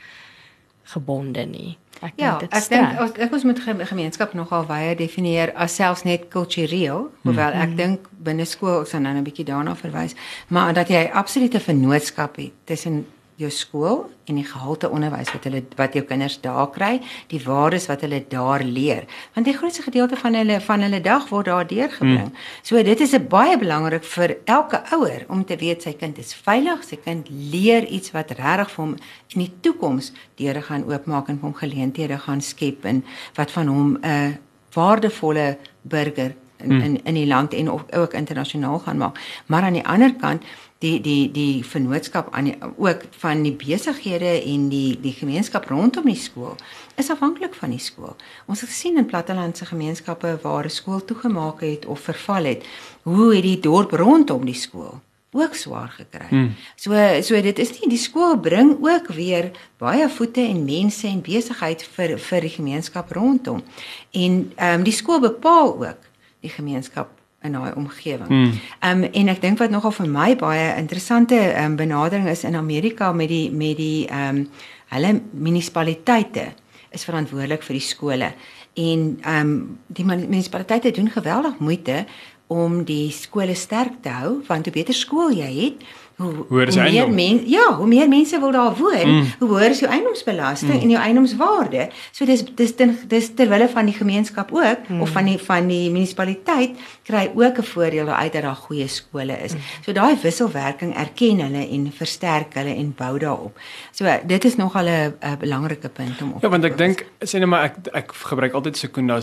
gebonde 0.84 1.46
nie. 1.46 1.79
Ek 2.00 2.12
ja, 2.16 2.38
dit 2.40 2.52
ek 2.52 2.68
dink 2.72 3.18
ek 3.20 3.32
ons 3.36 3.44
moet 3.44 3.60
gemeenskap 3.60 4.32
nogal 4.34 4.64
baie 4.68 4.94
definieer 4.96 5.52
as 5.54 5.74
selfs 5.76 6.04
net 6.08 6.28
kultureel, 6.32 7.10
hoewel 7.26 7.52
hmm. 7.52 7.64
ek 7.66 7.76
dink 7.76 8.08
binne 8.24 8.46
skool 8.48 8.80
ons 8.82 8.94
dan 8.96 9.02
nou 9.02 9.14
'n 9.14 9.24
bietjie 9.24 9.44
daarna 9.44 9.76
verwys, 9.76 10.16
maar 10.48 10.72
dat 10.72 10.88
jy 10.88 11.10
absolute 11.12 11.60
vennootskap 11.60 12.36
het 12.36 12.52
tussen 12.64 13.04
jou 13.40 13.50
skool 13.52 14.02
en 14.28 14.38
die 14.38 14.46
gehalte 14.46 14.90
onderwys 14.92 15.30
wat 15.32 15.46
hulle 15.48 15.62
wat 15.78 15.94
jou 15.96 16.02
kinders 16.06 16.36
daar 16.42 16.68
kry, 16.72 16.92
die 17.32 17.40
waardes 17.42 17.88
wat 17.90 18.04
hulle 18.04 18.20
daar 18.30 18.62
leer. 18.64 19.06
Want 19.34 19.48
die 19.48 19.56
grootste 19.56 19.86
gedeelte 19.86 20.18
van 20.20 20.36
hulle 20.38 20.58
van 20.64 20.84
hulle 20.84 21.00
dag 21.04 21.28
word 21.32 21.48
daar 21.48 21.68
deurgebring. 21.68 22.28
Mm. 22.28 22.44
So 22.66 22.82
dit 22.86 23.00
is 23.06 23.16
baie 23.32 23.56
belangrik 23.60 24.04
vir 24.14 24.36
elke 24.44 24.82
ouer 24.96 25.24
om 25.28 25.44
te 25.44 25.56
weet 25.60 25.88
sy 25.88 25.94
kind 25.98 26.20
is 26.20 26.34
veilig, 26.36 26.84
sy 26.86 27.00
kind 27.00 27.30
leer 27.30 27.88
iets 27.88 28.12
wat 28.16 28.34
regtig 28.36 28.74
vir 28.74 28.84
hom 28.84 28.94
in 29.34 29.46
die 29.46 29.52
toekoms 29.64 30.12
deure 30.40 30.62
gaan 30.66 30.86
oopmaak 30.90 31.32
en 31.32 31.40
hom 31.42 31.56
geleenthede 31.56 32.20
gaan 32.20 32.44
skep 32.44 32.84
en 32.84 33.02
wat 33.38 33.50
van 33.56 33.72
hom 33.72 33.98
'n 34.04 34.38
waardevolle 34.74 35.58
burger 35.82 36.34
in, 36.62 36.72
mm. 36.72 36.80
in 36.80 37.04
in 37.04 37.14
die 37.14 37.26
land 37.26 37.54
en 37.54 37.70
ook 37.70 38.12
internasionaal 38.12 38.78
gaan 38.78 38.96
maak. 38.96 39.20
Maar 39.46 39.62
aan 39.62 39.78
die 39.78 39.86
ander 39.86 40.14
kant 40.14 40.44
die 40.80 41.00
die 41.04 41.28
die 41.32 41.64
vennootskap 41.64 42.30
aan 42.32 42.48
die, 42.48 42.54
ook 42.76 43.02
van 43.20 43.42
die 43.44 43.52
besighede 43.52 44.32
en 44.40 44.68
die 44.72 44.96
die 45.00 45.12
gemeenskap 45.12 45.68
rondom 45.68 46.08
die 46.08 46.16
skool 46.16 46.56
is 47.00 47.10
afhanklik 47.12 47.54
van 47.54 47.74
die 47.74 47.82
skool. 47.82 48.16
Ons 48.48 48.64
het 48.64 48.72
gesien 48.72 48.96
in 49.00 49.08
plattelandse 49.08 49.68
gemeenskappe 49.68 50.38
waar 50.42 50.64
'n 50.64 50.78
skool 50.80 51.04
toegemaak 51.04 51.60
het 51.60 51.86
of 51.86 52.00
verval 52.00 52.44
het, 52.44 52.64
hoe 53.02 53.34
het 53.34 53.42
die 53.42 53.60
dorp 53.60 53.92
rondom 53.92 54.44
die 54.44 54.56
skool 54.56 55.00
ook 55.32 55.54
swaar 55.54 55.88
gekry. 55.88 56.26
Hmm. 56.28 56.54
So 56.76 57.22
so 57.22 57.40
dit 57.42 57.58
is 57.58 57.70
nie 57.80 57.88
die 57.88 57.98
skool 57.98 58.38
bring 58.38 58.76
ook 58.80 59.06
weer 59.14 59.50
baie 59.78 60.08
voete 60.08 60.40
en 60.40 60.64
mense 60.64 61.06
en 61.06 61.20
besigheid 61.20 61.82
vir 61.82 62.18
vir 62.18 62.40
die 62.40 62.56
gemeenskap 62.56 63.12
rondom. 63.12 63.62
En 64.10 64.52
ehm 64.56 64.74
um, 64.74 64.82
die 64.82 64.92
skool 64.92 65.20
bepaal 65.20 65.76
ook 65.76 66.08
die 66.40 66.50
gemeenskap 66.50 67.19
in 67.42 67.52
daai 67.52 67.72
omgewing. 67.74 68.28
Hmm. 68.28 68.52
Ehm 68.80 69.04
um, 69.04 69.10
en 69.12 69.28
ek 69.32 69.40
dink 69.40 69.58
wat 69.58 69.70
nogal 69.72 69.94
vir 69.96 70.08
my 70.08 70.34
baie 70.36 70.66
interessante 70.76 71.38
ehm 71.38 71.72
um, 71.72 71.76
benadering 71.76 72.28
is 72.28 72.44
in 72.44 72.56
Amerika 72.56 73.12
met 73.12 73.28
die 73.28 73.50
met 73.50 73.76
die 73.76 74.06
ehm 74.08 74.36
um, 74.36 74.48
hulle 74.90 75.20
munisipaliteite 75.32 76.50
is 76.90 77.04
verantwoordelik 77.06 77.62
vir 77.62 77.78
die 77.78 77.86
skole. 77.86 78.32
En 78.74 79.06
ehm 79.22 79.40
um, 79.40 79.78
die 79.86 80.04
munisipaliteite 80.04 80.90
doen 80.90 81.10
geweldig 81.10 81.58
moeite 81.58 82.04
om 82.50 82.84
die 82.84 83.10
skole 83.14 83.54
sterk 83.54 84.00
te 84.02 84.10
hou 84.10 84.40
want 84.46 84.66
hoe 84.66 84.74
beter 84.74 84.94
skool 84.94 85.32
jy 85.32 85.50
het, 85.54 85.84
hoe, 86.20 86.44
hoe 86.48 86.82
meer 86.90 87.08
mense 87.08 87.48
ja, 87.48 87.74
hoe 87.76 87.86
meer 87.86 88.08
mense 88.08 88.38
wil 88.40 88.52
daar 88.52 88.74
woon, 88.76 89.08
mm. 89.08 89.26
hoe 89.38 89.48
hoër 89.48 89.74
is 89.74 89.80
jou 89.80 89.90
eiendomsbelasting 89.90 90.74
mm. 90.74 90.84
en 90.84 90.92
jou 90.94 91.02
eiendomswaarde. 91.02 91.86
So 92.12 92.28
dis 92.28 92.44
dis 92.56 92.74
ten, 92.76 92.92
dis 93.08 93.30
terwille 93.34 93.68
van 93.72 93.88
die 93.88 93.94
gemeenskap 93.96 94.52
ook 94.52 94.88
mm. 94.88 95.00
of 95.00 95.14
van 95.16 95.30
die 95.30 95.38
van 95.40 95.70
die 95.70 95.90
munisipaliteit 95.90 96.76
kry 97.08 97.30
ook 97.34 97.58
'n 97.58 97.68
voordeel 97.72 98.08
uit 98.08 98.32
dat 98.32 98.42
daar 98.42 98.60
goeie 98.66 98.88
skole 98.88 99.38
is. 99.44 99.54
Mm. 99.54 99.60
So 99.84 99.92
daai 99.92 100.16
wisselwerking 100.22 100.94
erken 100.96 101.40
hulle 101.40 101.64
en 101.68 101.92
versterk 101.92 102.54
hulle 102.54 102.74
en 102.74 102.92
bou 102.96 103.18
daarop. 103.18 103.58
So 103.92 104.04
dit 104.26 104.44
is 104.44 104.56
nogal 104.56 104.88
'n 104.88 105.38
belangrike 105.38 105.88
punt 105.88 106.22
om 106.22 106.32
op. 106.32 106.42
Ja, 106.42 106.48
want 106.48 106.64
ek 106.64 106.78
dink 106.78 107.06
sê 107.24 107.38
net 107.38 107.48
maar 107.48 107.64
ek 107.64 107.76
ek 107.92 108.12
gebruik 108.12 108.52
altyd 108.52 108.76
Sekunda 108.76 109.20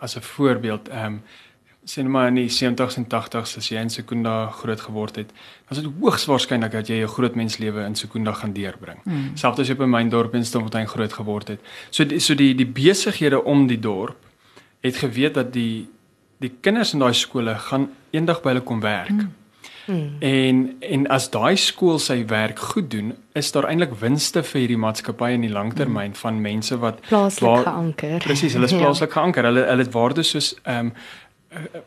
as 0.00 0.16
'n 0.16 0.22
voorbeeld. 0.22 0.88
Ehm 0.88 1.04
um, 1.04 1.22
net 1.94 2.08
maar 2.10 2.26
in 2.28 2.34
die 2.34 2.50
70s 2.50 2.96
en 2.98 3.06
80s 3.06 3.56
as 3.60 3.68
jy 3.70 3.80
in 3.80 3.90
Sekunda 3.90 4.50
groot 4.50 4.80
geword 4.80 5.16
het, 5.16 5.30
dan 5.68 5.78
is 5.78 5.82
dit 5.82 5.92
hoogs 6.00 6.26
waarskynlik 6.26 6.72
dat 6.72 6.90
jy 6.90 6.98
jou 7.02 7.08
groot 7.14 7.34
menslewe 7.38 7.84
in 7.86 7.94
Sekunda 7.94 8.32
gaan 8.32 8.52
deurbring. 8.52 8.98
Mm. 9.04 9.30
Selfs 9.38 9.62
as 9.62 9.70
jy 9.70 9.78
op 9.78 9.84
'n 9.86 9.90
myn 9.90 10.10
dorp 10.10 10.34
in 10.34 10.44
Stilfontein 10.44 10.88
groot 10.88 11.12
geword 11.12 11.48
het. 11.48 11.60
So 11.90 12.04
die, 12.04 12.18
so 12.18 12.34
die 12.34 12.54
die 12.54 12.66
besighede 12.66 13.44
om 13.44 13.66
die 13.66 13.80
dorp 13.80 14.16
het 14.82 14.96
geweet 14.96 15.34
dat 15.34 15.52
die 15.52 15.88
die 16.38 16.52
kinders 16.60 16.92
in 16.92 16.98
daai 16.98 17.14
skole 17.14 17.54
gaan 17.54 17.88
eendag 18.10 18.42
by 18.42 18.48
hulle 18.48 18.60
kom 18.60 18.80
werk. 18.80 19.10
Mm. 19.10 19.34
Mm. 19.86 20.16
En 20.18 20.76
en 20.80 21.06
as 21.14 21.28
daai 21.30 21.56
skool 21.56 21.98
sy 22.02 22.24
werk 22.26 22.58
goed 22.72 22.90
doen, 22.90 23.12
is 23.38 23.52
daar 23.54 23.68
eintlik 23.70 23.94
winste 24.00 24.42
vir 24.42 24.60
hierdie 24.64 24.80
maatskappy 24.82 25.28
in 25.36 25.44
die 25.46 25.52
langtermyn 25.52 26.10
mm. 26.10 26.18
van 26.22 26.40
mense 26.42 26.78
wat 26.82 26.98
plaaslik 27.06 27.62
geanker. 27.68 28.16
Presies, 28.24 28.56
hulle 28.58 28.66
is 28.66 28.74
plaaslik 28.74 29.12
ja. 29.14 29.20
geanker. 29.20 29.46
Hulle 29.50 29.62
hulle 29.68 29.86
het 29.86 29.94
waardes 29.94 30.34
soos 30.34 30.54
ehm 30.64 30.90
um, 30.90 30.92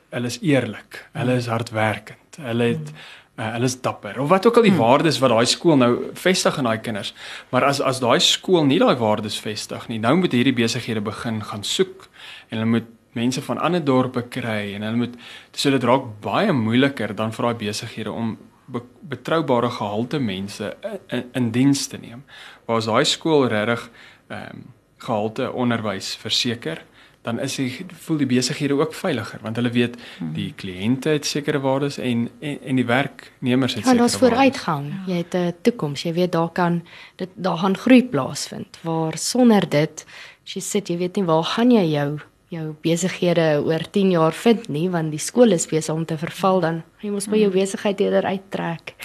hulle 0.10 0.30
is 0.30 0.40
eerlik. 0.42 1.06
Hulle 1.14 1.40
is 1.40 1.48
hardwerkend. 1.52 2.40
Hulle 2.42 2.70
het 2.74 2.92
uh, 3.40 3.48
hulle 3.56 3.70
is 3.70 3.78
dapper 3.82 4.20
of 4.20 4.30
wat 4.30 4.46
ook 4.46 4.60
al 4.60 4.68
die 4.68 4.74
hmm. 4.74 4.84
waardes 4.84 5.20
wat 5.24 5.32
daai 5.34 5.48
skool 5.48 5.78
nou 5.80 5.92
vestig 6.20 6.58
in 6.60 6.68
daai 6.68 6.80
kinders. 6.84 7.14
Maar 7.54 7.70
as 7.70 7.82
as 7.82 8.02
daai 8.04 8.20
skool 8.24 8.68
nie 8.68 8.80
daai 8.82 8.98
waardes 9.00 9.40
vestig 9.40 9.88
nie, 9.92 10.00
nou 10.00 10.16
moet 10.20 10.36
hierdie 10.36 10.56
besighede 10.56 11.04
begin 11.06 11.42
gaan 11.52 11.64
soek 11.64 12.10
en 12.50 12.60
hulle 12.60 12.72
moet 12.78 12.96
mense 13.18 13.42
van 13.42 13.62
ander 13.66 13.84
dorpe 13.84 14.28
kry 14.30 14.76
en 14.76 14.86
hulle 14.86 15.04
moet 15.06 15.16
so 15.52 15.72
dit 15.74 15.88
raak 15.88 16.06
baie 16.24 16.54
moeiliker 16.54 17.16
dan 17.18 17.34
vir 17.36 17.50
daai 17.50 17.62
besighede 17.64 18.12
om 18.12 18.36
be, 18.68 18.84
betroubare 19.02 19.72
gehalte 19.80 20.20
mense 20.20 20.76
in, 20.84 21.00
in, 21.18 21.24
in 21.36 21.50
diens 21.56 21.88
te 21.88 21.98
neem. 21.98 22.26
Waar 22.68 22.84
as 22.84 22.92
daai 22.92 23.06
skool 23.06 23.48
regtig 23.50 23.88
ehm 24.30 24.60
um, 24.60 24.68
gehalte 25.00 25.46
onderwys 25.56 26.10
verseker, 26.20 26.82
dan 27.22 27.40
is 27.40 27.56
die 27.60 27.86
voel 28.06 28.18
die 28.22 28.28
besighede 28.30 28.78
ook 28.80 28.94
veiliger 28.94 29.40
want 29.44 29.60
hulle 29.60 29.72
weet 29.76 29.98
hmm. 30.18 30.34
die 30.34 30.54
kliënte 30.56 31.10
het 31.18 31.26
sekere 31.26 31.60
waardes 31.60 31.98
en, 31.98 32.30
en 32.40 32.58
en 32.64 32.80
die 32.80 32.86
werknemers 32.86 33.76
het 33.76 33.84
ja, 33.84 33.90
sekere. 33.90 33.96
Ja, 33.96 34.00
daar's 34.00 34.18
vooruitgang. 34.18 34.92
Jy 35.08 35.18
het 35.18 35.36
'n 35.36 35.54
toekoms. 35.62 36.04
Jy 36.04 36.14
weet 36.14 36.32
daar 36.32 36.50
kan 36.50 36.84
dit 37.16 37.30
daar 37.36 37.58
gaan 37.58 37.78
groei 37.78 38.04
plaasvind 38.04 38.80
waar 38.82 39.18
sonder 39.18 39.70
dit 39.70 40.06
as 40.46 40.54
jy 40.54 40.62
sit 40.62 40.90
jy 40.90 40.98
weet 40.98 41.16
nie 41.16 41.26
waar 41.26 41.44
gaan 41.44 41.72
jy 41.72 41.86
jou 41.92 42.20
jou 42.50 42.76
besighede 42.82 43.62
oor 43.62 43.84
10 43.92 44.12
jaar 44.16 44.34
vind 44.34 44.70
nie 44.74 44.88
want 44.90 45.14
die 45.14 45.22
skool 45.22 45.54
is 45.54 45.68
besig 45.70 45.94
om 45.94 46.06
te 46.06 46.18
verval 46.18 46.62
dan 46.64 46.82
jy 47.04 47.12
moet 47.14 47.28
by 47.30 47.38
jou 47.38 47.52
hmm. 47.52 47.60
besigheid 47.62 48.02
eerder 48.02 48.26
uittrek. 48.26 48.96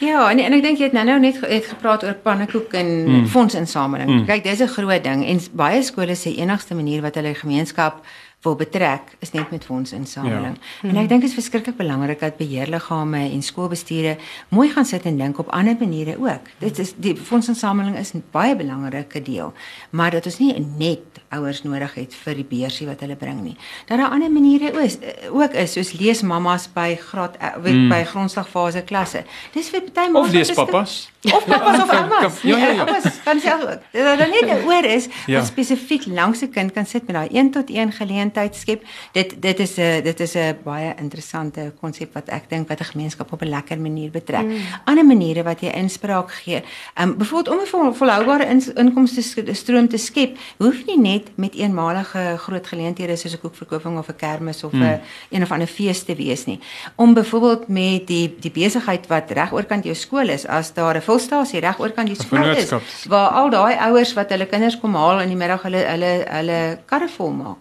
Ja, 0.00 0.30
en 0.30 0.38
en 0.38 0.54
ek 0.56 0.62
dink 0.62 0.78
jy 0.78 0.88
het 0.88 0.94
nou 0.96 1.04
nou 1.08 1.18
net 1.20 1.40
het 1.42 1.66
gepraat 1.66 2.06
oor 2.06 2.14
pannekoek 2.24 2.72
en 2.78 2.92
mm. 3.02 3.26
fondsinsameling. 3.34 4.08
Mm. 4.10 4.24
Kyk, 4.26 4.44
dis 4.46 4.62
'n 4.62 4.72
groot 4.72 5.04
ding 5.04 5.24
en 5.26 5.40
baie 5.52 5.82
skole 5.82 6.16
sê 6.16 6.32
enigste 6.38 6.74
manier 6.74 7.02
wat 7.02 7.14
hulle 7.14 7.34
gemeenskap 7.34 8.00
wil 8.42 8.56
betrek 8.58 9.14
is 9.18 9.30
net 9.30 9.50
met 9.50 9.64
fondsinsameling. 9.64 10.56
Ja. 10.82 10.88
En 10.88 10.96
ek 10.96 11.08
dink 11.08 11.22
dit 11.22 11.30
is 11.30 11.36
verskriklik 11.38 11.76
belangrik 11.78 12.20
dat 12.20 12.36
beheerliggame 12.40 13.20
en 13.30 13.42
skoolbestuure 13.42 14.16
mooi 14.50 14.68
gaan 14.72 14.86
sit 14.88 15.06
en 15.06 15.18
dink 15.20 15.38
op 15.38 15.52
ander 15.54 15.76
maniere 15.78 16.16
ook. 16.18 16.50
Dit 16.58 16.78
is 16.82 16.94
die 16.96 17.14
fondsinsameling 17.16 17.96
is 17.98 18.12
'n 18.14 18.24
baie 18.30 18.56
belangrike 18.56 19.22
deel, 19.22 19.52
maar 19.90 20.10
dat 20.10 20.26
ons 20.26 20.38
nie 20.38 20.58
net 20.78 20.98
ouers 21.28 21.62
nodig 21.62 21.94
het 21.94 22.14
vir 22.14 22.34
die 22.34 22.44
beursie 22.44 22.86
wat 22.86 23.00
hulle 23.00 23.16
bring 23.16 23.40
nie. 23.42 23.56
Dat 23.86 23.98
daar 23.98 24.10
ander 24.10 24.30
maniere 24.30 24.72
is 24.82 24.98
ook 25.30 25.52
is 25.52 25.72
soos 25.72 25.92
lees 25.92 26.22
mammas 26.22 26.68
by 26.74 26.96
graad 26.96 27.36
eh, 27.38 27.56
weet 27.62 27.74
mm. 27.74 27.88
by 27.88 28.04
grondslagfase 28.04 28.82
klasse. 28.82 29.24
Dis 29.52 29.70
vir 29.70 29.80
party 29.80 30.10
mammas 30.10 30.28
of 30.28 30.34
lees 30.34 30.52
pappas. 30.52 31.10
Of 31.22 31.44
pappas 31.46 31.82
of 31.82 31.92
mammas. 32.00 32.42
Ja 32.42 32.58
ja 32.58 32.70
ja. 32.70 32.84
Ouers 32.84 33.22
kan 33.24 33.40
self 33.40 33.62
ook. 33.62 33.80
Dat 33.92 34.18
daar 34.18 34.28
net 34.28 34.66
oor 34.66 34.84
is 34.84 35.06
ja. 35.26 35.38
wat 35.38 35.46
spesifiek 35.46 36.06
langs 36.06 36.40
'n 36.40 36.50
kind 36.50 36.72
kan 36.72 36.86
sit 36.86 37.06
met 37.06 37.14
daai 37.14 37.28
1 37.28 37.50
tot 37.50 37.70
1 37.70 37.92
geleentheid 37.92 38.30
skep. 38.54 38.82
Dit 39.12 39.42
dit 39.42 39.58
is 39.58 39.76
'n 39.76 40.02
dit 40.02 40.20
is 40.20 40.34
'n 40.34 40.58
baie 40.64 40.94
interessante 40.98 41.72
konsep 41.80 42.14
wat 42.14 42.28
ek 42.28 42.48
dink 42.48 42.68
wat 42.68 42.80
'n 42.80 42.84
gemeenskap 42.84 43.32
op 43.32 43.42
'n 43.42 43.48
lekker 43.48 43.78
manier 43.78 44.10
betrek. 44.10 44.44
Mm. 44.44 44.58
Ander 44.84 45.04
maniere 45.04 45.42
wat 45.42 45.60
jy 45.60 45.70
inspraak 45.70 46.30
gee. 46.30 46.62
Ehm 46.94 47.08
um, 47.08 47.16
byvoorbeeld 47.16 47.56
om 47.56 47.88
'n 47.88 47.94
volhoubare 47.94 48.46
inkomste 48.74 49.22
stroom 49.52 49.88
te 49.88 49.96
skep, 49.96 50.36
hoef 50.58 50.86
nie 50.86 50.98
net 50.98 51.30
met 51.34 51.54
eenmalige 51.54 52.34
groot 52.38 52.66
geleenthede 52.66 53.16
soos 53.16 53.34
'n 53.34 53.40
koekverkoping 53.40 53.98
of 53.98 54.08
'n 54.08 54.16
kermis 54.16 54.64
of 54.64 54.72
'n 54.72 54.76
mm. 54.76 55.00
een 55.30 55.42
of 55.42 55.50
ander 55.50 55.66
fees 55.66 56.02
te 56.02 56.14
wees 56.14 56.44
nie. 56.44 56.60
Om 56.96 57.14
byvoorbeeld 57.14 57.68
met 57.68 58.06
die 58.06 58.34
die 58.40 58.50
besigheid 58.50 59.06
wat 59.06 59.30
reg 59.30 59.52
oorkant 59.52 59.84
jou 59.84 59.94
skool 59.94 60.28
is, 60.28 60.46
as 60.46 60.74
daar 60.74 60.96
'n 60.96 61.02
volstasie 61.02 61.60
reg 61.60 61.78
oorkant 61.78 62.06
die 62.06 62.22
skool 62.22 62.56
is, 62.56 62.70
waar 63.08 63.28
al 63.28 63.50
daai 63.50 63.74
ouers 63.76 64.12
wat 64.12 64.30
hulle 64.30 64.46
kinders 64.46 64.78
kom 64.80 64.94
haal 64.94 65.20
in 65.20 65.28
die 65.28 65.36
middag 65.36 65.62
hulle 65.62 65.84
hulle 65.92 66.12
hulle 66.28 66.58
karre 66.86 67.08
vol 67.08 67.30
maak 67.30 67.58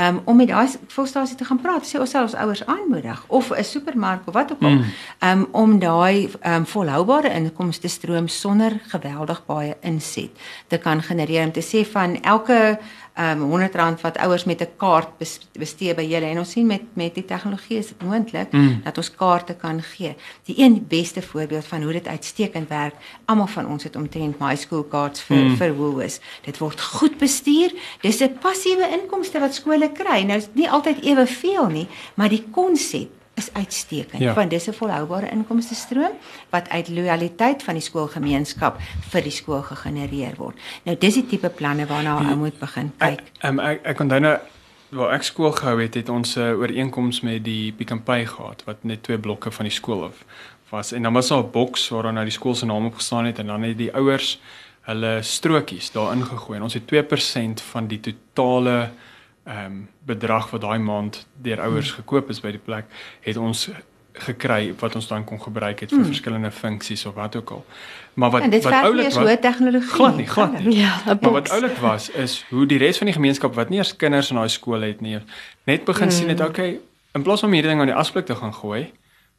um, 0.00 0.20
om 0.24 0.36
met 0.36 0.48
daai 0.48 0.68
volstasie 0.86 1.36
te 1.36 1.44
gaan 1.44 1.60
praat, 1.60 1.86
sê 1.86 2.00
ons 2.00 2.10
selfs 2.10 2.34
ouers 2.34 2.64
aanmoedig 2.66 3.24
of 3.28 3.50
'n 3.50 3.64
supermark 3.64 4.26
of 4.28 4.34
wat 4.34 4.52
ook 4.52 4.62
al, 4.62 4.70
mm. 4.70 4.84
um, 5.20 5.46
om 5.50 5.78
daai 5.78 6.30
um, 6.46 6.66
volhoubare 6.66 7.30
inkomste 7.30 7.88
stroom 7.88 8.28
sonder 8.28 8.80
geweldig 8.86 9.44
baie 9.46 9.76
inset 9.80 10.30
te 10.66 10.78
kan 10.78 11.02
genereer 11.02 11.44
om 11.44 11.52
te 11.52 11.64
sê 11.64 11.86
van 11.90 12.20
elke 12.22 12.78
um 13.18 13.60
R100 13.60 14.00
wat 14.00 14.18
ouers 14.18 14.44
met 14.44 14.60
'n 14.60 14.68
kaart 14.76 15.08
bestee 15.52 15.94
by 15.94 16.02
julle 16.02 16.26
en 16.26 16.38
ons 16.38 16.50
sien 16.50 16.66
met 16.66 16.82
met 16.94 17.14
die 17.14 17.24
tegnologie 17.24 17.78
is 17.78 17.88
dit 17.88 18.02
moontlik 18.02 18.52
mm. 18.52 18.80
dat 18.84 18.96
ons 18.96 19.14
kaarte 19.14 19.54
kan 19.54 19.82
gee. 19.82 20.14
Die 20.44 20.58
een 20.58 20.86
beste 20.88 21.22
voorbeeld 21.22 21.64
van 21.64 21.82
hoe 21.82 21.92
dit 21.92 22.06
uitstekend 22.06 22.68
werk, 22.68 22.94
almal 23.24 23.46
van 23.46 23.66
ons 23.66 23.84
het 23.84 23.96
omtrent 23.96 24.38
my 24.38 24.56
school 24.56 24.88
cards 24.88 25.20
vir 25.20 25.36
mm. 25.36 25.56
vir 25.56 25.74
Woolworths. 25.74 26.20
Dit 26.42 26.58
word 26.58 26.80
goed 26.80 27.18
bestuur. 27.18 27.72
Dis 28.00 28.20
'n 28.20 28.38
passiewe 28.40 28.88
inkomste 29.00 29.38
wat 29.38 29.54
skole 29.54 29.92
kry. 29.92 30.22
Nou 30.22 30.38
is 30.38 30.48
nie 30.52 30.70
altyd 30.70 31.02
eweveel 31.02 31.66
nie, 31.66 31.88
maar 32.14 32.28
die 32.28 32.44
konsep 32.50 33.19
is 33.40 33.48
uitstekend 33.56 34.22
ja. 34.22 34.34
want 34.36 34.50
dis 34.50 34.68
'n 34.68 34.76
volhoubare 34.76 35.30
inkomste 35.30 35.74
stroom 35.74 36.14
wat 36.50 36.68
uit 36.68 36.88
lojaliteit 36.88 37.62
van 37.62 37.74
die 37.74 37.86
skoolgemeenskap 37.88 38.78
vir 39.12 39.22
die 39.22 39.34
skool 39.40 39.62
gegenereer 39.62 40.36
word. 40.36 40.56
Nou 40.84 40.96
dis 40.98 41.14
die 41.14 41.26
tipe 41.26 41.48
planne 41.48 41.86
waarna 41.86 42.16
ons 42.20 42.36
moet 42.36 42.58
begin 42.58 42.92
kyk. 42.98 43.20
Ek 43.20 43.50
um, 43.50 43.60
ek, 43.60 43.84
ek 43.84 44.08
dan 44.08 44.22
nou 44.22 44.38
waar 44.90 45.12
ek 45.14 45.22
skool 45.22 45.52
gehou 45.54 45.76
het, 45.80 45.94
het 45.94 46.08
ons 46.08 46.36
'n 46.36 46.54
ooreenkoms 46.58 47.20
met 47.20 47.44
die 47.44 47.72
Pick 47.72 47.92
n 47.94 48.02
Pay 48.02 48.26
gehad 48.26 48.64
wat 48.66 48.84
net 48.84 49.02
twee 49.02 49.18
blokke 49.18 49.50
van 49.50 49.64
die 49.64 49.74
skool 49.74 50.04
af 50.04 50.24
was 50.70 50.92
en 50.92 51.02
dan 51.02 51.12
was 51.12 51.28
daar 51.28 51.42
'n 51.42 51.50
boks 51.50 51.88
waar 51.88 52.02
dan 52.02 52.14
nou 52.14 52.24
die 52.24 52.38
skool 52.38 52.54
se 52.54 52.66
naam 52.66 52.86
op 52.86 52.94
gestaan 52.94 53.24
het 53.24 53.38
en 53.38 53.46
dan 53.46 53.62
het 53.62 53.78
die 53.78 53.94
ouers 53.94 54.40
hulle 54.80 55.22
strokies 55.22 55.92
daarin 55.92 56.24
gegooi 56.24 56.56
en 56.56 56.62
ons 56.62 56.74
het 56.74 56.86
2% 56.86 57.60
van 57.60 57.86
die 57.86 58.00
totale 58.00 58.90
ehm 59.44 59.64
um, 59.64 59.88
bedrag 60.04 60.50
wat 60.50 60.60
daai 60.60 60.78
maand 60.78 61.26
deur 61.42 61.60
ouers 61.60 61.88
hmm. 61.88 62.02
gekoop 62.02 62.28
is 62.30 62.40
by 62.40 62.50
die 62.50 62.62
plek, 62.64 62.84
het 63.20 63.36
ons 63.36 63.70
gekry 64.12 64.74
wat 64.78 64.94
ons 64.94 65.06
dan 65.08 65.24
kon 65.24 65.40
gebruik 65.40 65.80
het 65.80 65.90
vir 65.90 65.98
hmm. 65.98 66.10
verskillende 66.10 66.50
funksies 66.50 67.06
of 67.06 67.14
wat 67.14 67.36
ook 67.36 67.50
al. 67.50 67.64
Maar 68.14 68.30
wat 68.30 68.62
wat 68.62 68.72
oulik 68.72 69.04
was 69.04 69.16
hoe 69.16 69.38
tegnologie 69.38 69.88
glad 69.88 70.16
nie, 70.16 70.26
glad 70.26 70.58
nie. 70.58 70.76
Ja, 70.76 70.94
maar 71.20 71.30
wat 71.38 71.50
oulik 71.50 71.76
was 71.76 72.10
is 72.10 72.44
hoe 72.48 72.66
die 72.66 72.78
res 72.78 72.98
van 72.98 73.06
die 73.06 73.14
gemeenskap 73.14 73.54
wat 73.54 73.68
nie 73.68 73.78
eens 73.78 73.96
kinders 73.96 74.30
in 74.30 74.36
daai 74.36 74.48
skool 74.48 74.80
het 74.80 75.00
nie, 75.00 75.18
net 75.64 75.84
begin 75.84 76.08
hmm. 76.08 76.16
sien 76.16 76.28
het 76.28 76.40
okay, 76.40 76.80
in 77.12 77.22
plaas 77.22 77.42
om 77.42 77.52
hierdie 77.52 77.70
ding 77.70 77.80
aan 77.80 77.92
die 77.92 77.96
asblik 77.96 78.26
te 78.26 78.34
gaan 78.34 78.54
gooi, 78.54 78.90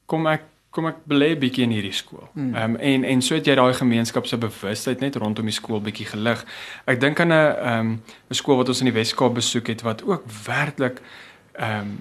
kom 0.06 0.28
ek 0.28 0.48
kom 0.72 0.88
ek 0.88 1.02
belê 1.12 1.34
bietjie 1.40 1.66
in 1.68 1.74
hierdie 1.76 1.96
skool. 1.96 2.28
Hmm. 2.34 2.54
Ehm 2.56 2.76
um, 2.76 2.78
en 2.80 3.04
en 3.04 3.22
so 3.22 3.36
het 3.36 3.48
jy 3.48 3.56
daai 3.60 3.74
gemeenskap 3.76 4.28
se 4.28 4.38
bewustheid 4.40 5.04
net 5.04 5.18
rondom 5.20 5.46
die 5.46 5.56
skool 5.56 5.82
bietjie 5.84 6.08
gelig. 6.14 6.46
Ek 6.88 7.02
dink 7.02 7.20
aan 7.20 7.34
'n 7.34 7.42
ehm 7.42 7.80
um, 7.80 7.92
'n 8.30 8.40
skool 8.40 8.58
wat 8.58 8.72
ons 8.72 8.80
in 8.80 8.88
die 8.88 8.96
Wes-Kaap 8.96 9.36
besoek 9.36 9.68
het 9.68 9.82
wat 9.82 10.04
ook 10.04 10.24
werklik 10.46 11.02
ehm 11.60 11.80
um, 11.80 12.00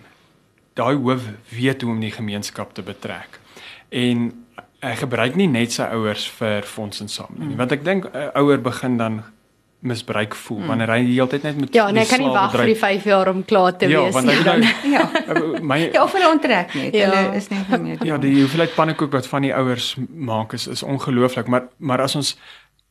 daai 0.74 0.94
hoof 0.96 1.26
weet 1.50 1.82
hoe 1.82 1.90
om 1.90 2.00
die 2.00 2.14
gemeenskap 2.14 2.74
te 2.74 2.82
betrek. 2.82 3.40
En 3.88 4.32
hy 4.80 4.94
gebruik 4.96 5.34
nie 5.36 5.48
net 5.48 5.72
sy 5.72 5.82
ouers 5.82 6.30
vir 6.38 6.62
fondsinsameling 6.62 7.38
nie, 7.38 7.48
hmm. 7.48 7.56
want 7.56 7.72
ek 7.72 7.84
dink 7.84 8.06
'n 8.14 8.30
ouer 8.38 8.60
begin 8.60 8.96
dan 8.96 9.22
misbruik 9.80 10.34
voel 10.34 10.58
hmm. 10.58 10.66
wanneer 10.66 10.90
hy 10.92 10.98
die 11.06 11.14
hele 11.14 11.26
tyd 11.32 11.42
net 11.42 11.60
met 11.60 11.74
Ja, 11.74 11.86
nee, 11.90 12.04
kan 12.06 12.20
nie 12.20 12.28
wag 12.28 12.52
vir 12.52 12.68
die 12.68 12.76
5 12.76 13.04
jaar 13.08 13.30
om 13.32 13.44
klaar 13.48 13.76
te 13.80 13.88
ja, 13.88 14.02
wees 14.04 14.18
nie. 14.24 14.36
Nou, 14.44 14.72
ja, 14.94 15.04
want 15.26 15.62
my 15.72 15.78
Ja, 15.86 16.02
of 16.04 16.12
hulle 16.16 16.28
onttrek 16.28 16.74
net. 16.76 16.94
Ja. 16.94 17.10
Hulle 17.10 17.36
is 17.38 17.48
net 17.48 17.68
nie 17.72 17.80
meer. 17.84 18.04
Ja, 18.06 18.18
die 18.20 18.34
hoeveelheid 18.42 18.74
pannekoek 18.76 19.12
wat 19.16 19.28
van 19.30 19.46
die 19.48 19.54
ouers 19.56 19.94
maak 20.08 20.52
is 20.58 20.66
is 20.70 20.82
ongelooflik, 20.82 21.48
maar 21.48 21.70
maar 21.78 22.04
as 22.04 22.16
ons 22.20 22.34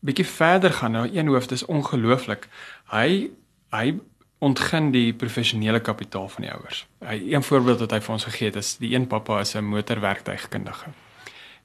bietjie 0.05 0.25
verder 0.25 0.73
gaan 0.73 0.95
nou 0.97 1.05
een 1.11 1.27
hoof 1.27 1.49
dis 1.51 1.65
ongelooflik. 1.65 2.47
Hy 2.93 3.29
hy 3.75 3.99
ontgin 4.39 4.89
die 4.95 5.11
professionele 5.13 5.81
kapitaal 5.83 6.29
van 6.31 6.47
die 6.47 6.51
ouers. 6.53 6.85
Hy 7.05 7.19
een 7.33 7.43
voorbeeld 7.43 7.83
wat 7.83 7.91
hy 7.91 7.99
vir 8.05 8.13
ons 8.15 8.27
gegee 8.29 8.49
het 8.49 8.59
is 8.61 8.77
die 8.79 8.93
een 8.95 9.07
pappa 9.11 9.39
is 9.43 9.55
'n 9.55 9.67
motorwerktuigkundige. 9.67 10.95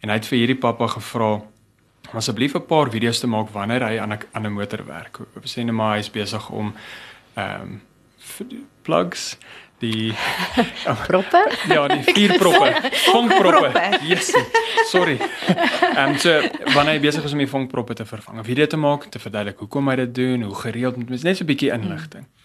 En 0.00 0.08
hy 0.08 0.14
het 0.14 0.26
vir 0.26 0.38
hierdie 0.38 0.58
pappa 0.60 0.86
gevra 0.86 1.40
om 2.10 2.16
asseblief 2.16 2.54
'n 2.54 2.66
paar 2.66 2.90
video's 2.90 3.20
te 3.20 3.26
maak 3.26 3.50
wanneer 3.50 3.82
hy 3.82 3.98
aan 3.98 4.12
'n 4.12 4.18
aan 4.32 4.46
'n 4.46 4.52
motor 4.52 4.84
werk. 4.86 5.18
Ons 5.36 5.52
sê 5.56 5.64
net 5.64 5.74
maar 5.74 5.94
hy 5.94 5.98
is 5.98 6.10
besig 6.10 6.50
om 6.50 6.74
ehm 7.34 7.60
um, 7.62 7.82
plugs 8.82 9.36
die 9.78 10.14
proppe? 11.06 11.50
ja, 11.68 11.88
die 11.88 12.02
vier 12.16 12.38
proppe. 12.38 12.90
Vonkproppe. 13.12 13.98
Yes. 14.02 14.32
Sorry. 14.90 15.18
Ehm 15.96 16.10
um, 16.10 16.18
so 16.18 16.40
wanneer 16.74 16.94
hy 16.94 17.00
besig 17.00 17.24
is 17.24 17.32
om 17.32 17.42
die 17.42 17.50
vonkproppe 17.50 17.94
te 17.94 18.04
vervang, 18.04 18.38
'n 18.38 18.44
video 18.44 18.66
te 18.66 18.76
maak 18.76 19.04
te 19.10 19.18
verduidelik 19.18 19.58
hoekom 19.58 19.88
hy 19.88 19.96
dit 19.96 20.14
doen, 20.14 20.42
hoe 20.42 20.54
gereeld 20.54 20.96
moet 20.96 21.08
mens 21.08 21.22
net 21.22 21.36
so 21.36 21.44
'n 21.44 21.46
bietjie 21.46 21.72
inligting. 21.72 22.24
Hmm. 22.24 22.42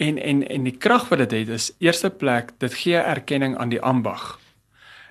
En 0.00 0.18
en 0.18 0.48
en 0.48 0.62
die 0.64 0.76
krag 0.76 1.08
wat 1.08 1.18
dit 1.18 1.30
het 1.30 1.48
is 1.48 1.72
eerste 1.78 2.10
plek, 2.10 2.52
dit 2.58 2.74
gee 2.74 2.96
erkenning 2.96 3.56
aan 3.56 3.68
die 3.68 3.80
ambag. 3.80 4.38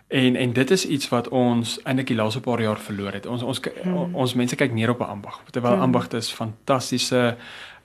En 0.09 0.35
en 0.35 0.53
dit 0.53 0.71
is 0.71 0.85
iets 0.85 1.09
wat 1.09 1.27
ons 1.27 1.79
eintlik 1.83 2.07
die 2.07 2.15
laaste 2.17 2.39
paar 2.41 2.61
jaar 2.61 2.79
verloor 2.81 3.13
het. 3.13 3.25
Ons 3.25 3.43
ons 3.45 3.59
hmm. 3.83 4.15
ons 4.15 4.33
mense 4.33 4.55
kyk 4.57 4.73
neer 4.73 4.89
op 4.89 5.01
'n 5.05 5.11
ambag. 5.15 5.41
Terwyl 5.51 5.71
hmm. 5.71 5.81
ambagte 5.81 6.17
is 6.17 6.31
fantastiese 6.33 7.35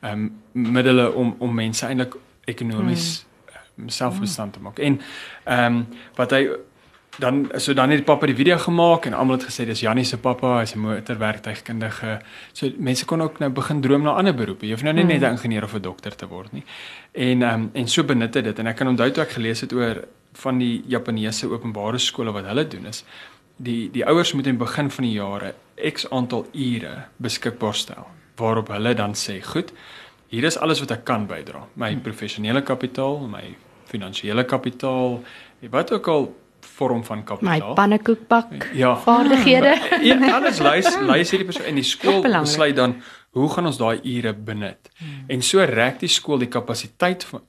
ehm 0.01 0.13
um, 0.13 0.73
middele 0.73 1.13
om 1.13 1.35
om 1.39 1.55
mense 1.55 1.87
eintlik 1.87 2.17
ekonomies 2.45 3.27
hmm. 3.75 3.89
selfbestand 3.89 4.53
te 4.53 4.61
maak. 4.61 4.79
En 4.79 5.01
ehm 5.45 5.75
um, 5.75 5.87
wat 6.15 6.31
hy 6.31 6.49
dan 7.19 7.51
so 7.57 7.75
dan 7.75 7.91
het 7.91 8.05
pappa 8.05 8.27
die 8.27 8.35
video 8.35 8.59
gemaak 8.59 9.05
en 9.05 9.13
almal 9.13 9.37
het 9.37 9.47
gesê 9.47 9.67
dis 9.67 9.81
Jannie 9.81 10.05
se 10.05 10.19
pappa, 10.19 10.59
hy's 10.59 10.75
'n 10.75 10.79
motorwerktuigkundige. 10.79 12.21
So 12.53 12.71
mense 12.79 13.05
kon 13.05 13.23
ook 13.23 13.39
nou 13.39 13.51
begin 13.51 13.81
droom 13.81 14.03
na 14.03 14.11
ander 14.11 14.35
beroepe. 14.35 14.67
Jy 14.67 14.73
hoef 14.73 14.83
nou 14.83 14.95
nie 14.95 15.05
net 15.05 15.23
'n 15.23 15.31
ingenieur 15.37 15.65
of 15.65 15.75
'n 15.75 15.83
dokter 15.83 16.17
te 16.17 16.27
word 16.27 16.53
nie. 16.53 16.65
En 17.13 17.43
ehm 17.43 17.55
um, 17.55 17.71
en 17.73 17.89
so 17.89 18.05
benut 18.05 18.33
dit 18.33 18.59
en 18.59 18.67
ek 18.67 18.77
kan 18.77 18.89
onthou 18.89 19.11
toe 19.11 19.23
ek 19.23 19.31
gelees 19.31 19.61
het 19.61 19.73
oor 19.73 20.05
van 20.35 20.59
die 20.59 20.83
Japaneese 20.87 21.49
openbare 21.51 21.99
skole 21.99 22.33
wat 22.33 22.47
hulle 22.51 22.67
doen 22.69 22.87
is 22.87 23.05
die 23.57 23.91
die 23.95 24.05
ouers 24.07 24.33
moet 24.33 24.47
in 24.51 24.59
begin 24.59 24.91
van 24.91 25.05
die 25.05 25.15
jare 25.15 25.55
X 25.93 26.11
aantal 26.11 26.47
ure 26.53 26.95
beskikbaar 27.17 27.75
stel 27.75 28.07
waarop 28.37 28.69
hulle 28.69 28.95
dan 28.95 29.15
sê, 29.15 29.41
"Goed, 29.43 29.73
hier 30.29 30.45
is 30.45 30.57
alles 30.59 30.81
wat 30.81 30.91
ek 30.91 31.05
kan 31.05 31.27
bydra. 31.27 31.67
My 31.75 31.93
hmm. 31.93 32.03
professionele 32.03 32.63
kapitaal, 32.63 33.21
my 33.31 33.55
finansiële 33.91 34.45
kapitaal, 34.45 35.21
wat 35.71 35.93
ook 35.93 36.09
al 36.09 36.27
vorm 36.75 37.05
van 37.05 37.25
kapitaal. 37.25 37.69
My 37.69 37.75
pannekoekbak 37.75 38.71
ja. 38.75 38.97
vaardighede. 39.05 39.77
Ja, 40.09 40.17
alles 40.35 40.59
lys 40.65 40.89
lys 41.07 41.31
hierdie 41.31 41.47
persoon 41.47 41.69
in 41.71 41.79
die 41.79 41.87
skool 41.87 42.23
besluit 42.25 42.77
dan 42.77 42.97
hoe 43.37 43.49
gaan 43.53 43.67
ons 43.67 43.79
daai 43.79 44.01
ure 44.03 44.33
benut? 44.35 44.91
Hmm. 44.99 45.25
En 45.29 45.43
so 45.43 45.63
rek 45.63 46.01
die 46.01 46.11
skool 46.11 46.43
die 46.43 46.51
kapasiteit 46.51 47.27
van 47.31 47.45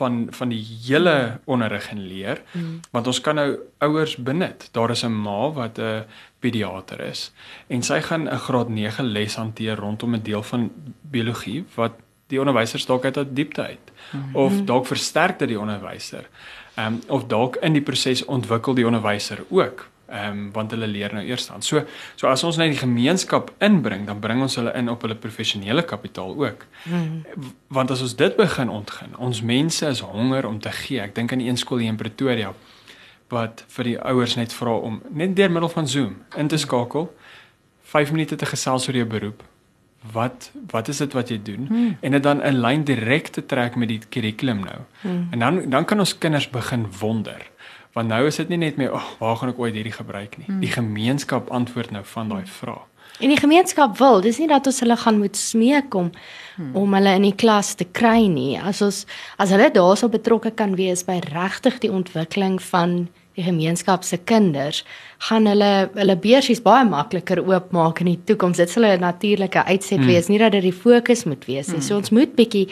van 0.00 0.26
van 0.30 0.52
die 0.52 0.62
hele 0.86 1.14
onderrig 1.44 1.90
en 1.92 2.02
leer 2.08 2.42
hmm. 2.52 2.80
want 2.90 3.06
ons 3.06 3.20
kan 3.20 3.38
nou 3.40 3.48
ouers 3.86 4.16
benut. 4.16 4.68
Daar 4.72 4.90
is 4.90 5.04
'n 5.04 5.14
ma 5.26 5.50
wat 5.52 5.78
'n 5.78 6.04
pediater 6.40 7.00
is 7.00 7.32
en 7.68 7.82
sy 7.82 8.00
gaan 8.00 8.28
'n 8.28 8.44
graad 8.46 8.68
9 8.68 9.04
les 9.04 9.34
hanteer 9.36 9.76
rondom 9.76 10.14
'n 10.14 10.22
deel 10.22 10.42
van 10.42 10.70
biologie 11.02 11.64
wat 11.74 11.92
die 12.26 12.38
onderwysers 12.38 12.86
dalk 12.86 13.04
uit 13.04 13.18
'n 13.18 13.34
diepte 13.34 13.62
uit 13.62 13.86
hmm. 14.10 14.36
of 14.36 14.52
dalk 14.64 14.86
versterk 14.86 15.38
dit 15.38 15.48
die 15.48 15.60
onderwyser. 15.60 16.28
Ehm 16.74 16.86
um, 16.86 17.00
of 17.08 17.26
dalk 17.26 17.56
in 17.56 17.72
die 17.72 17.82
proses 17.82 18.24
ontwikkel 18.24 18.74
die 18.74 18.86
onderwyser 18.86 19.38
ook 19.48 19.88
ehm 20.10 20.38
um, 20.38 20.52
want 20.52 20.70
hulle 20.74 20.86
leer 20.90 21.14
nou 21.14 21.22
eers 21.24 21.46
dan. 21.46 21.62
So 21.62 21.84
so 22.16 22.28
as 22.28 22.44
ons 22.44 22.58
net 22.58 22.72
die 22.74 22.80
gemeenskap 22.80 23.52
inbring, 23.58 24.06
dan 24.06 24.20
bring 24.20 24.42
ons 24.42 24.56
hulle 24.58 24.72
in 24.74 24.90
op 24.90 25.02
hulle 25.06 25.14
professionele 25.14 25.82
kapitaal 25.82 26.34
ook. 26.36 26.66
Mm. 26.84 27.22
Want 27.68 27.90
as 27.90 28.02
ons 28.02 28.16
dit 28.16 28.36
begin 28.36 28.68
ontgin, 28.68 29.16
ons 29.18 29.42
mense 29.42 29.86
is 29.86 30.00
honger 30.00 30.46
om 30.46 30.58
te 30.60 30.72
gee. 30.82 31.00
Ek 31.00 31.14
dink 31.14 31.32
aan 31.32 31.42
die 31.42 31.48
een 31.48 31.60
skool 31.60 31.78
hier 31.84 31.94
in 31.94 32.00
Pretoria 32.00 32.52
wat 33.30 33.62
vir 33.76 33.92
die 33.92 33.98
ouers 34.10 34.34
net 34.34 34.52
vra 34.52 34.74
om 34.74 34.98
net 35.14 35.36
deur 35.38 35.50
middel 35.50 35.70
van 35.70 35.88
Zoom 35.88 36.16
in 36.36 36.48
te 36.50 36.58
skakel 36.58 37.06
5 37.92 38.10
minute 38.14 38.36
te 38.36 38.46
gesels 38.46 38.88
oor 38.88 38.98
jou 38.98 39.06
beroep. 39.06 39.42
Wat 40.12 40.50
wat 40.72 40.88
is 40.88 40.98
dit 41.02 41.12
wat 41.12 41.30
jy 41.30 41.38
doen 41.44 41.66
mm. 41.68 41.96
en 42.00 42.16
dit 42.16 42.22
dan 42.22 42.42
in 42.42 42.60
lyn 42.60 42.84
direk 42.88 43.28
te 43.34 43.46
trek 43.46 43.76
met 43.76 43.90
die 43.90 44.00
kurrikulum 44.08 44.64
nou. 44.64 44.78
Mm. 45.02 45.26
En 45.30 45.38
dan 45.38 45.62
dan 45.70 45.84
kan 45.84 45.98
ons 45.98 46.18
kinders 46.18 46.50
begin 46.50 46.86
wonder 47.00 47.49
want 47.92 48.08
nou 48.08 48.26
is 48.26 48.36
dit 48.36 48.48
nie 48.48 48.60
net 48.60 48.76
meer 48.76 48.92
oh, 48.94 49.08
waar 49.18 49.36
gaan 49.40 49.52
ek 49.52 49.58
ooit 49.58 49.74
hierdie 49.74 49.94
gebruik 49.94 50.38
nie. 50.38 50.46
Hmm. 50.46 50.62
Die 50.62 50.72
gemeenskap 50.72 51.50
antwoord 51.50 51.90
nou 51.94 52.04
van 52.04 52.30
daai 52.30 52.46
vraag. 52.46 52.86
En 53.20 53.28
die 53.28 53.40
gemeenskap 53.40 53.98
wil, 53.98 54.22
dis 54.24 54.38
nie 54.40 54.48
dat 54.48 54.66
ons 54.70 54.80
hulle 54.80 54.96
gaan 54.96 55.18
moet 55.20 55.36
smeek 55.36 55.94
om 55.98 56.10
hmm. 56.56 56.76
om 56.78 56.94
hulle 56.96 57.14
in 57.18 57.26
die 57.28 57.36
klas 57.36 57.74
te 57.76 57.84
kry 57.84 58.28
nie. 58.32 58.54
As 58.56 58.80
ons 58.84 59.02
as 59.42 59.52
hulle 59.52 59.68
daarso 59.74 60.08
betrokke 60.12 60.54
kan 60.56 60.76
wees 60.78 61.04
by 61.08 61.18
regtig 61.32 61.80
die 61.82 61.92
ontwikkeling 61.92 62.60
van 62.70 63.02
die 63.38 63.44
gemeenskap 63.46 64.04
se 64.04 64.18
kinders, 64.26 64.82
gaan 65.28 65.46
hulle 65.48 65.90
hulle 65.94 66.16
beursies 66.22 66.62
baie 66.64 66.86
makliker 66.88 67.42
oopmaak 67.42 68.00
in 68.04 68.14
die 68.14 68.18
toekoms. 68.30 68.62
Dit 68.62 68.70
sal 68.70 68.86
'n 68.86 69.04
natuurlike 69.04 69.64
uitset 69.64 69.98
hmm. 69.98 70.06
wees, 70.06 70.28
nie 70.28 70.38
dat 70.38 70.52
dit 70.52 70.62
die 70.62 70.80
fokus 70.86 71.24
moet 71.24 71.44
wees 71.44 71.68
nie. 71.68 71.80
Hmm. 71.80 71.86
So 71.86 71.96
ons 71.96 72.10
moet 72.10 72.34
bietjie 72.34 72.68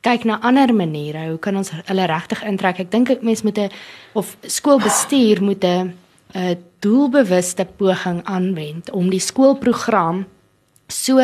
kyk 0.00 0.24
na 0.24 0.38
ander 0.46 0.74
maniere. 0.74 1.28
Hoe 1.28 1.38
kan 1.38 1.56
ons 1.56 1.72
hulle 1.74 2.06
regtig 2.06 2.42
intrek? 2.46 2.80
Ek 2.80 2.90
dink 2.90 3.22
mense 3.22 3.44
moet 3.44 3.58
'n 3.58 3.70
of 4.14 4.36
skoolbestuur 4.42 5.42
moet 5.42 5.64
'n 5.64 5.94
'n 6.34 6.56
doelbewuste 6.80 7.64
poging 7.64 8.22
aanwend 8.24 8.90
om 8.90 9.10
die 9.10 9.20
skoolprogram 9.20 10.26
so 10.88 11.18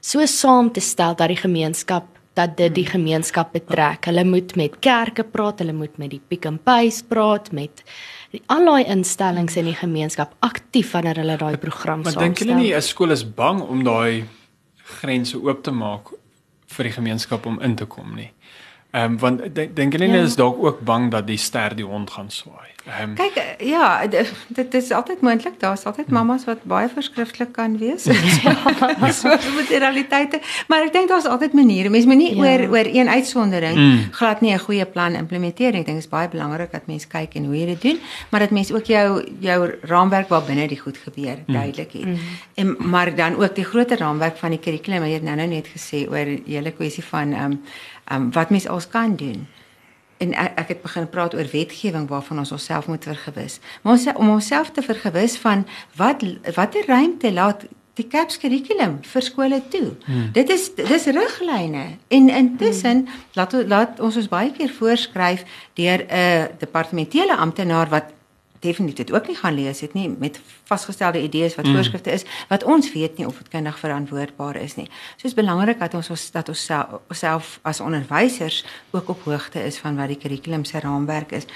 so 0.00 0.26
saam 0.26 0.72
te 0.72 0.80
stel 0.80 1.14
dat 1.14 1.28
die 1.28 1.36
gemeenskap 1.36 2.06
dat 2.34 2.56
dit 2.56 2.74
die 2.74 2.86
gemeenskap 2.86 3.52
betrek. 3.52 4.06
Hulle 4.06 4.24
moet 4.24 4.54
met 4.56 4.78
kerke 4.78 5.24
praat, 5.24 5.58
hulle 5.58 5.72
moet 5.72 5.98
met 5.98 6.10
die 6.10 6.20
Pick 6.28 6.46
n 6.48 6.58
Pay 6.62 6.92
praat 7.08 7.50
met 7.52 7.82
die 8.30 8.42
allerlei 8.46 8.84
instellings 8.86 9.56
in 9.56 9.64
die 9.64 9.74
gemeenskap 9.74 10.34
aktief 10.38 10.92
wanneer 10.92 11.18
hulle 11.18 11.36
daai 11.36 11.56
program 11.58 12.04
saamstel. 12.04 12.20
Maar 12.20 12.28
dink 12.28 12.38
julle 12.38 12.54
nie 12.54 12.74
'n 12.74 12.82
skool 12.82 13.10
is 13.10 13.24
bang 13.24 13.60
om 13.60 13.84
daai 13.84 14.24
grense 15.00 15.36
oop 15.36 15.62
te 15.62 15.70
maak 15.70 16.14
vir 16.70 16.88
die 16.88 16.94
gemeenskap 16.94 17.46
om 17.46 17.60
in 17.60 17.74
te 17.76 17.86
kom 17.90 18.14
nie. 18.16 18.30
Ehm 18.90 19.12
um, 19.12 19.18
want 19.18 19.54
dink 19.54 19.92
julle 19.92 20.06
nie 20.06 20.18
ja. 20.18 20.26
is 20.26 20.36
dalk 20.36 20.58
ook 20.58 20.80
bang 20.80 21.10
dat 21.10 21.26
die 21.26 21.38
ster 21.38 21.76
die 21.76 21.86
hond 21.86 22.10
gaan 22.10 22.30
swaai? 22.30 22.70
Um, 22.88 23.12
Kyk, 23.14 23.36
eh, 23.36 23.66
ja, 23.68 24.06
dit 24.48 24.74
is 24.74 24.90
altyd 24.90 25.20
moontlik. 25.20 25.60
Daar's 25.60 25.84
altyd 25.84 26.06
hmm. 26.06 26.14
mammas 26.14 26.44
wat 26.48 26.62
baie 26.64 26.88
verskriftelik 26.88 27.52
kan 27.52 27.76
wees. 27.78 28.02
so 29.20 29.28
met 29.28 29.68
die 29.68 29.78
realiteite, 29.78 30.40
maar 30.66 30.86
ek 30.86 30.94
dink 30.94 31.12
daar's 31.12 31.28
altyd 31.28 31.52
maniere. 31.54 31.92
Mens 31.92 32.08
moenie 32.08 32.32
ja. 32.34 32.40
oor 32.40 32.64
oor 32.72 32.88
een 32.88 33.08
uitsondering 33.08 33.76
mm. 33.76 34.00
glad 34.16 34.40
nie 34.40 34.54
'n 34.54 34.58
goeie 34.64 34.86
plan 34.86 35.14
implementeer 35.14 35.72
nie. 35.72 35.84
Ek 35.84 35.86
dink 35.86 36.00
dit 36.00 36.06
is 36.06 36.10
baie 36.10 36.28
belangrik 36.28 36.72
dat 36.72 36.86
mens 36.86 37.06
kyk 37.06 37.36
en 37.36 37.44
hoe 37.44 37.56
jy 37.58 37.66
dit 37.66 37.82
doen, 37.82 38.00
maar 38.30 38.40
dat 38.40 38.50
mens 38.50 38.72
ook 38.72 38.84
jou 38.84 39.22
jou 39.38 39.70
raamwerk 39.82 40.28
waar 40.28 40.42
binne 40.42 40.66
die 40.68 40.80
goed 40.80 40.96
gebeur 40.96 41.36
mm. 41.46 41.54
duidelik 41.54 41.92
het. 41.92 42.06
Mm. 42.06 42.18
En 42.54 42.76
maar 42.90 43.14
dan 43.14 43.36
ook 43.36 43.54
die 43.54 43.64
groter 43.64 43.98
raamwerk 43.98 44.36
van 44.36 44.50
die 44.50 44.58
kurrikulum. 44.58 45.04
Jy 45.04 45.20
het 45.20 45.22
nou 45.22 45.36
nou 45.36 45.48
net 45.48 45.68
gesê 45.68 46.08
oor 46.08 46.24
die 46.24 46.56
hele 46.56 46.72
kwessie 46.72 47.04
van 47.04 47.32
ehm 47.32 47.44
um, 47.44 47.50
ehm 47.52 47.99
um, 48.12 48.32
wat 48.32 48.50
mens 48.50 48.68
als 48.68 48.88
kan 48.88 49.16
doen 49.16 49.48
en 50.20 50.34
ek, 50.36 50.56
ek 50.60 50.72
het 50.74 50.82
begin 50.84 51.08
praat 51.08 51.34
oor 51.34 51.48
wetgewing 51.52 52.06
waarvan 52.10 52.42
ons 52.42 52.52
onsself 52.52 52.86
moet 52.86 53.04
vergewis. 53.08 53.58
Maar 53.82 53.96
ons 53.96 54.06
om 54.14 54.32
onsself 54.36 54.70
te 54.76 54.82
vergewis 54.84 55.36
van 55.40 55.66
wat 55.96 56.24
watter 56.54 56.84
ruimte 56.86 57.32
laat 57.32 57.64
die 57.98 58.06
CAPS 58.08 58.38
kurrikulum 58.40 58.98
vir 59.04 59.24
skole 59.24 59.60
toe. 59.72 59.94
Hmm. 60.06 60.28
Dit 60.36 60.52
is 60.52 60.68
dis 60.76 61.08
riglyne 61.10 61.86
en 62.08 62.28
intussen 62.28 63.04
hmm. 63.04 63.24
laat 63.38 63.56
laat 63.68 64.00
ons 64.00 64.16
ons 64.20 64.30
baie 64.30 64.52
keer 64.56 64.72
voorskryf 64.76 65.44
deur 65.80 66.04
'n 66.06 66.48
departementele 66.60 67.36
amptenaar 67.36 67.88
wat 67.88 68.12
definitief 68.60 69.06
dit 69.06 69.12
ook 69.12 69.26
nie 69.26 69.36
gaan 69.36 69.54
lees 69.54 69.80
het 69.80 69.92
nie 69.92 70.08
met 70.18 70.40
vasgestelde 70.64 71.22
idees 71.22 71.54
wat 71.54 71.66
mm. 71.66 71.74
voorskrifte 71.74 72.12
is 72.12 72.24
wat 72.48 72.64
ons 72.64 72.92
weet 72.92 73.18
nie 73.18 73.26
of 73.26 73.38
dit 73.38 73.48
kundig 73.48 73.78
verantwoordbaar 73.78 74.56
is 74.56 74.76
nie. 74.76 74.88
So 75.16 75.26
is 75.26 75.34
belangrik 75.34 75.78
dat 75.78 75.94
ons 75.94 76.10
ons 76.10 76.30
dat 76.30 76.48
ons 76.48 76.70
self 77.10 77.58
as 77.62 77.80
onderwysers 77.80 78.64
ook 78.90 79.08
op 79.08 79.22
hoogte 79.24 79.64
is 79.64 79.78
van 79.78 79.96
wat 79.96 80.12
die 80.12 80.20
kurrikulum 80.20 80.64
se 80.64 80.80
raamwerk 80.80 81.32
is. 81.32 81.48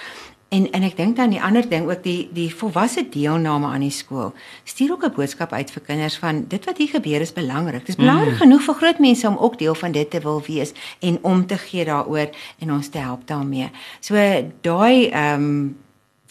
En 0.54 0.70
en 0.70 0.82
ek 0.86 0.96
dink 0.96 1.16
dan 1.16 1.32
die 1.34 1.42
ander 1.42 1.66
ding 1.68 1.88
ook 1.90 2.02
die 2.04 2.28
die 2.32 2.48
volwasse 2.54 3.06
deelname 3.10 3.66
aan 3.66 3.84
die 3.84 3.94
skool. 3.94 4.32
Stuur 4.64 4.92
ook 4.92 5.04
'n 5.04 5.14
boodskap 5.16 5.52
uit 5.52 5.70
vir 5.70 5.82
kinders 5.82 6.16
van 6.16 6.44
dit 6.48 6.64
wat 6.64 6.78
hier 6.78 6.88
gebeur 6.88 7.20
is 7.20 7.32
belangrik. 7.32 7.86
Dit 7.86 7.88
is 7.88 8.02
belangrik 8.02 8.32
mm. 8.32 8.42
genoeg 8.42 8.62
vir 8.62 8.74
groot 8.74 8.98
mense 8.98 9.28
om 9.28 9.36
ook 9.36 9.58
deel 9.58 9.74
van 9.74 9.92
dit 9.92 10.10
te 10.10 10.20
wil 10.20 10.42
wees 10.46 10.72
en 11.00 11.18
om 11.22 11.46
te 11.46 11.58
gee 11.58 11.84
daaroor 11.84 12.30
en 12.58 12.72
ons 12.72 12.88
te 12.88 12.98
help 12.98 13.26
daarmee. 13.26 13.70
So 14.00 14.14
daai 14.60 15.08
ehm 15.08 15.42
um, 15.42 15.76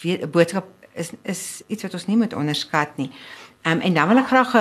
'n 0.04 0.30
boodskap 0.30 0.66
is 0.94 1.12
is 1.24 1.62
iets 1.68 1.84
wat 1.84 1.94
ons 1.94 2.06
nie 2.08 2.18
moet 2.18 2.34
onderskat 2.34 2.98
nie. 2.98 3.12
Ehm 3.64 3.76
um, 3.76 3.82
en 3.82 3.94
dan 3.94 4.08
wil 4.08 4.18
ek 4.18 4.28
graag 4.28 4.54
'n 4.54 4.60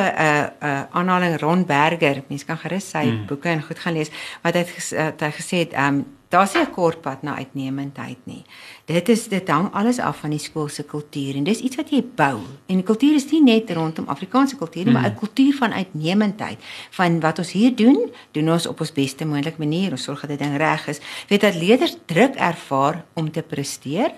'n 0.61 0.87
aanhaling 0.91 1.41
Ron 1.41 1.67
Berger, 1.67 2.23
mense 2.29 2.45
kan 2.45 2.59
gerus 2.59 2.91
sy 2.91 3.05
mm. 3.05 3.27
boeke 3.27 3.49
en 3.49 3.63
goed 3.63 3.79
gaan 3.79 3.93
lees 3.93 4.11
wat 4.43 4.55
hy 4.55 4.65
het 4.65 5.21
hy 5.21 5.31
gesê 5.31 5.57
het 5.57 5.73
ehm 5.73 5.95
um, 5.95 6.07
daar's 6.29 6.55
nie 6.55 6.63
'n 6.63 6.71
kort 6.71 7.01
pad 7.01 7.23
na 7.23 7.35
uitnemendheid 7.37 8.19
nie. 8.25 8.45
Dit 8.85 9.09
is 9.09 9.29
dit 9.29 9.49
hang 9.49 9.73
alles 9.73 9.99
af 9.99 10.17
van 10.17 10.31
die 10.31 10.39
skool 10.39 10.69
se 10.69 10.83
kultuur 10.83 11.35
en 11.35 11.45
dis 11.45 11.61
iets 11.61 11.77
wat 11.77 11.91
jy 11.91 12.05
bou. 12.15 12.41
En 12.67 12.83
kultuur 12.83 13.15
is 13.15 13.31
nie 13.31 13.43
net 13.43 13.71
rondom 13.71 14.09
Afrikaanse 14.09 14.57
kultuur 14.57 14.85
nie, 14.85 14.95
mm. 14.95 15.01
maar 15.01 15.11
'n 15.11 15.19
kultuur 15.19 15.55
van 15.55 15.73
uitnemendheid. 15.73 16.59
Van 16.91 17.21
wat 17.21 17.39
ons 17.39 17.53
hier 17.53 17.77
doen, 17.77 18.11
doen 18.31 18.53
ons 18.53 18.67
op 18.67 18.81
ons 18.81 18.93
beste 18.93 19.25
moontlike 19.25 19.59
manier. 19.59 19.91
Ons 19.91 20.03
sorg 20.03 20.21
dat 20.21 20.31
dit 20.31 20.39
ding 20.39 20.57
reg 20.57 20.87
is. 20.87 21.01
Weet 21.29 21.41
dat 21.41 21.55
leerders 21.55 21.97
druk 22.07 22.35
ervaar 22.35 23.05
om 23.15 23.31
te 23.31 23.43
presteer 23.43 24.13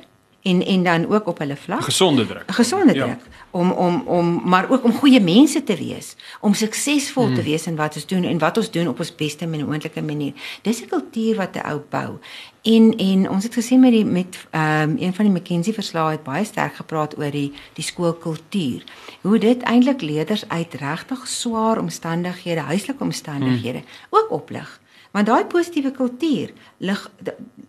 en 0.45 0.65
en 0.65 0.83
dan 0.85 1.07
ook 1.09 1.27
op 1.27 1.39
hulle 1.39 1.57
vlak 1.57 1.83
gesonde 1.83 2.27
druk 2.27 2.53
gesonde 2.53 2.95
ja. 2.95 3.05
druk 3.05 3.23
ja. 3.29 3.37
om 3.51 3.71
om 3.71 4.03
om 4.07 4.41
maar 4.45 4.71
ook 4.71 4.85
om 4.85 4.93
goeie 4.93 5.21
mense 5.21 5.63
te 5.65 5.77
wees 5.77 6.17
om 6.41 6.55
suksesvol 6.55 7.27
hmm. 7.27 7.35
te 7.35 7.43
wees 7.43 7.67
in 7.67 7.77
wat 7.77 7.95
ons 7.95 8.07
doen 8.07 8.25
en 8.25 8.39
wat 8.39 8.57
ons 8.57 8.71
doen 8.71 8.89
op 8.89 8.99
ons 8.99 9.15
beste 9.15 9.47
moontlike 9.47 10.03
manier 10.03 10.33
dis 10.63 10.83
'n 10.83 10.89
kultuur 10.89 11.37
wat 11.37 11.57
'n 11.57 11.67
ou 11.71 11.81
bou 11.91 12.19
en 12.63 12.97
en 12.97 13.31
ons 13.31 13.45
het 13.45 13.55
gesien 13.55 13.81
met 13.81 13.93
die 13.93 14.05
met 14.05 14.47
ehm 14.51 14.91
um, 14.91 14.97
een 14.99 15.15
van 15.15 15.25
die 15.25 15.35
McKinsey 15.35 15.73
verslae 15.73 16.11
het 16.11 16.23
baie 16.23 16.45
sterk 16.45 16.75
gepraat 16.75 17.19
oor 17.19 17.31
die 17.31 17.53
die 17.73 17.85
skoolkultuur 17.85 18.85
hoe 19.21 19.39
dit 19.39 19.63
eintlik 19.63 20.01
leerders 20.01 20.49
uit 20.49 20.75
regtig 20.75 21.29
swaar 21.29 21.79
omstandighede 21.79 22.61
huislike 22.61 23.05
omstandighede 23.05 23.79
hmm. 23.79 24.09
ook 24.11 24.31
oplig 24.31 24.81
want 25.11 25.27
daai 25.27 25.45
positiewe 25.45 25.91
kultuur 25.91 26.53
lig 26.79 27.11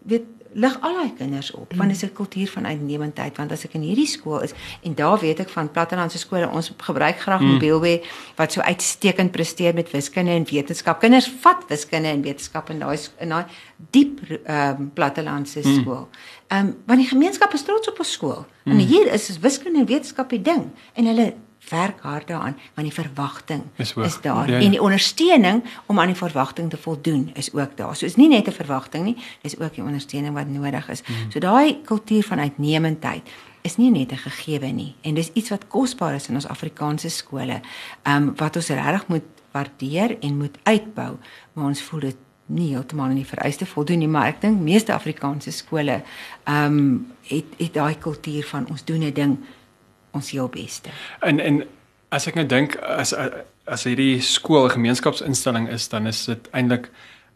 weet 0.04 0.34
lig 0.56 0.76
al 0.82 0.94
daai 1.00 1.14
kinders 1.18 1.52
op 1.52 1.74
want 1.76 1.92
dit 1.92 2.02
is 2.02 2.10
'n 2.10 2.14
kultuur 2.14 2.50
van 2.50 2.66
uitnemendheid 2.66 3.38
want 3.38 3.52
as 3.52 3.66
ek 3.66 3.74
in 3.74 3.82
hierdie 3.82 4.08
skool 4.08 4.42
is 4.42 4.54
en 4.84 4.96
daar 4.96 5.20
weet 5.20 5.40
ek 5.40 5.50
van 5.50 5.72
plattelandse 5.72 6.18
skole 6.18 6.50
ons 6.50 6.72
gebruik 6.78 7.20
graag 7.20 7.42
mm. 7.42 7.48
mobielwe 7.48 8.02
wat 8.36 8.52
so 8.52 8.62
uitstekend 8.62 9.32
presteer 9.32 9.74
met 9.74 9.92
wiskunde 9.92 10.32
en 10.32 10.48
wetenskap 10.52 11.00
kinders 11.00 11.32
vat 11.42 11.64
wiskunde 11.68 12.08
en 12.08 12.22
wetenskap 12.22 12.70
in 12.70 12.80
daai 12.80 13.00
in 13.20 13.30
daai 13.30 13.46
diep 13.92 14.20
ehm 14.30 14.82
um, 14.82 14.92
plattelandse 14.94 15.62
mm. 15.64 15.82
skool. 15.82 16.08
Ehm 16.48 16.66
um, 16.66 16.76
want 16.86 17.00
die 17.00 17.10
gemeenskap 17.10 17.54
is 17.54 17.64
trots 17.64 17.90
op 17.90 18.00
ons 18.00 18.12
skool. 18.12 18.46
Mm. 18.64 18.72
En 18.72 18.78
hier 18.78 19.14
is 19.14 19.40
wiskunde 19.40 19.80
en 19.80 19.86
wetenskap 19.86 20.30
die 20.30 20.42
ding 20.42 20.70
en 20.94 21.06
hulle 21.06 21.34
werk 21.70 22.02
hard 22.02 22.28
daaraan 22.28 22.58
want 22.74 22.88
die 22.88 22.94
verwagting 22.94 23.64
is, 23.76 23.94
is 23.94 24.22
daar 24.22 24.50
ja, 24.50 24.58
ja. 24.58 24.66
en 24.66 24.72
die 24.72 24.82
ondersteuning 24.82 25.64
om 25.86 26.00
aan 26.00 26.12
die 26.14 26.16
verwagting 26.16 26.70
te 26.70 26.78
voldoen 26.78 27.30
is 27.34 27.54
ook 27.54 27.78
daar. 27.78 27.96
So 27.96 28.06
is 28.06 28.16
nie 28.16 28.28
net 28.28 28.48
'n 28.48 28.52
verwagting 28.52 29.04
nie, 29.06 29.18
dis 29.42 29.60
ook 29.60 29.76
die 29.76 29.84
ondersteuning 29.84 30.34
wat 30.34 30.48
nodig 30.48 30.90
is. 30.90 31.02
Mm. 31.02 31.32
So 31.32 31.40
daai 31.40 31.82
kultuur 31.82 32.24
van 32.24 32.40
uitnemendheid 32.40 33.30
is 33.62 33.78
nie 33.78 33.92
net 33.92 34.12
'n 34.12 34.18
gegewe 34.18 34.68
nie 34.68 34.96
en 35.02 35.14
dis 35.14 35.32
iets 35.34 35.50
wat 35.50 35.68
kosbaar 35.68 36.16
is 36.16 36.28
in 36.28 36.36
ons 36.36 36.48
Afrikaanse 36.48 37.10
skole. 37.10 37.62
Ehm 38.04 38.24
um, 38.24 38.34
wat 38.36 38.56
ons 38.56 38.68
regtig 38.68 39.08
moet 39.08 39.24
waardeer 39.52 40.18
en 40.20 40.38
moet 40.38 40.58
uitbou, 40.64 41.18
maar 41.54 41.66
ons 41.66 41.82
voel 41.82 42.00
dit 42.00 42.16
nie 42.46 42.70
heeltemal 42.70 43.10
aan 43.10 43.16
die 43.16 43.26
vereiste 43.26 43.66
voldoen 43.66 44.04
nie, 44.04 44.08
maar 44.08 44.28
ek 44.28 44.42
dink 44.42 44.62
meeste 44.62 44.94
Afrikaanse 44.94 45.52
skole 45.52 46.02
ehm 46.44 46.66
um, 46.66 47.14
het 47.26 47.46
het 47.58 47.74
daai 47.74 47.98
kultuur 47.98 48.46
van 48.46 48.68
ons 48.70 48.84
doen 48.86 49.04
'n 49.04 49.14
ding 49.14 49.38
ons 50.16 50.32
heel 50.32 50.50
beste. 50.52 50.94
En 51.22 51.40
en 51.40 51.64
as 52.16 52.28
ek 52.28 52.40
nou 52.40 52.46
dink 52.48 52.78
as 52.80 53.14
as 53.66 53.84
hierdie 53.88 54.22
skool 54.22 54.68
'n 54.68 54.78
gemeenskapsinstelling 54.78 55.70
is, 55.70 55.88
dan 55.90 56.08
is 56.08 56.26
dit 56.26 56.50
eintlik 56.52 56.90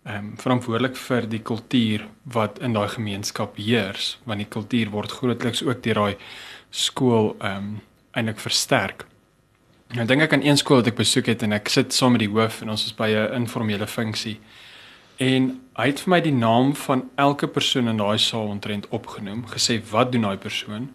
ehm 0.05 0.15
um, 0.15 0.37
verantwoordelik 0.37 0.95
vir 0.95 1.27
die 1.27 1.41
kultuur 1.43 2.07
wat 2.23 2.59
in 2.59 2.73
daai 2.73 2.87
gemeenskap 2.87 3.57
heers, 3.57 4.17
want 4.23 4.39
die 4.39 4.47
kultuur 4.47 4.89
word 4.89 5.11
grootliks 5.11 5.63
ook 5.63 5.83
deur 5.83 5.95
daai 5.95 6.15
skool 6.69 7.35
ehm 7.39 7.57
um, 7.57 7.81
eintlik 8.11 8.39
versterk. 8.39 9.05
Nou 9.89 10.05
dink 10.05 10.21
ek 10.21 10.33
aan 10.33 10.45
een 10.45 10.57
skool 10.57 10.81
wat 10.81 10.87
ek 10.87 10.95
besoek 10.95 11.25
het 11.25 11.43
en 11.43 11.53
ek 11.53 11.69
sit 11.69 11.93
saam 11.93 12.11
met 12.13 12.21
die 12.21 12.29
hoof 12.29 12.61
en 12.61 12.69
ons 12.69 12.85
is 12.85 12.95
by 12.95 13.09
'n 13.09 13.33
informele 13.41 13.87
funksie. 13.87 14.39
En 15.17 15.61
hy 15.75 15.85
het 15.87 15.99
vir 15.99 16.09
my 16.09 16.19
die 16.21 16.33
naam 16.33 16.75
van 16.75 17.09
elke 17.15 17.47
persoon 17.47 17.87
in 17.87 17.97
daai 17.97 18.17
saal 18.17 18.47
ontrent 18.47 18.87
opgenoem, 18.89 19.45
gesê 19.47 19.81
wat 19.91 20.11
doen 20.11 20.21
daai 20.21 20.37
persoon? 20.37 20.89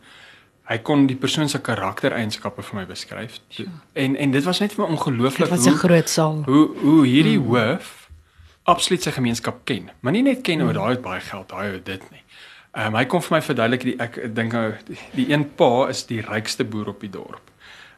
Hy 0.64 0.78
kon 0.80 1.04
die 1.06 1.16
persoon 1.16 1.48
se 1.48 1.60
karaktereienskappe 1.60 2.62
vir 2.64 2.78
my 2.78 2.86
beskryf. 2.88 3.36
Ja. 3.48 3.66
En 3.92 4.16
en 4.16 4.30
dit 4.32 4.44
was 4.44 4.62
net 4.64 4.72
vir 4.72 4.84
my 4.84 4.94
ongelooflik 4.96 5.48
hoe 5.48 5.56
Dit 5.56 5.64
was 5.64 5.74
'n 5.74 5.78
groot 5.86 6.08
saal. 6.08 6.42
Hoe 6.46 6.70
hoe 6.80 7.06
hierdie 7.06 7.38
hmm. 7.38 7.48
hoof 7.48 8.08
absoluut 8.62 9.02
sy 9.02 9.10
gemeenskap 9.10 9.64
ken. 9.64 9.90
Maar 10.00 10.12
nie 10.12 10.22
net 10.22 10.40
ken 10.40 10.62
oor 10.62 10.72
hmm. 10.72 10.78
daai 10.78 10.90
het 10.90 11.02
baie 11.02 11.20
geld, 11.20 11.48
daai 11.48 11.72
het 11.72 11.84
dit 11.86 12.10
nie. 12.10 12.22
Ehm 12.74 12.86
um, 12.86 12.94
hy 12.94 13.04
kom 13.04 13.22
vir 13.22 13.36
my 13.36 13.42
verduidelik 13.42 13.84
die 13.86 13.96
ek 14.00 14.16
dink 14.34 14.52
nou 14.52 14.72
die, 14.88 14.98
die 15.14 15.28
een 15.32 15.44
pa 15.54 15.88
is 15.88 16.06
die 16.06 16.20
rykste 16.20 16.64
boer 16.64 16.88
op 16.88 17.00
die 17.00 17.10
dorp. 17.10 17.52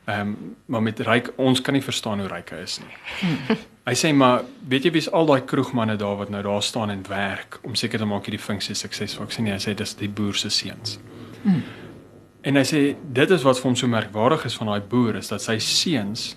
Ehm 0.04 0.20
um, 0.20 0.56
maar 0.66 0.82
met 0.82 1.00
ryk 1.00 1.32
ons 1.36 1.60
kan 1.60 1.74
nie 1.74 1.82
verstaan 1.82 2.20
hoe 2.20 2.28
ryk 2.28 2.50
hy 2.50 2.60
is 2.66 2.78
nie. 2.82 2.98
Hmm. 3.20 3.64
Hy 3.86 3.94
sê 3.94 4.12
maar 4.12 4.42
weet 4.68 4.84
jy 4.84 4.90
wie's 4.90 5.12
al 5.14 5.26
daai 5.26 5.44
kroegmanne 5.46 5.96
daar 5.96 6.16
wat 6.18 6.30
nou 6.34 6.42
daar 6.42 6.62
staan 6.62 6.90
en 6.90 7.04
werk 7.08 7.60
om 7.62 7.74
seker 7.74 8.02
te 8.02 8.04
maak 8.04 8.26
hierdie 8.26 8.42
funksie 8.42 8.74
suksesvol. 8.74 9.30
Ek 9.30 9.32
sê 9.36 9.46
nee, 9.46 9.54
hy 9.54 9.62
sê 9.62 9.74
dis 9.78 9.94
die 9.94 10.10
boer 10.10 10.34
se 10.34 10.50
seuns. 10.50 10.98
Mm. 11.44 11.62
En 12.47 12.55
hy 12.55 12.62
sê 12.62 12.80
dit 12.94 13.30
is 13.34 13.44
wat 13.47 13.59
vir 13.59 13.68
hom 13.68 13.78
so 13.78 13.90
merkwaardig 13.90 14.44
is 14.47 14.57
van 14.59 14.70
daai 14.70 14.84
boer 14.90 15.18
is 15.18 15.32
dat 15.32 15.42
sy 15.42 15.59
seuns 15.59 16.36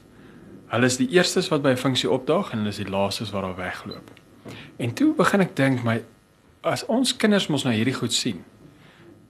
hulle 0.70 0.86
is 0.90 0.98
die 0.98 1.10
eerstes 1.16 1.50
wat 1.50 1.62
by 1.62 1.74
'n 1.74 1.82
funksie 1.82 2.10
opdaag 2.10 2.52
en 2.52 2.62
hulle 2.62 2.74
is 2.74 2.82
die 2.82 2.90
laastes 2.90 3.32
wat 3.34 3.44
daar 3.44 3.58
wegloop. 3.58 4.12
En 4.78 4.94
toe 4.94 5.14
begin 5.14 5.42
ek 5.42 5.56
dink 5.56 5.84
my 5.84 6.02
as 6.64 6.86
ons 6.86 7.16
kinders 7.16 7.48
mos 7.48 7.64
nou 7.64 7.74
hierdie 7.74 7.94
goed 7.94 8.14
sien. 8.14 8.44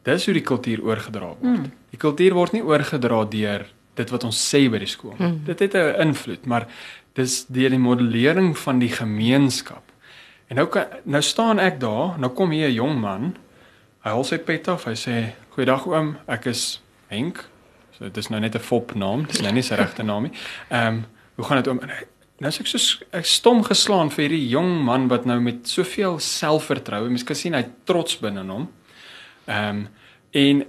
Dis 0.03 0.25
hoe 0.25 0.33
die 0.33 0.45
kultuur 0.45 0.81
oorgedra 0.83 1.27
word. 1.27 1.43
Mm. 1.43 1.71
Die 1.91 1.97
kultuur 1.99 2.33
word 2.33 2.53
nie 2.53 2.63
oorgedra 2.63 3.25
deur 3.25 3.65
dit 3.95 4.09
wat 4.09 4.23
ons 4.23 4.39
sê 4.39 4.69
by 4.71 4.79
die 4.79 4.89
skool. 4.89 5.15
Mm. 5.19 5.41
Dit 5.45 5.59
het 5.59 5.75
'n 5.75 6.01
invloed, 6.07 6.45
maar 6.45 6.67
dis 7.13 7.45
deur 7.47 7.69
die 7.69 7.79
modellering 7.79 8.57
van 8.57 8.79
die 8.79 8.89
gemeenskap. 8.89 9.83
En 10.47 10.55
nou 10.55 10.67
kan 10.67 10.85
nou 11.03 11.21
staan 11.21 11.59
ek 11.59 11.79
daar, 11.79 12.17
nou 12.19 12.31
kom 12.31 12.51
hier 12.51 12.67
'n 12.67 12.73
jong 12.73 12.99
man. 12.99 13.35
Hy 14.09 14.15
hou 14.17 14.23
sy 14.25 14.39
pet 14.41 14.65
af. 14.73 14.87
Hy 14.89 14.95
sê: 14.97 15.15
"Goeiedag 15.53 15.83
oom, 15.85 16.15
ek 16.27 16.47
is 16.49 16.79
Henk." 17.11 17.43
So 17.93 18.07
dit 18.07 18.17
is 18.17 18.29
nou 18.29 18.39
net 18.39 18.55
'n 18.55 18.59
fopnaam, 18.59 19.27
dis 19.27 19.41
nou 19.41 19.51
nie 19.53 19.61
sy 19.61 19.75
regte 19.75 20.03
naam 20.03 20.23
nie. 20.23 20.31
Ehm, 20.71 20.87
um, 20.87 21.05
hoe 21.35 21.45
gaan 21.45 21.57
dit 21.57 21.67
oom? 21.67 21.79
Nou 22.39 22.51
sê 22.51 22.61
ek 22.61 22.67
so 22.67 23.05
ek 23.11 23.25
stom 23.25 23.63
geslaan 23.63 24.09
vir 24.09 24.29
hierdie 24.29 24.49
jong 24.49 24.83
man 24.83 25.07
wat 25.09 25.25
nou 25.25 25.39
met 25.39 25.67
soveel 25.67 26.19
selfvertroue, 26.19 27.09
mens 27.09 27.23
kan 27.23 27.35
sien 27.35 27.53
hy 27.53 27.65
trots 27.85 28.17
binne 28.19 28.47
hom. 28.47 28.69
Ehm 29.47 29.69
um, 29.69 29.87
en 30.31 30.65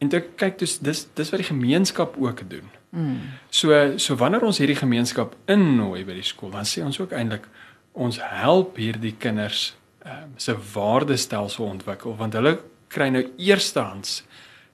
en 0.00 0.08
dit 0.08 0.24
kyk 0.36 0.58
dis 0.58 0.78
dis 0.78 1.06
dis 1.14 1.30
wat 1.30 1.38
die 1.38 1.54
gemeenskap 1.54 2.16
ook 2.18 2.50
doen. 2.50 2.68
Mm. 2.90 3.20
So 3.50 3.98
so 3.98 4.16
wanneer 4.16 4.42
ons 4.42 4.58
hierdie 4.58 4.76
gemeenskap 4.76 5.36
innooi 5.46 6.04
by 6.04 6.14
die 6.14 6.22
skool, 6.22 6.50
dan 6.50 6.64
sê 6.64 6.82
ons 6.84 7.00
ook 7.00 7.12
eintlik 7.12 7.46
ons 7.92 8.18
help 8.20 8.76
hierdie 8.76 9.14
kinders 9.18 9.76
ehm 10.04 10.22
um, 10.22 10.32
se 10.36 10.56
waardestelsel 10.74 11.64
ontwikkel 11.64 12.16
want 12.16 12.32
hulle 12.32 12.58
kry 12.92 13.08
nou 13.12 13.24
eerstehands 13.36 14.22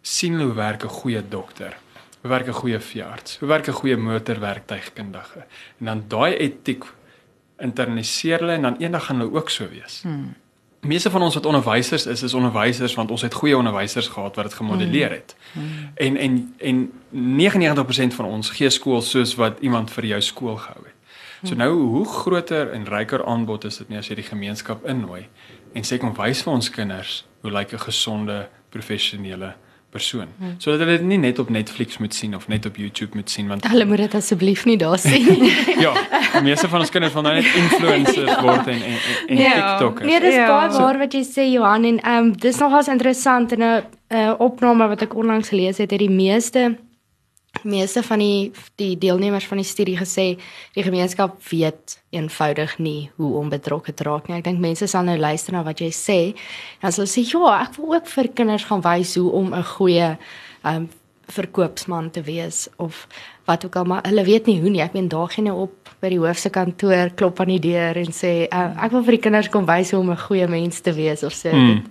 sien 0.03 0.41
hoe 0.41 0.53
werk 0.55 0.85
'n 0.85 0.97
goeie 1.01 1.23
dokter, 1.29 1.77
hoe 2.21 2.31
werk 2.31 2.49
'n 2.49 2.61
goeie 2.61 2.81
veearts, 2.81 3.39
hoe 3.39 3.49
werk 3.49 3.69
'n 3.69 3.79
goeie 3.81 3.97
motorwerktuigkundige. 3.97 5.47
En 5.81 5.87
dan 5.87 6.05
daai 6.09 6.35
etiek 6.37 6.85
internaliseer 7.59 8.39
hulle 8.39 8.53
en 8.53 8.63
dan 8.63 8.77
eendag 8.79 9.05
gaan 9.05 9.21
hulle 9.21 9.35
ook 9.35 9.51
so 9.51 9.69
wees. 9.69 10.03
Mm 10.05 10.35
meeste 10.81 11.11
van 11.11 11.23
ons 11.23 11.35
wat 11.35 11.47
onderwysers 11.47 12.07
is, 12.07 12.23
is 12.23 12.35
onderwysers 12.35 12.95
want 12.95 13.11
ons 13.11 13.23
het 13.23 13.35
goeie 13.35 13.57
onderwysers 13.57 14.09
gehad 14.09 14.35
wat 14.35 14.45
dit 14.45 14.55
gemodelleer 14.55 15.11
het. 15.11 15.37
Mm. 15.53 15.63
Mm. 15.63 15.91
En 15.95 16.17
en 16.17 16.55
en 16.59 16.93
99% 18.11 18.15
van 18.15 18.25
ons 18.25 18.51
gee 18.51 18.71
skool 18.71 19.03
soos 19.03 19.35
wat 19.35 19.59
iemand 19.61 19.91
vir 19.91 20.05
jou 20.05 20.21
skool 20.21 20.57
gehou 20.57 20.85
het. 20.85 20.95
So 21.43 21.55
mm. 21.55 21.59
nou 21.59 21.73
hoe 21.73 22.07
groter 22.07 22.71
en 22.71 22.87
ryker 22.87 23.25
aanbod 23.25 23.65
is 23.65 23.77
dit 23.77 23.89
nie 23.89 23.99
as 23.99 24.09
jy 24.09 24.15
die 24.15 24.31
gemeenskap 24.31 24.87
innooi 24.87 25.27
en 25.73 25.85
sê 25.85 25.99
kom 25.99 26.15
wys 26.17 26.43
vir 26.43 26.53
ons 26.53 26.71
kinders 26.71 27.25
hoe 27.41 27.53
lyk 27.53 27.73
'n 27.73 27.79
gesonde 27.79 28.49
professionele 28.69 29.55
persoon. 29.91 30.27
Hmm. 30.39 30.55
Sodat 30.59 30.83
hulle 30.85 30.99
dit 30.99 31.07
nie 31.09 31.19
net 31.19 31.39
op 31.39 31.49
Netflix 31.49 31.99
moet 31.99 32.15
sien 32.15 32.35
of 32.37 32.49
net 32.49 32.67
op 32.67 32.77
YouTube 32.77 33.17
moet 33.17 33.31
sien 33.31 33.49
want 33.49 33.69
hulle 33.69 33.85
moet 33.89 34.03
dit 34.05 34.15
asseblief 34.15 34.65
nie 34.69 34.77
daar 34.77 34.99
sien 34.99 35.25
nie. 35.41 35.53
ja, 35.87 35.95
die 36.33 36.43
meeste 36.45 36.69
van 36.69 36.85
ons 36.85 36.91
kinders 36.93 37.13
van 37.13 37.25
nou 37.25 37.35
net 37.35 37.49
influencers 37.57 38.35
ja. 38.35 38.43
word 38.45 38.67
en 38.67 38.83
en, 38.83 38.99
en 39.29 39.41
ja. 39.41 39.55
TikTokers. 39.55 40.11
Nee, 40.11 40.21
dis 40.21 40.37
ja. 40.37 40.49
baie 40.51 40.75
waar 40.77 40.99
wat 40.99 41.17
jy 41.17 41.23
sê 41.25 41.49
Johan 41.49 41.89
en 41.89 42.03
ehm 42.03 42.29
um, 42.29 42.35
dis 42.37 42.61
nogals 42.61 42.93
interessant 42.93 43.53
en 43.57 43.65
'n 43.65 43.81
uh, 44.09 44.35
opname 44.39 44.89
wat 44.89 45.03
ek 45.09 45.17
onlangs 45.17 45.49
gelees 45.49 45.81
het, 45.81 45.91
het 45.91 46.05
die 46.05 46.13
meeste 46.13 46.77
meeste 47.65 48.03
van 48.03 48.19
die 48.19 48.53
die 48.77 48.99
deelnemers 48.99 49.47
van 49.47 49.59
die 49.63 49.67
studie 49.67 49.97
gesê 49.99 50.39
die 50.75 50.83
gemeenskap 50.83 51.43
weet 51.51 51.99
eenvoudig 52.11 52.79
nie 52.79 53.11
hoe 53.17 53.33
om 53.39 53.49
betrokke 53.49 53.95
te 53.95 54.05
raak 54.05 54.29
nie. 54.29 54.39
Ek 54.39 54.45
dink 54.45 54.61
mense 54.61 54.87
sal 54.87 55.05
nou 55.05 55.19
luister 55.19 55.53
na 55.53 55.65
wat 55.67 55.81
jy 55.81 55.91
sê. 55.95 56.21
Dan 56.83 56.93
sal 56.93 57.07
sê 57.11 57.25
ja, 57.27 57.63
ek 57.63 57.77
wil 57.77 57.99
ook 57.99 58.07
vir 58.07 58.29
kinders 58.29 58.69
gaan 58.69 58.85
wys 58.85 59.17
hoe 59.17 59.31
om 59.31 59.55
'n 59.55 59.65
goeie 59.77 60.17
um 60.65 60.89
verkoopsman 61.29 62.11
te 62.11 62.23
wees 62.23 62.69
of 62.77 63.07
wat 63.45 63.65
ook 63.65 63.77
al 63.77 63.85
maar 63.85 64.07
hulle 64.07 64.25
weet 64.25 64.47
nie 64.47 64.61
hoe 64.61 64.71
nie. 64.71 64.81
Ek 64.81 64.93
meen 64.93 65.09
daar 65.09 65.29
gaan 65.29 65.47
jy 65.47 65.53
op 65.53 65.91
by 66.01 66.09
die 66.09 66.21
hoofse 66.21 66.51
kantoor 66.51 67.13
klop 67.15 67.41
aan 67.41 67.53
die 67.53 67.61
deur 67.61 67.97
en 67.97 68.13
sê 68.13 68.33
uh, 68.49 68.71
ek 68.85 68.95
wil 68.95 69.05
vir 69.05 69.19
die 69.19 69.25
kinders 69.27 69.51
kom 69.53 69.67
wys 69.69 69.93
hoe 69.93 70.01
om 70.01 70.11
'n 70.11 70.25
goeie 70.29 70.49
mens 70.49 70.81
te 70.81 70.93
wees 70.93 71.23
of 71.23 71.33
so. 71.33 71.51
Hmm. 71.51 71.75
Dit, 71.75 71.85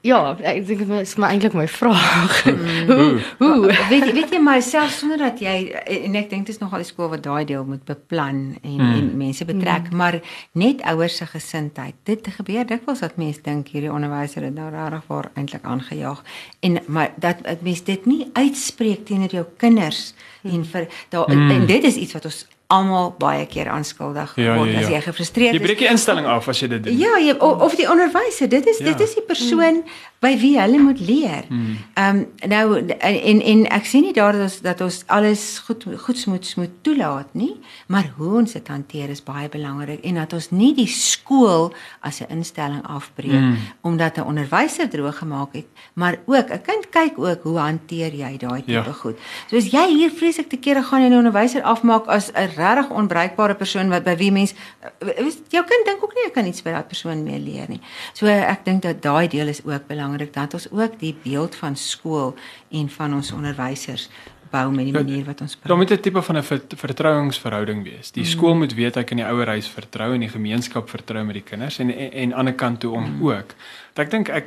Ja, 0.00 0.32
ek 0.40 0.62
dink 0.64 0.80
dit 0.80 0.92
is 0.96 1.10
maar 1.20 1.34
eintlik 1.34 1.52
my 1.56 1.66
vraag. 1.68 2.42
Mm. 2.84 3.18
hoe 3.38 3.48
hoe 3.54 3.72
weet 3.88 4.12
weet 4.12 4.32
jy 4.32 4.38
maar 4.40 4.62
self 4.62 4.92
sonder 4.92 5.18
dat 5.18 5.40
jy 5.40 5.72
en 5.72 6.16
ek 6.18 6.28
dink 6.30 6.46
dit 6.46 6.54
is 6.54 6.60
nogal 6.60 6.82
die 6.82 6.88
skool 6.88 7.08
wat 7.12 7.22
daai 7.24 7.44
deel 7.48 7.64
moet 7.68 7.82
beplan 7.88 8.56
en 8.60 8.76
mm. 8.76 8.92
en 8.98 9.08
mense 9.20 9.44
betrek, 9.48 9.88
mm. 9.90 9.96
maar 9.96 10.18
net 10.52 10.82
ouers 10.92 11.16
se 11.20 11.26
gesindheid. 11.28 11.96
Dit 12.08 12.28
gebeur 12.36 12.66
dikwels 12.68 13.02
dat 13.04 13.16
mense 13.20 13.42
dink 13.44 13.72
hierdie 13.72 13.92
onderwyser 13.92 14.46
het 14.46 14.56
nou 14.56 14.70
regtig 14.72 15.08
waar 15.08 15.30
eintlik 15.34 15.64
aangejaag 15.64 16.22
en 16.60 16.80
maar 16.86 17.12
dat 17.20 17.44
mense 17.64 17.84
dit 17.88 18.06
nie 18.08 18.28
uitspreek 18.32 19.04
teenoor 19.08 19.36
jou 19.40 19.46
kinders 19.60 20.12
en 20.44 20.64
vir 20.64 20.88
daar 21.12 21.28
mm. 21.32 21.50
en 21.50 21.66
dit 21.66 21.88
is 21.90 22.00
iets 22.04 22.16
wat 22.16 22.28
ons 22.30 22.44
almal 22.66 23.12
baie 23.18 23.44
keer 23.46 23.68
aanskuldig 23.68 24.32
ja, 24.40 24.56
word 24.56 24.70
ja, 24.70 24.72
ja, 24.72 24.80
ja. 24.80 24.86
as 24.86 24.92
jy 24.92 25.00
gefrustreerd 25.04 25.54
is. 25.54 25.60
Jy 25.60 25.66
breek 25.66 25.82
die 25.84 25.90
instelling 25.90 26.26
af 26.30 26.48
as 26.48 26.62
jy 26.62 26.70
dit 26.72 26.86
doen. 26.86 26.96
Ja, 26.98 27.18
jy, 27.20 27.36
of, 27.36 27.62
of 27.68 27.76
die 27.78 27.86
onderwyser, 27.90 28.48
dit 28.48 28.66
is 28.72 28.80
ja. 28.80 28.90
dit 28.90 29.04
is 29.04 29.14
die 29.18 29.24
persoon 29.26 29.82
mm. 29.82 29.98
by 30.24 30.32
wie 30.40 30.54
hulle 30.56 30.80
moet 30.80 31.00
leer. 31.04 31.44
Mm. 31.48 31.76
Ehm 31.94 32.16
mm. 32.16 32.24
um, 32.24 32.50
nou 32.50 32.64
en 32.88 33.42
en 33.52 33.64
ek 33.78 33.88
sien 33.90 34.06
nie 34.06 34.14
daar 34.16 34.32
dat 34.38 34.46
ons 34.48 34.56
dat 34.64 34.80
ons 34.86 35.00
alles 35.12 35.44
goed 35.66 35.84
goed 36.06 36.24
moet 36.32 36.52
moet 36.56 36.78
toelaat 36.86 37.34
nie, 37.36 37.52
maar 37.92 38.08
hoe 38.16 38.32
ons 38.40 38.56
dit 38.56 38.72
hanteer 38.72 39.12
is 39.12 39.22
baie 39.24 39.48
belangrik 39.52 40.00
en 40.04 40.22
dat 40.22 40.32
ons 40.32 40.50
nie 40.50 40.72
die 40.74 40.88
skool 40.88 41.72
as 42.00 42.22
'n 42.24 42.32
instelling 42.38 42.82
afbreek 42.88 43.40
mm. 43.40 43.56
omdat 43.82 44.16
'n 44.18 44.28
onderwyser 44.32 44.88
droog 44.88 45.18
gemaak 45.18 45.52
het, 45.52 45.68
maar 45.94 46.16
ook 46.26 46.48
'n 46.48 46.62
kind 46.62 46.88
kyk 46.90 47.18
ook 47.18 47.42
hoe 47.42 47.58
hanteer 47.58 48.14
jy 48.14 48.36
daai 48.38 48.62
tipe 48.64 48.88
ja. 48.88 48.98
goed. 49.02 49.18
So 49.50 49.56
as 49.56 49.68
jy 49.70 49.86
hier 49.88 50.10
vreeslik 50.10 50.48
te 50.48 50.56
kere 50.56 50.82
gaan 50.82 51.02
en 51.02 51.12
'n 51.12 51.20
onderwyser 51.22 51.62
afmaak 51.62 52.06
as 52.06 52.32
'n 52.32 52.53
regtig 52.56 52.90
onbruikbare 52.90 53.54
persoon 53.54 53.88
wat 53.92 54.04
by 54.04 54.16
wie 54.20 54.30
mens 54.32 54.54
eh, 54.80 55.30
jou 55.52 55.64
kind 55.64 55.88
dink 55.88 56.04
ook 56.04 56.14
nie 56.14 56.26
ek 56.26 56.36
kan 56.38 56.46
iets 56.46 56.62
by 56.62 56.76
daai 56.76 56.88
persoon 56.90 57.24
meer 57.24 57.42
leer 57.42 57.68
nie. 57.68 57.80
So 58.12 58.26
ek 58.26 58.64
dink 58.64 58.82
dat 58.82 59.02
daai 59.02 59.28
deel 59.28 59.48
is 59.52 59.64
ook 59.64 59.88
belangrik 59.88 60.32
dat 60.34 60.54
ons 60.54 60.70
ook 60.72 60.98
die 61.00 61.14
beeld 61.24 61.54
van 61.54 61.76
skool 61.76 62.34
en 62.70 62.88
van 62.88 63.14
ons 63.14 63.32
onderwysers 63.32 64.08
bou 64.54 64.70
met 64.70 64.86
die 64.88 64.94
manier 64.94 65.24
wat 65.26 65.40
ons 65.44 65.56
praat. 65.56 65.68
Daar 65.68 65.80
moet 65.80 65.90
'n 65.90 66.00
tipe 66.00 66.22
van 66.22 66.36
'n 66.38 66.42
vertrouensverhouding 66.76 67.84
wees. 67.84 68.10
Die 68.10 68.22
mm. 68.22 68.28
skool 68.28 68.54
moet 68.54 68.74
weet 68.74 68.94
hy 68.94 69.04
kan 69.04 69.16
die 69.16 69.26
ouer 69.26 69.46
huis 69.46 69.68
vertrou 69.68 70.14
en 70.14 70.20
die 70.20 70.28
gemeenskap 70.28 70.88
vertrou 70.88 71.24
met 71.24 71.34
die 71.34 71.42
kinders 71.50 71.78
en 71.78 71.90
en, 71.90 72.12
en 72.12 72.20
aan 72.20 72.28
die 72.28 72.34
ander 72.34 72.54
kant 72.54 72.80
toe 72.80 72.92
om 72.94 73.04
mm. 73.04 73.28
ook. 73.28 73.54
Ek 73.94 74.10
dink 74.10 74.28
ek 74.28 74.46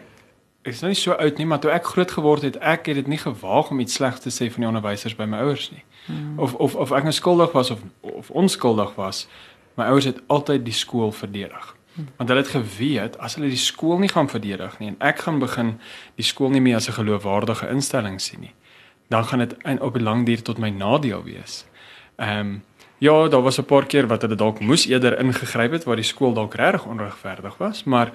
ek 0.68 0.74
is 0.74 0.82
nou 0.84 0.90
nie 0.92 1.00
so 1.00 1.16
oud 1.16 1.38
nie, 1.40 1.46
maar 1.48 1.60
toe 1.64 1.72
ek 1.72 1.86
groot 1.94 2.12
geword 2.12 2.44
het, 2.44 2.58
ek 2.60 2.90
het 2.92 2.96
dit 2.96 3.08
nie 3.08 3.18
gewaag 3.22 3.70
om 3.72 3.80
iets 3.80 3.94
slegs 3.94 4.20
te 4.20 4.30
sê 4.30 4.50
van 4.52 4.66
die 4.66 4.68
onderwysers 4.68 5.16
by 5.16 5.24
my 5.24 5.40
ouers 5.46 5.70
nie. 5.72 5.84
Hmm. 6.08 6.40
Of 6.40 6.54
of 6.54 6.76
of 6.76 6.92
ek 6.92 7.04
nou 7.04 7.14
skuldig 7.14 7.52
was 7.52 7.72
of 7.72 7.80
of 8.02 8.30
onskuldig 8.30 8.96
was, 8.96 9.28
my 9.76 9.86
ouers 9.92 10.06
het 10.06 10.22
altyd 10.28 10.66
die 10.66 10.74
skool 10.74 11.12
verdedig. 11.12 11.76
Want 12.18 12.30
hulle 12.30 12.42
het 12.42 12.52
geweet 12.54 13.18
as 13.18 13.36
hulle 13.36 13.50
die 13.50 13.58
skool 13.58 13.98
nie 13.98 14.10
gaan 14.10 14.30
verdedig 14.30 14.76
nie 14.80 14.92
en 14.92 15.00
ek 15.02 15.24
gaan 15.26 15.40
begin 15.42 15.80
die 16.16 16.26
skool 16.26 16.52
nie 16.54 16.62
meer 16.62 16.78
as 16.78 16.88
'n 16.90 16.94
geloofwaardige 16.94 17.70
instelling 17.74 18.22
sien 18.22 18.40
nie, 18.40 18.54
dan 19.10 19.26
gaan 19.26 19.40
dit 19.40 19.56
op 19.82 19.96
'n 19.96 20.04
lang 20.04 20.26
duur 20.26 20.42
tot 20.42 20.58
my 20.58 20.70
nadeel 20.70 21.24
wees. 21.24 21.66
Ehm 22.18 22.40
um, 22.40 22.64
ja, 22.98 23.28
daar 23.28 23.42
was 23.42 23.58
'n 23.60 23.66
paar 23.66 23.86
keer 23.86 24.08
wat 24.08 24.22
hulle 24.22 24.36
dalk 24.36 24.60
moes 24.60 24.86
eerder 24.86 25.20
ingegryp 25.20 25.72
het 25.72 25.84
waar 25.84 25.96
die 25.96 26.06
skool 26.06 26.34
dalk 26.34 26.54
regtig 26.54 26.86
onregverdig 26.86 27.58
was, 27.58 27.84
maar 27.84 28.12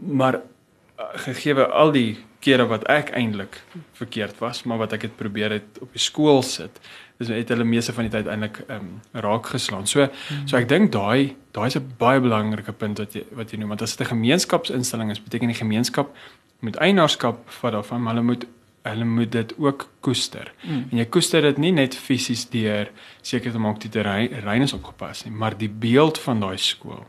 maar 0.00 0.34
eh, 0.34 1.04
gegee 1.12 1.54
al 1.62 1.92
die 1.92 2.24
kere 2.44 2.66
wat 2.68 2.84
ek 2.92 3.14
eintlik 3.16 3.60
verkeerd 3.98 4.38
was, 4.42 4.62
maar 4.68 4.82
wat 4.82 4.94
ek 4.96 5.08
het 5.08 5.16
probeer 5.16 5.56
het 5.58 5.80
op 5.84 5.92
die 5.96 6.02
skool 6.02 6.42
sit, 6.46 6.80
dis 7.20 7.30
het 7.32 7.52
hulle 7.52 7.66
meeste 7.68 7.94
van 7.96 8.08
die 8.08 8.12
tyd 8.12 8.28
eintlik 8.30 8.60
ehm 8.66 8.80
um, 8.80 9.22
raak 9.24 9.48
geslaan. 9.54 9.86
So 9.90 10.04
mm. 10.04 10.48
so 10.50 10.58
ek 10.58 10.68
dink 10.68 10.92
daai 10.92 11.34
daai 11.56 11.66
is 11.70 11.76
'n 11.78 11.94
baie 11.98 12.20
belangrike 12.20 12.72
punt 12.72 12.98
wat 12.98 13.14
jy 13.14 13.24
wat 13.32 13.52
jy 13.52 13.58
noem, 13.58 13.74
want 13.74 13.82
as 13.82 13.96
dit 13.96 14.06
'n 14.06 14.14
gemeenskapsinstelling 14.14 15.10
is, 15.10 15.22
beteken 15.22 15.48
die 15.48 15.62
gemeenskap 15.62 16.14
moet 16.60 16.76
eienaarskap 16.76 17.50
vat 17.60 17.72
daarvan, 17.72 18.02
maar 18.02 18.14
hulle 18.14 18.26
moet 18.26 18.46
hulle 18.84 19.04
moet 19.04 19.32
dit 19.32 19.54
ook 19.58 19.88
koester. 20.00 20.52
Mm. 20.62 20.84
En 20.90 20.98
jy 20.98 21.06
koester 21.08 21.42
dit 21.42 21.58
nie 21.58 21.72
net 21.72 21.94
fisies 21.96 22.44
deur 22.50 22.90
seker 23.22 23.52
te 23.52 23.58
maak 23.58 23.80
die 23.80 23.88
terrein 23.88 24.62
is 24.62 24.72
opgepas 24.76 25.24
nie, 25.24 25.32
maar 25.32 25.56
die 25.56 25.68
beeld 25.68 26.18
van 26.18 26.40
daai 26.40 26.58
skool 26.58 27.06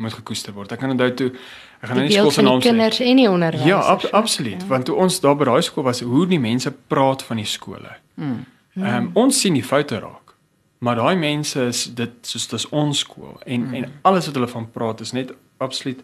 moet 0.00 0.16
gekoester 0.16 0.54
word. 0.56 0.72
Ek 0.72 0.80
kan 0.80 0.94
onthou 0.94 1.10
toe 1.14 1.30
ek 1.80 1.88
gaan 1.88 1.96
nou 1.96 2.06
nie 2.06 2.16
skool 2.16 2.34
van 2.36 2.48
ons 2.52 2.64
kinders 2.64 3.00
en 3.00 3.16
nie 3.16 3.28
onderwys. 3.30 3.66
Ja, 3.68 3.80
ab, 3.94 4.04
absoluut, 4.16 4.60
ja. 4.60 4.68
want 4.68 4.88
toe 4.88 4.96
ons 5.00 5.20
daar 5.24 5.36
by 5.40 5.48
daai 5.48 5.62
skool 5.64 5.86
was, 5.86 6.02
hoe 6.04 6.26
die 6.28 6.40
mense 6.40 6.72
praat 6.92 7.24
van 7.24 7.40
die 7.40 7.48
skole. 7.48 7.94
Mm. 8.14 8.40
Ehm 8.80 8.96
um, 8.96 9.12
ons 9.24 9.40
sien 9.40 9.56
die 9.56 9.64
foute 9.64 9.98
raak. 10.00 10.34
Maar 10.80 10.96
daai 10.96 11.16
mense 11.20 11.60
is 11.68 11.84
dit 11.94 12.12
soos 12.24 12.46
dis 12.48 12.66
ons 12.72 12.98
skool 13.04 13.36
en 13.44 13.66
mm. 13.66 13.74
en 13.74 13.88
alles 14.08 14.28
wat 14.28 14.36
hulle 14.38 14.48
van 14.48 14.68
praat 14.72 15.00
is 15.04 15.12
net 15.12 15.32
absoluut 15.60 16.00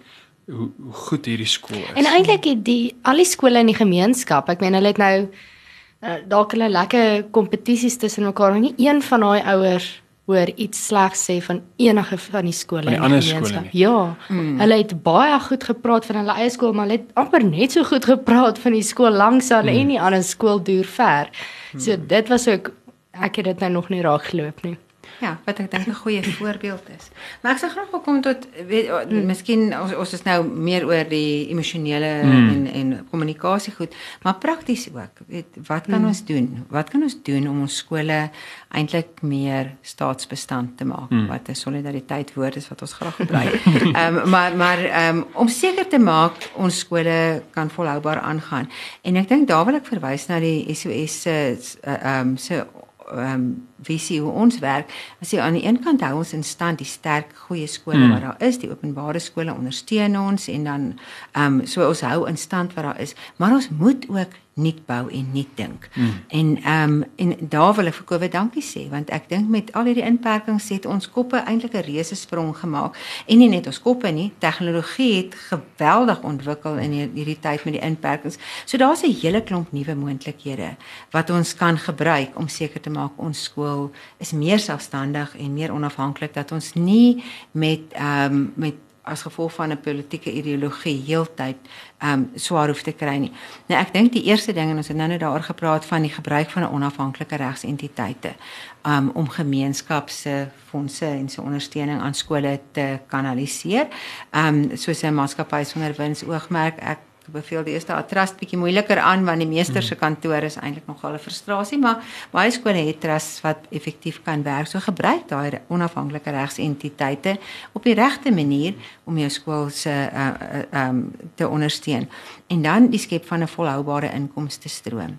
hoe, 0.52 0.70
hoe 0.82 0.96
goed 1.08 1.28
hierdie 1.28 1.48
skool 1.48 1.80
is. 1.80 1.94
En 1.94 2.08
eintlik 2.10 2.44
het 2.44 2.64
die 2.64 2.94
al 3.02 3.22
die 3.22 3.28
skole 3.28 3.60
in 3.60 3.70
die 3.72 3.76
gemeenskap, 3.76 4.50
ek 4.52 4.64
meen 4.64 4.76
hulle 4.76 4.92
het 4.92 5.00
nou 5.00 5.14
uh, 5.26 6.18
dalk 6.28 6.52
hulle 6.56 6.68
lekker 6.72 7.30
kompetisies 7.36 7.96
tussen 8.00 8.28
mekaar, 8.28 8.58
nie 8.60 8.74
een 8.76 9.02
van 9.02 9.24
daai 9.24 9.40
ouers 9.54 9.88
hoor 10.26 10.50
iets 10.58 10.86
slegs 10.88 11.22
sê 11.28 11.36
van 11.42 11.60
enige 11.78 12.18
van 12.18 12.48
die 12.48 12.54
skole 12.54 12.90
in 12.90 12.96
die 12.96 13.20
gemeenskap. 13.20 13.68
Ja. 13.70 14.16
Mm. 14.28 14.56
Hulle 14.60 14.78
het 14.80 14.94
baie 15.02 15.38
goed 15.40 15.64
gepraat 15.64 16.08
van 16.08 16.18
hulle 16.22 16.34
eie 16.34 16.50
skool, 16.50 16.74
maar 16.74 16.88
hulle 16.88 16.98
het 16.98 17.12
amper 17.14 17.44
net 17.46 17.76
so 17.76 17.86
goed 17.86 18.08
gepraat 18.10 18.58
van 18.58 18.74
die 18.74 18.82
skool 18.82 19.14
langs 19.14 19.50
aan 19.54 19.68
mm. 19.68 19.78
en 19.82 19.94
die 19.94 20.00
ander 20.00 20.24
skool 20.26 20.62
deur 20.62 20.88
ver. 20.96 21.30
So 21.76 21.94
mm. 21.94 22.08
dit 22.10 22.34
was 22.34 22.48
ook 22.50 22.72
ek 23.16 23.38
het 23.40 23.52
dit 23.52 23.62
nou 23.64 23.70
nog 23.78 23.88
nie 23.88 24.02
raak 24.04 24.26
geloop 24.32 24.66
nie. 24.66 24.76
Ja, 25.20 25.38
wat 25.44 25.58
ek 25.58 25.70
dink 25.70 25.86
'n 25.86 25.94
goeie 25.94 26.22
voorbeeld 26.22 26.86
is. 26.96 27.08
Maar 27.40 27.52
ek 27.52 27.58
sê 27.58 27.68
graag 27.70 27.90
wil 27.90 28.00
kom 28.00 28.20
tot 28.20 28.46
weet 28.68 28.88
mm. 28.88 29.26
miskien 29.26 29.80
ons 29.80 29.94
ons 29.94 30.12
is 30.12 30.22
nou 30.22 30.44
meer 30.44 30.84
oor 30.86 31.08
die 31.08 31.48
emosionele 31.48 32.22
mm. 32.24 32.48
en 32.52 32.66
en 32.66 33.06
kommunikasie 33.10 33.72
goed, 33.72 33.94
maar 34.22 34.34
prakties 34.34 34.88
ook. 34.92 35.24
Weet 35.26 35.56
wat 35.66 35.86
kan 35.86 36.00
mm. 36.00 36.06
ons 36.06 36.24
doen? 36.24 36.64
Wat 36.68 36.90
kan 36.90 37.02
ons 37.02 37.16
doen 37.22 37.48
om 37.48 37.60
ons 37.60 37.76
skole 37.76 38.30
eintlik 38.68 39.22
meer 39.22 39.72
staatsbestand 39.82 40.76
te 40.76 40.84
maak? 40.84 41.10
Mm. 41.10 41.26
Wat 41.26 41.48
'n 41.48 41.54
solidariteit 41.54 42.34
woord 42.34 42.56
is 42.56 42.68
wat 42.68 42.82
ons 42.82 42.92
graag 42.92 43.16
gebruik. 43.16 43.54
Ehm 43.96 44.16
um, 44.16 44.28
maar 44.30 44.56
maar 44.56 44.78
ehm 44.78 45.16
um, 45.16 45.26
om 45.32 45.48
seker 45.48 45.88
te 45.88 45.98
maak 45.98 46.50
ons 46.54 46.78
skole 46.78 47.42
kan 47.50 47.70
volhoubaar 47.70 48.20
aangaan. 48.20 48.70
En 49.02 49.16
ek 49.16 49.28
dink 49.28 49.48
daar 49.48 49.64
wil 49.64 49.74
ek 49.74 49.86
verwys 49.86 50.26
na 50.26 50.40
die 50.40 50.74
SOS 50.74 51.22
se 51.22 51.36
ehm 51.80 52.28
um, 52.28 52.36
se 52.36 52.66
ehm 53.06 53.32
um, 53.32 53.68
visie 53.82 54.20
hoe 54.20 54.32
ons 54.32 54.58
werk. 54.58 54.92
As 55.20 55.30
jy 55.30 55.40
aan 55.40 55.58
die 55.58 55.66
een 55.66 55.80
kant 55.84 56.00
hou 56.00 56.16
ons 56.22 56.32
in 56.32 56.44
stand 56.44 56.78
die 56.78 56.88
sterk 56.88 57.34
goeie 57.46 57.66
skole 57.66 57.98
mm. 57.98 58.12
wat 58.12 58.22
daar 58.22 58.48
is, 58.48 58.58
die 58.58 58.70
openbare 58.70 59.18
skole 59.18 59.54
ondersteun 59.54 60.18
ons 60.20 60.48
en 60.48 60.64
dan 60.64 60.88
ehm 61.32 61.60
um, 61.60 61.66
so 61.66 61.86
ons 61.88 62.00
hou 62.00 62.26
in 62.28 62.36
stand 62.36 62.74
wat 62.74 62.84
daar 62.84 63.00
is, 63.00 63.14
maar 63.36 63.52
ons 63.52 63.68
moet 63.70 64.08
ook 64.08 64.34
nuut 64.56 64.78
bou 64.88 65.10
en 65.12 65.26
nuut 65.32 65.48
dink. 65.54 65.88
Mm. 65.94 66.12
En 66.28 66.62
ehm 66.62 66.92
um, 66.92 67.04
en 67.16 67.48
daar 67.48 67.74
wil 67.74 67.90
ek 67.90 67.96
vir 67.98 68.06
Covid 68.08 68.32
dankie 68.32 68.62
sê 68.64 68.86
want 68.88 69.10
ek 69.12 69.28
dink 69.28 69.50
met 69.52 69.72
al 69.76 69.90
hierdie 69.90 70.04
inperkings 70.06 70.70
het 70.72 70.86
ons 70.88 71.10
koppe 71.12 71.42
eintlik 71.44 71.74
'n 71.76 71.84
reuse 71.84 72.16
sprong 72.16 72.54
gemaak 72.56 72.96
en 73.26 73.38
nie 73.38 73.48
net 73.48 73.66
ons 73.66 73.80
koppe 73.80 74.08
nie, 74.10 74.32
tegnologie 74.38 75.16
het 75.16 75.34
geweldig 75.34 76.22
ontwikkel 76.22 76.78
in 76.78 76.92
hierdie 76.92 77.38
tyd 77.40 77.64
met 77.64 77.74
die 77.76 77.84
inperkings. 77.84 78.38
So 78.64 78.78
daar's 78.78 79.04
'n 79.04 79.12
hele 79.12 79.42
klomp 79.42 79.72
nuwe 79.72 79.94
moontlikhede 79.94 80.76
wat 81.10 81.30
ons 81.30 81.54
kan 81.54 81.78
gebruik 81.78 82.38
om 82.38 82.48
seker 82.48 82.80
te 82.80 82.90
maak 82.90 83.12
ons 83.16 83.42
skool 83.66 83.90
is 84.18 84.32
meer 84.32 84.58
selfstandig 84.58 85.36
en 85.38 85.52
meer 85.52 85.72
onafhanklik 85.72 86.34
dat 86.34 86.52
ons 86.52 86.74
nie 86.74 87.22
met 87.52 87.80
ehm 87.92 88.32
um, 88.32 88.52
met 88.54 88.74
as 89.06 89.22
gevolg 89.22 89.52
van 89.54 89.70
'n 89.70 89.80
politieke 89.80 90.32
ideologie 90.32 91.02
heeltyd 91.06 91.56
ehm 91.98 92.12
um, 92.12 92.30
swaar 92.34 92.68
hoef 92.68 92.82
te 92.82 92.92
kry 92.92 93.16
nie. 93.16 93.32
Nou 93.68 93.80
ek 93.80 93.92
dink 93.92 94.12
die 94.12 94.24
eerste 94.24 94.52
ding 94.52 94.70
en 94.70 94.76
ons 94.76 94.88
het 94.88 94.96
nou 94.96 95.08
net 95.08 95.20
daaroor 95.20 95.42
gepraat 95.42 95.84
van 95.84 96.02
die 96.02 96.10
gebruik 96.10 96.50
van 96.50 96.62
'n 96.62 96.72
onafhanklike 96.72 97.36
regsentiteite 97.36 98.34
um, 98.82 99.10
om 99.14 99.28
gemeenskap 99.28 100.08
se 100.08 100.48
fondse 100.70 101.06
en 101.06 101.28
se 101.28 101.42
ondersteuning 101.42 102.00
aan 102.00 102.14
skole 102.14 102.60
te 102.72 102.98
kanaliseer. 103.06 103.86
Ehm 104.30 104.54
um, 104.54 104.76
soos 104.76 105.02
'n 105.02 105.14
maatskappy 105.14 105.64
sonder 105.64 105.94
winsoogmerk 105.96 106.78
Ek 106.78 106.98
beveel 107.32 107.64
die 107.64 107.74
eerste 107.74 107.96
trust 108.08 108.36
bietjie 108.40 108.58
moeiliker 108.58 108.98
aan 108.98 109.24
want 109.24 109.42
die 109.42 109.48
meester 109.48 109.82
se 109.82 109.96
kantoor 109.98 110.46
is 110.46 110.56
eintlik 110.56 110.86
nogal 110.86 111.14
'n 111.14 111.18
frustrasie, 111.18 111.78
maar 111.78 112.02
baie 112.30 112.50
skole 112.50 112.86
het 112.86 113.00
trusts 113.00 113.40
wat 113.40 113.58
effektief 113.70 114.22
kan 114.22 114.42
werk. 114.42 114.66
So 114.66 114.78
gebruik 114.78 115.28
daai 115.28 115.60
onafhanklike 115.68 116.30
regsentiteite 116.30 117.38
op 117.72 117.82
die 117.82 117.94
regte 117.94 118.30
manier 118.30 118.74
om 119.04 119.18
jou 119.18 119.30
skool 119.30 119.70
se 119.70 119.90
uh, 119.90 120.30
uh, 120.72 120.88
um, 120.88 121.12
te 121.34 121.48
ondersteun. 121.48 122.08
En 122.46 122.62
dan 122.62 122.88
die 122.88 122.98
skep 122.98 123.26
van 123.26 123.42
'n 123.42 123.48
volhoubare 123.48 124.12
inkomste 124.12 124.68
stroom. 124.68 125.18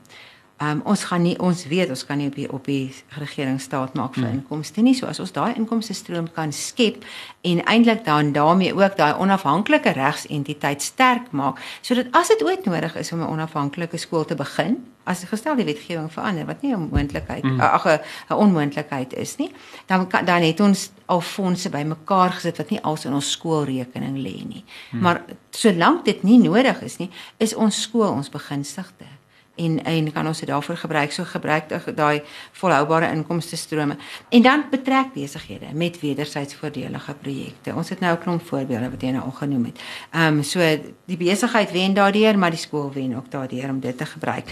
Um, 0.58 0.80
ons 0.90 1.04
gaan 1.06 1.22
nie 1.22 1.36
ons 1.38 1.60
weet 1.70 1.92
ons 1.94 2.02
kan 2.06 2.18
nie 2.18 2.32
op 2.32 2.36
die 2.36 2.48
op 2.50 2.66
die 2.66 2.90
regering 3.22 3.60
staat 3.62 3.94
maak 3.94 4.16
vir 4.16 4.24
hmm. 4.24 4.40
inkomste 4.40 4.82
nie. 4.82 4.96
So 4.98 5.06
as 5.06 5.20
ons 5.22 5.34
daai 5.36 5.54
inkomste 5.54 5.94
stroom 5.94 6.32
kan 6.34 6.50
skep 6.50 7.04
en 7.46 7.62
eintlik 7.70 8.02
dan 8.08 8.32
daarmee 8.34 8.74
ook 8.74 8.96
daai 8.98 9.22
onafhanklike 9.22 9.94
regsentiteit 9.94 10.82
sterk 10.82 11.30
maak 11.30 11.62
sodat 11.86 12.10
as 12.18 12.34
dit 12.34 12.42
ooit 12.42 12.66
nodig 12.66 12.96
is 12.98 13.14
om 13.14 13.22
'n 13.22 13.30
onafhanklike 13.38 13.98
skool 14.02 14.26
te 14.26 14.36
begin, 14.36 14.80
as 15.06 15.22
gestel 15.30 15.56
die 15.56 15.66
wetgewing 15.66 16.10
verander 16.12 16.46
wat 16.50 16.62
nie 16.62 16.74
'n 16.74 16.90
moontlikheid 16.90 17.44
hmm. 17.44 17.62
ag 17.62 17.86
'n 17.86 18.34
onmoontlikheid 18.34 19.14
is 19.14 19.38
nie, 19.38 19.52
dan 19.86 20.08
kan, 20.08 20.26
dan 20.26 20.42
het 20.42 20.60
ons 20.60 20.90
al 21.06 21.22
fondse 21.22 21.70
bymekaar 21.70 22.32
gesit 22.32 22.58
wat 22.58 22.70
nie 22.70 22.82
als 22.82 23.06
in 23.06 23.14
ons 23.14 23.32
skoolrekening 23.32 24.18
lê 24.18 24.42
nie. 24.42 24.64
Hmm. 24.90 25.00
Maar 25.00 25.22
solank 25.52 26.06
dit 26.06 26.24
nie 26.24 26.40
nodig 26.40 26.82
is 26.82 26.98
nie, 26.98 27.10
is 27.38 27.56
ons 27.56 27.82
skool 27.82 28.10
ons 28.10 28.30
begunstigde 28.30 29.17
en 29.58 29.84
en 29.84 30.12
kan 30.12 30.28
ons 30.28 30.40
dit 30.40 30.50
daarvoor 30.50 30.78
gebruik. 30.78 31.12
So 31.12 31.24
gebruik 31.24 31.96
daai 31.96 32.22
volhoubare 32.52 33.12
inkomste 33.12 33.56
strome 33.56 33.98
en 34.30 34.42
dan 34.42 34.64
betrek 34.72 35.14
besighede 35.14 35.74
met 35.74 36.00
wederzijds 36.00 36.56
voordelige 36.56 37.14
projekte. 37.22 37.74
Ons 37.76 37.90
het 37.90 38.00
nou 38.00 38.14
'n 38.16 38.22
klomp 38.22 38.48
voorbeelde 38.48 38.90
wat 38.90 39.02
jy 39.02 39.10
nou 39.10 39.24
al 39.24 39.32
genoem 39.32 39.66
het. 39.66 39.80
Ehm 40.12 40.38
um, 40.38 40.44
so 40.44 40.60
die 41.06 41.18
besigheid 41.18 41.72
wen 41.72 41.94
daardeur 41.94 42.38
maar 42.38 42.52
die 42.52 42.60
skool 42.60 42.92
wen 42.94 43.16
ook 43.16 43.32
daardeur 43.32 43.70
om 43.70 43.80
dit 43.80 43.98
te 43.98 44.06
gebruik. 44.06 44.46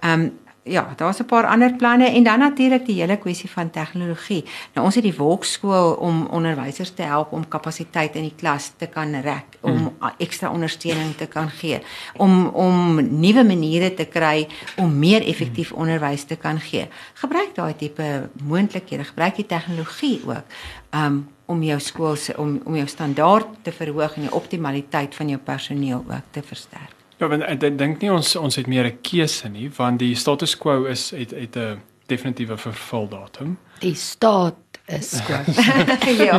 Ehm 0.00 0.20
um, 0.20 0.32
ja, 0.62 0.92
daar's 0.96 1.18
'n 1.18 1.24
paar 1.24 1.46
ander 1.46 1.74
planne 1.74 2.06
en 2.06 2.22
dan 2.22 2.38
natuurlik 2.38 2.86
die 2.86 3.00
hele 3.00 3.16
kwessie 3.16 3.50
van 3.50 3.70
tegnologie. 3.70 4.44
Nou 4.74 4.86
ons 4.86 4.94
het 4.94 5.04
die 5.04 5.16
Wolkskool 5.16 5.92
om 5.92 6.26
onderwysers 6.26 6.90
te 6.90 7.02
help 7.02 7.32
om 7.32 7.48
kapasiteit 7.48 8.14
in 8.14 8.22
die 8.22 8.34
klas 8.36 8.72
te 8.76 8.86
kan 8.86 9.20
rek, 9.20 9.44
om 9.60 9.76
hmm. 9.76 10.10
ekstra 10.18 10.50
ondersteuning 10.50 11.16
te 11.16 11.26
kan 11.26 11.50
gee, 11.50 11.80
om 12.16 12.46
om 12.46 12.94
nuwe 13.20 13.44
maniere 13.44 13.94
te 13.94 14.04
kry 14.04 14.48
om 14.76 14.98
meer 14.98 15.22
effektief 15.22 15.68
hmm. 15.68 15.78
onderwys 15.78 16.24
te 16.24 16.36
kan 16.36 16.60
gee. 16.60 16.88
Gebruik 17.14 17.54
daai 17.54 17.76
tipe 17.76 18.30
moontlikhede, 18.42 19.04
gebruik 19.04 19.36
die 19.36 19.46
tegnologie 19.46 20.20
ook. 20.26 20.44
Um 20.90 21.28
om 21.46 21.62
jou 21.62 21.80
skool 21.80 22.16
se 22.16 22.38
om 22.38 22.60
om 22.64 22.74
jou 22.74 22.86
standaard 22.86 23.46
te 23.62 23.72
verhoog 23.72 24.14
en 24.14 24.20
die 24.20 24.32
optimaliteit 24.32 25.14
van 25.14 25.28
jou 25.28 25.40
personeel 25.40 26.04
ook 26.08 26.30
te 26.30 26.42
versterk. 26.42 27.01
Ja, 27.22 27.28
want 27.30 27.44
ek 27.46 27.60
dink 27.78 28.00
nie 28.02 28.08
ons 28.10 28.32
ons 28.34 28.56
het 28.58 28.66
meer 28.66 28.88
'n 28.88 28.98
keuse 29.06 29.48
nie, 29.48 29.68
want 29.70 30.00
die 30.00 30.14
status 30.18 30.56
quo 30.58 30.88
is 30.90 31.10
het 31.10 31.30
het 31.30 31.56
'n 31.56 31.78
definitiewe 32.06 32.56
vervaldatum. 32.58 33.58
Die 33.78 33.94
staat 33.94 34.56
is 34.86 35.20
quo. 35.22 35.38
ja. 36.26 36.38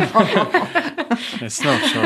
Dit's 1.40 1.62
nog 1.64 1.86
so. 1.86 2.02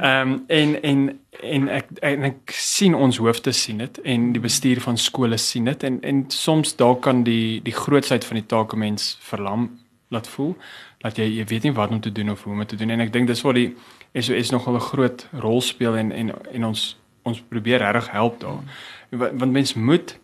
Ehm 0.00 0.38
en 0.46 0.82
en 0.82 1.20
en 1.42 1.68
ek 1.68 1.84
en 2.00 2.22
ek 2.22 2.50
sien 2.50 2.94
ons 2.94 3.16
hoofde 3.16 3.52
sien 3.52 3.78
dit 3.78 4.00
en 4.00 4.32
die 4.32 4.40
bestuur 4.40 4.80
van 4.80 4.96
skole 4.96 5.36
sien 5.36 5.64
dit 5.64 5.82
en 5.82 6.00
en 6.00 6.24
soms 6.28 6.76
dalk 6.76 7.02
kan 7.02 7.22
die 7.22 7.60
die 7.62 7.76
grootsheid 7.76 8.24
van 8.24 8.36
die 8.36 8.46
take 8.46 8.76
mens 8.76 9.18
verlam 9.20 9.78
laat 10.08 10.28
voel 10.28 10.56
dat 10.98 11.16
jy 11.16 11.24
jy 11.36 11.44
weet 11.44 11.62
nie 11.62 11.72
wat 11.72 11.90
om 11.90 12.00
te 12.00 12.12
doen 12.12 12.30
of 12.30 12.42
hoe 12.42 12.52
om 12.52 12.66
te 12.66 12.76
doen 12.76 12.90
en 12.90 13.00
ek 13.00 13.12
dink 13.12 13.26
dis 13.26 13.42
waar 13.42 13.54
die 13.54 13.76
SOS 14.14 14.50
nogal 14.50 14.74
'n 14.74 14.80
groot 14.80 15.28
rol 15.32 15.60
speel 15.60 15.96
en 15.96 16.12
en 16.12 16.32
en 16.52 16.64
ons 16.64 16.96
ons 17.26 17.42
probeer 17.50 17.82
reg 17.82 18.10
help 18.14 18.40
daar. 18.40 18.62
Want, 19.10 19.40
want 19.40 19.52
mens 19.52 19.74
moet 19.74 20.16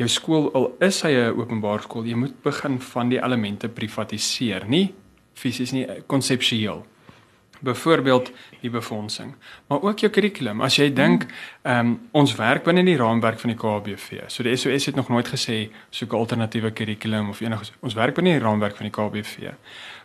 jou 0.00 0.08
skool 0.08 0.48
al 0.56 0.70
is 0.80 1.02
hy 1.02 1.12
'n 1.12 1.36
openbare 1.36 1.82
skool, 1.82 2.04
jy 2.04 2.14
moet 2.16 2.42
begin 2.42 2.80
van 2.80 3.08
die 3.08 3.20
elemente 3.20 3.68
privatiseer, 3.68 4.68
nie 4.68 4.94
fisies 5.34 5.72
nie 5.72 5.86
konseptueel. 6.06 6.86
Byvoorbeeld 7.60 8.30
die 8.62 8.70
befondsing, 8.70 9.34
maar 9.68 9.82
ook 9.82 9.98
jou 9.98 10.10
kurrikulum. 10.12 10.62
As 10.64 10.76
jy 10.76 10.92
dink, 10.92 11.26
ehm 11.62 11.78
um, 11.78 12.00
ons 12.12 12.34
werk 12.34 12.64
binne 12.64 12.84
die 12.84 12.96
raamwerk 12.96 13.38
van 13.38 13.50
die 13.52 13.58
KBV. 13.58 14.22
So 14.28 14.42
die 14.42 14.56
SOS 14.56 14.86
het 14.86 14.96
nog 14.96 15.08
nooit 15.08 15.28
gesê 15.28 15.68
soek 15.90 16.12
'n 16.12 16.16
alternatiewe 16.16 16.70
kurrikulum 16.70 17.28
of 17.28 17.40
enige 17.40 17.72
ons 17.80 17.94
werk 17.94 18.14
binne 18.14 18.38
die 18.38 18.44
raamwerk 18.44 18.76
van 18.76 18.88
die 18.88 18.96
KBV. 18.96 19.52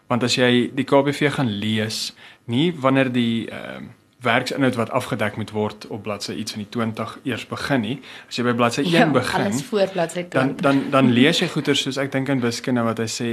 Want 0.07 0.23
as 0.23 0.35
jy 0.35 0.71
die 0.75 0.83
KBV 0.83 1.31
gaan 1.31 1.49
lees, 1.49 2.13
nie 2.45 2.73
wanneer 2.73 3.11
die 3.11 3.47
ehm 3.49 3.77
um, 3.77 3.89
werksinhoud 4.25 4.75
wat 4.79 4.91
afgedek 4.97 5.37
moet 5.39 5.53
word 5.55 5.87
op 5.87 6.03
bladsy 6.03 6.35
iets 6.35 6.57
van 6.57 6.63
die 6.65 6.69
20 6.69 7.15
eers 7.23 7.45
begin 7.47 7.81
nie. 7.85 7.95
As 8.27 8.39
jy 8.39 8.45
by 8.49 8.55
bladsy 8.57 8.83
1 8.89 8.91
ja, 8.91 9.07
begin, 9.13 9.47
alles 9.47 9.63
voor 9.69 9.93
bladsy 9.93 10.25
20. 10.27 10.41
Dan 10.41 10.55
dan 10.65 10.83
dan 10.91 11.11
lees 11.19 11.39
jy 11.39 11.49
goeie 11.53 11.77
soos 11.77 12.01
ek 12.01 12.11
dink 12.11 12.29
in 12.33 12.43
wiskunde 12.43 12.83
wat 12.85 13.01
hy 13.01 13.09
sê 13.09 13.31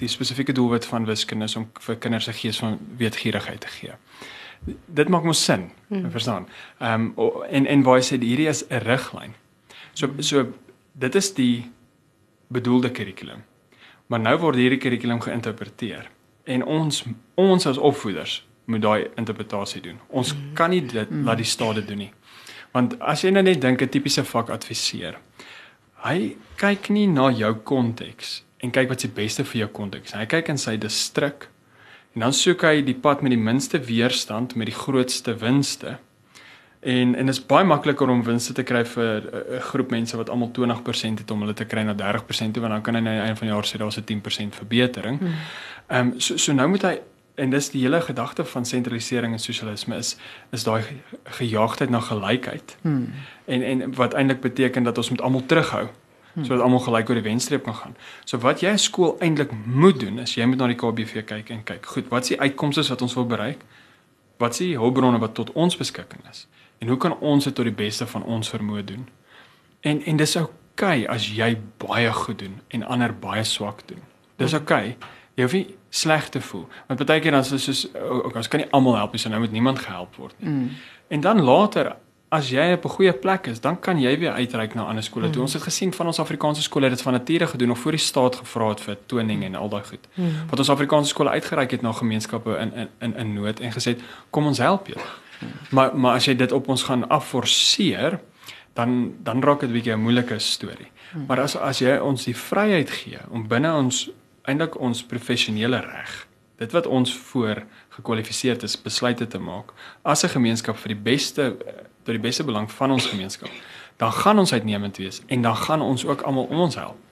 die 0.00 0.10
spesifieke 0.12 0.54
doelwit 0.56 0.88
van 0.88 1.08
wiskunde 1.08 1.50
is 1.50 1.56
om 1.56 1.70
vir 1.88 1.96
kinders 1.96 2.28
'n 2.28 2.38
gees 2.42 2.62
van 2.62 2.78
weetgierigheid 3.02 3.60
te 3.60 3.72
gee 3.80 3.98
dit 4.86 5.08
maak 5.08 5.24
mos 5.26 5.44
sin, 5.44 5.70
hmm. 5.88 6.10
verstaan? 6.10 6.48
Ehm 6.78 7.12
um, 7.16 7.32
en 7.50 7.66
en 7.66 7.82
waar 7.82 8.02
sê 8.02 8.18
hierdie 8.18 8.48
is 8.48 8.64
'n 8.68 8.82
riglyn. 8.82 9.34
So 9.92 10.10
so 10.18 10.52
dit 10.92 11.14
is 11.14 11.34
die 11.34 11.70
bedoelde 12.48 12.90
kurrikulum. 12.90 13.44
Maar 14.06 14.20
nou 14.20 14.38
word 14.38 14.56
hierdie 14.56 14.78
kurrikulum 14.78 15.20
geïnterpreteer 15.20 16.10
en 16.44 16.64
ons 16.64 17.04
ons 17.34 17.66
as 17.66 17.78
opvoeders 17.78 18.46
moet 18.66 18.82
daai 18.82 19.06
interpretasie 19.16 19.82
doen. 19.82 19.98
Ons 20.08 20.32
hmm. 20.32 20.54
kan 20.54 20.70
nie 20.70 20.82
dit 20.82 21.08
hmm. 21.08 21.24
laat 21.24 21.42
die 21.42 21.48
staat 21.48 21.86
doen 21.86 21.98
nie. 21.98 22.12
Want 22.72 22.98
as 23.00 23.22
jy 23.24 23.30
nou 23.30 23.42
net 23.42 23.60
dink 23.60 23.82
'n 23.82 23.88
tipiese 23.88 24.24
vak 24.24 24.50
adviseer. 24.50 25.18
Hy 26.04 26.36
kyk 26.56 26.90
nie 26.90 27.06
na 27.06 27.30
jou 27.30 27.54
konteks 27.54 28.42
en 28.62 28.70
kyk 28.70 28.88
wat 28.88 29.00
se 29.00 29.08
beste 29.08 29.44
vir 29.44 29.58
jou 29.58 29.68
konteks. 29.68 30.12
Hy 30.12 30.26
kyk 30.26 30.48
in 30.48 30.58
sy 30.58 30.76
distrik 30.76 31.48
En 32.16 32.22
dan 32.24 32.32
soek 32.32 32.62
hy 32.64 32.80
die 32.80 32.96
pad 32.96 33.20
met 33.20 33.34
die 33.34 33.40
minste 33.40 33.76
weerstand 33.84 34.54
met 34.56 34.70
die 34.70 34.74
grootste 34.74 35.34
winste. 35.36 35.98
En 36.80 37.12
en 37.14 37.28
dit 37.28 37.34
is 37.34 37.42
baie 37.44 37.66
makliker 37.68 38.08
om 38.08 38.22
winste 38.24 38.54
te 38.56 38.64
kry 38.64 38.84
vir 38.88 39.26
'n 39.58 39.60
groep 39.60 39.90
mense 39.90 40.16
wat 40.16 40.30
almal 40.30 40.48
20% 40.48 41.18
het 41.18 41.30
om 41.30 41.40
hulle 41.40 41.54
te 41.54 41.64
kry 41.64 41.82
na 41.82 41.94
30% 41.94 42.54
toe 42.54 42.62
want 42.62 42.72
dan 42.72 42.82
kan 42.82 42.94
hy 42.94 42.98
aan 42.98 43.04
die 43.04 43.20
einde 43.20 43.36
van 43.36 43.48
die 43.48 43.54
jaar 43.54 43.64
sê 43.64 43.76
daar's 43.78 43.98
'n 43.98 44.04
10% 44.04 44.54
verbetering. 44.54 45.18
Hmm. 45.18 45.34
Ehm 45.88 46.12
um, 46.12 46.20
so 46.20 46.36
so 46.36 46.52
nou 46.52 46.68
moet 46.68 46.82
hy 46.82 47.00
en 47.36 47.50
dis 47.50 47.70
die 47.70 47.82
hele 47.82 48.00
gedagte 48.00 48.44
van 48.44 48.64
sentralisering 48.64 49.32
en 49.32 49.42
sosialisme 49.42 49.96
is 49.96 50.16
is 50.50 50.64
daai 50.64 50.82
gejaagdheid 51.38 51.90
na 51.90 52.00
gelykheid. 52.00 52.76
Hmm. 52.82 53.12
En 53.44 53.62
en 53.62 53.94
wat 53.94 54.14
eintlik 54.14 54.40
beteken 54.40 54.82
dat 54.82 54.98
ons 54.98 55.10
moet 55.10 55.20
almal 55.20 55.46
terughou 55.46 55.86
sodat 56.36 56.60
almal 56.60 56.82
gelyk 56.84 57.08
oor 57.08 57.16
die 57.16 57.24
wenstreep 57.24 57.62
kan 57.64 57.74
gaan. 57.74 57.94
So 58.24 58.38
wat 58.38 58.60
jy 58.60 58.74
as 58.76 58.84
skool 58.84 59.16
eintlik 59.24 59.54
moet 59.64 60.00
doen 60.00 60.18
is 60.20 60.34
jy 60.36 60.44
moet 60.44 60.60
na 60.60 60.68
die 60.68 60.76
KBV 60.76 61.24
kyk 61.24 61.50
en 61.50 61.62
kyk, 61.64 61.86
goed, 61.86 62.10
wat 62.12 62.26
is 62.26 62.34
die 62.34 62.40
uitkomste 62.40 62.84
wat 62.88 63.02
ons 63.02 63.14
wil 63.16 63.24
bereik? 63.30 63.64
Wat 64.36 64.52
is 64.52 64.66
die 64.66 64.76
hulpbronne 64.76 65.18
wat 65.22 65.34
tot 65.34 65.52
ons 65.56 65.76
beskikking 65.76 66.20
is? 66.30 66.44
En 66.78 66.92
hoe 66.92 66.98
kan 67.00 67.16
ons 67.24 67.44
dit 67.44 67.54
tot 67.54 67.64
die 67.64 67.74
beste 67.74 68.06
van 68.06 68.24
ons 68.24 68.52
vermoë 68.52 68.84
doen? 68.84 69.08
En 69.80 70.02
en 70.04 70.16
dis 70.16 70.36
oukei 70.36 70.52
okay 70.76 71.06
as 71.08 71.30
jy 71.32 71.54
baie 71.80 72.12
goed 72.12 72.38
doen 72.38 72.60
en 72.68 72.82
ander 72.84 73.14
baie 73.16 73.44
swak 73.44 73.86
doen. 73.88 74.02
Dis 74.36 74.52
oukei. 74.52 74.92
Okay. 74.92 75.14
Jy 75.36 75.44
hoef 75.44 75.52
nie 75.56 75.66
sleg 75.96 76.28
te 76.28 76.40
voel. 76.40 76.66
Want 76.86 77.04
baie 77.08 77.20
keer 77.20 77.34
dan 77.36 77.44
is 77.44 77.52
dit 77.54 77.60
soos 77.60 77.86
ook 77.94 78.34
ons 78.36 78.48
kan 78.48 78.60
nie 78.60 78.70
almal 78.76 78.96
help 78.96 79.14
nie, 79.16 79.20
so 79.22 79.32
nou 79.32 79.40
moet 79.40 79.54
niemand 79.54 79.78
gehelp 79.84 80.18
word 80.20 80.34
nie. 80.38 80.50
Mm. 80.50 80.68
En 81.08 81.20
dan 81.20 81.40
later 81.46 81.94
as 82.28 82.50
jy 82.50 82.72
op 82.72 82.84
'n 82.84 82.88
goeie 82.88 83.12
plek 83.12 83.46
is, 83.46 83.60
dan 83.60 83.80
kan 83.80 84.00
jy 84.00 84.18
weer 84.18 84.32
uitreik 84.32 84.74
na 84.74 84.84
ander 84.84 85.02
skole. 85.02 85.26
Mm. 85.26 85.32
Toe 85.32 85.42
ons 85.42 85.52
het 85.52 85.62
gesien 85.62 85.92
van 85.92 86.06
ons 86.06 86.18
Afrikaanse 86.18 86.62
skole 86.62 86.84
het 86.84 86.94
dit 86.94 87.02
van 87.02 87.12
nature 87.12 87.46
gedoen 87.46 87.70
of 87.70 87.78
voor 87.78 87.92
die 87.92 88.00
staat 88.00 88.36
gevra 88.36 88.68
het 88.68 88.80
vir 88.80 88.96
toning 89.06 89.44
en 89.44 89.54
al 89.54 89.68
daai 89.68 89.84
goed. 89.84 90.08
Mm. 90.14 90.30
Wat 90.50 90.58
ons 90.58 90.70
Afrikaanse 90.70 91.08
skole 91.08 91.30
uitgereik 91.30 91.70
het 91.70 91.82
na 91.82 91.92
gemeenskappe 91.92 92.58
in 92.58 92.74
in 92.74 92.88
in 93.00 93.16
in 93.16 93.34
nood 93.34 93.60
en 93.60 93.72
gesê 93.72 93.98
kom 94.30 94.46
ons 94.46 94.58
help 94.58 94.86
julle. 94.86 95.08
Mm. 95.40 95.48
Maar 95.70 95.98
maar 95.98 96.14
as 96.14 96.24
jy 96.24 96.36
dit 96.36 96.52
op 96.52 96.68
ons 96.68 96.82
gaan 96.82 97.08
afforceer, 97.08 98.20
dan 98.72 99.14
dan 99.22 99.42
raak 99.42 99.60
dit 99.60 99.68
'n 99.68 99.72
bietjie 99.72 99.92
'n 99.92 100.00
moeilike 100.00 100.38
storie. 100.38 100.90
Mm. 101.14 101.26
Maar 101.26 101.40
as 101.40 101.56
as 101.56 101.78
jy 101.78 101.98
ons 101.98 102.24
die 102.24 102.36
vryheid 102.36 102.90
gee 102.90 103.18
om 103.30 103.48
binne 103.48 103.74
ons 103.74 104.10
eintlik 104.46 104.80
ons 104.80 105.04
professionele 105.04 105.80
reg 105.80 106.26
dit 106.56 106.72
wat 106.72 106.86
ons 106.86 107.12
voor 107.30 107.64
gekwalifiseer 107.98 108.62
is 108.64 108.76
besluite 108.80 109.26
te 109.26 109.38
maak 109.38 109.72
as 110.02 110.24
'n 110.24 110.28
gemeenskap 110.38 110.76
vir 110.76 110.94
die 110.94 111.02
beste 111.10 111.56
tot 112.06 112.14
die 112.14 112.22
beste 112.22 112.44
belang 112.46 112.70
van 112.70 112.94
ons 112.94 113.08
gemeenskap, 113.10 113.50
dan 113.98 114.12
gaan 114.12 114.38
ons 114.38 114.52
uitnemend 114.52 114.96
wees 115.02 115.22
en 115.26 115.42
dan 115.42 115.56
gaan 115.56 115.82
ons 115.82 116.06
ook 116.06 116.22
almal 116.22 116.44
om 116.44 116.60
ons 116.68 116.74
help. 116.74 117.02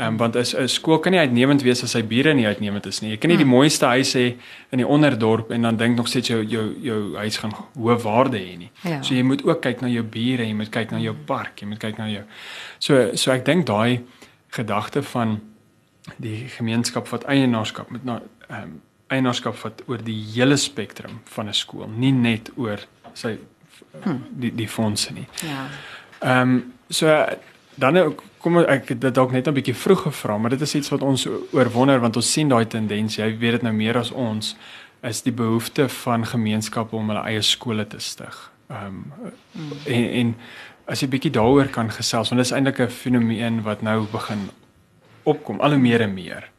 Ehm 0.00 0.08
um, 0.08 0.16
want 0.16 0.36
as 0.36 0.54
'n 0.56 0.68
skool 0.68 0.98
kan 0.98 1.12
nie 1.12 1.20
uitnemend 1.20 1.62
wees 1.62 1.82
as 1.82 1.90
sy 1.90 2.02
bure 2.02 2.34
nie 2.34 2.46
uitnemend 2.46 2.86
is 2.86 3.00
nie. 3.00 3.10
Jy 3.10 3.16
kan 3.16 3.28
nie 3.30 3.36
die 3.36 3.44
hmm. 3.44 3.54
mooiste 3.54 3.86
huis 3.86 4.14
hê 4.14 4.36
in 4.70 4.78
die 4.78 4.86
onderdorp 4.86 5.50
en 5.50 5.62
dan 5.62 5.76
dink 5.76 5.96
nog 5.96 6.08
steeds 6.08 6.28
jou 6.28 6.44
jou 6.44 6.74
jou 6.80 7.16
huis 7.16 7.36
gaan 7.36 7.52
hoë 7.76 7.98
waarde 8.02 8.38
hê 8.38 8.56
nie. 8.58 8.70
Ja. 8.84 9.02
So 9.02 9.14
jy 9.14 9.22
moet 9.22 9.44
ook 9.44 9.60
kyk 9.60 9.80
na 9.80 9.88
jou 9.88 10.02
bure, 10.02 10.46
jy 10.46 10.54
moet 10.54 10.70
kyk 10.70 10.90
na 10.90 10.98
jou 10.98 11.14
park, 11.26 11.60
jy 11.60 11.66
moet 11.68 11.78
kyk 11.78 11.98
na 11.98 12.08
jou 12.08 12.24
So 12.78 13.16
so 13.16 13.30
ek 13.30 13.44
dink 13.44 13.66
daai 13.66 14.00
gedagte 14.50 15.02
van 15.02 15.40
die 16.16 16.48
gemeenskap 16.48 17.08
wat 17.08 17.24
eienaarskap 17.24 17.90
met 17.90 18.04
na 18.04 18.20
ehm 18.48 18.62
um, 18.62 18.80
eienaarskap 19.10 19.56
wat 19.64 19.82
oor 19.86 20.02
die 20.06 20.18
hele 20.34 20.56
spektrum 20.56 21.20
van 21.24 21.48
'n 21.48 21.54
skool, 21.54 21.88
nie 21.88 22.12
net 22.12 22.50
oor 22.56 22.78
sy 23.12 23.38
hmm. 24.04 24.24
die 24.30 24.54
die 24.54 24.68
fondse 24.68 25.12
nie. 25.12 25.26
Ja. 25.42 25.66
Ehm 26.20 26.50
um, 26.50 26.72
so 26.88 27.26
dan 27.74 27.92
nou 27.92 28.14
kom 28.38 28.58
ek 28.58 29.00
dit 29.00 29.14
dalk 29.14 29.32
net 29.32 29.48
'n 29.48 29.54
bietjie 29.54 29.74
vroeg 29.74 30.02
gevra, 30.02 30.38
maar 30.38 30.50
dit 30.50 30.60
is 30.60 30.74
iets 30.74 30.88
wat 30.88 31.02
ons 31.02 31.26
oorwonder 31.52 32.00
want 32.00 32.16
ons 32.16 32.32
sien 32.32 32.48
daai 32.48 32.66
tendens, 32.66 33.16
jy 33.16 33.38
weet 33.38 33.52
dit 33.52 33.62
nou 33.62 33.74
meer 33.74 33.98
as 33.98 34.10
ons 34.10 34.56
is 35.02 35.22
die 35.22 35.32
behoefte 35.32 35.88
van 35.88 36.26
gemeenskappe 36.26 36.96
om 36.96 37.08
hulle 37.08 37.24
eie 37.24 37.42
skole 37.42 37.86
te 37.86 37.98
stig. 37.98 38.50
Ehm 38.68 38.86
um, 38.86 39.04
hmm. 39.52 39.72
en, 39.86 40.10
en 40.10 40.34
as 40.90 41.00
jy 41.00 41.08
bietjie 41.08 41.30
daaroor 41.30 41.68
kan 41.70 41.90
gesels 41.90 42.30
want 42.30 42.40
dit 42.42 42.46
is 42.46 42.52
eintlik 42.52 42.80
'n 42.80 42.88
fenomeen 42.88 43.62
wat 43.62 43.82
nou 43.82 44.06
begin 44.12 44.50
opkom 45.22 45.60
al 45.60 45.70
hoe 45.70 45.78
meer 45.78 46.00
en 46.00 46.14
meer. 46.14 46.50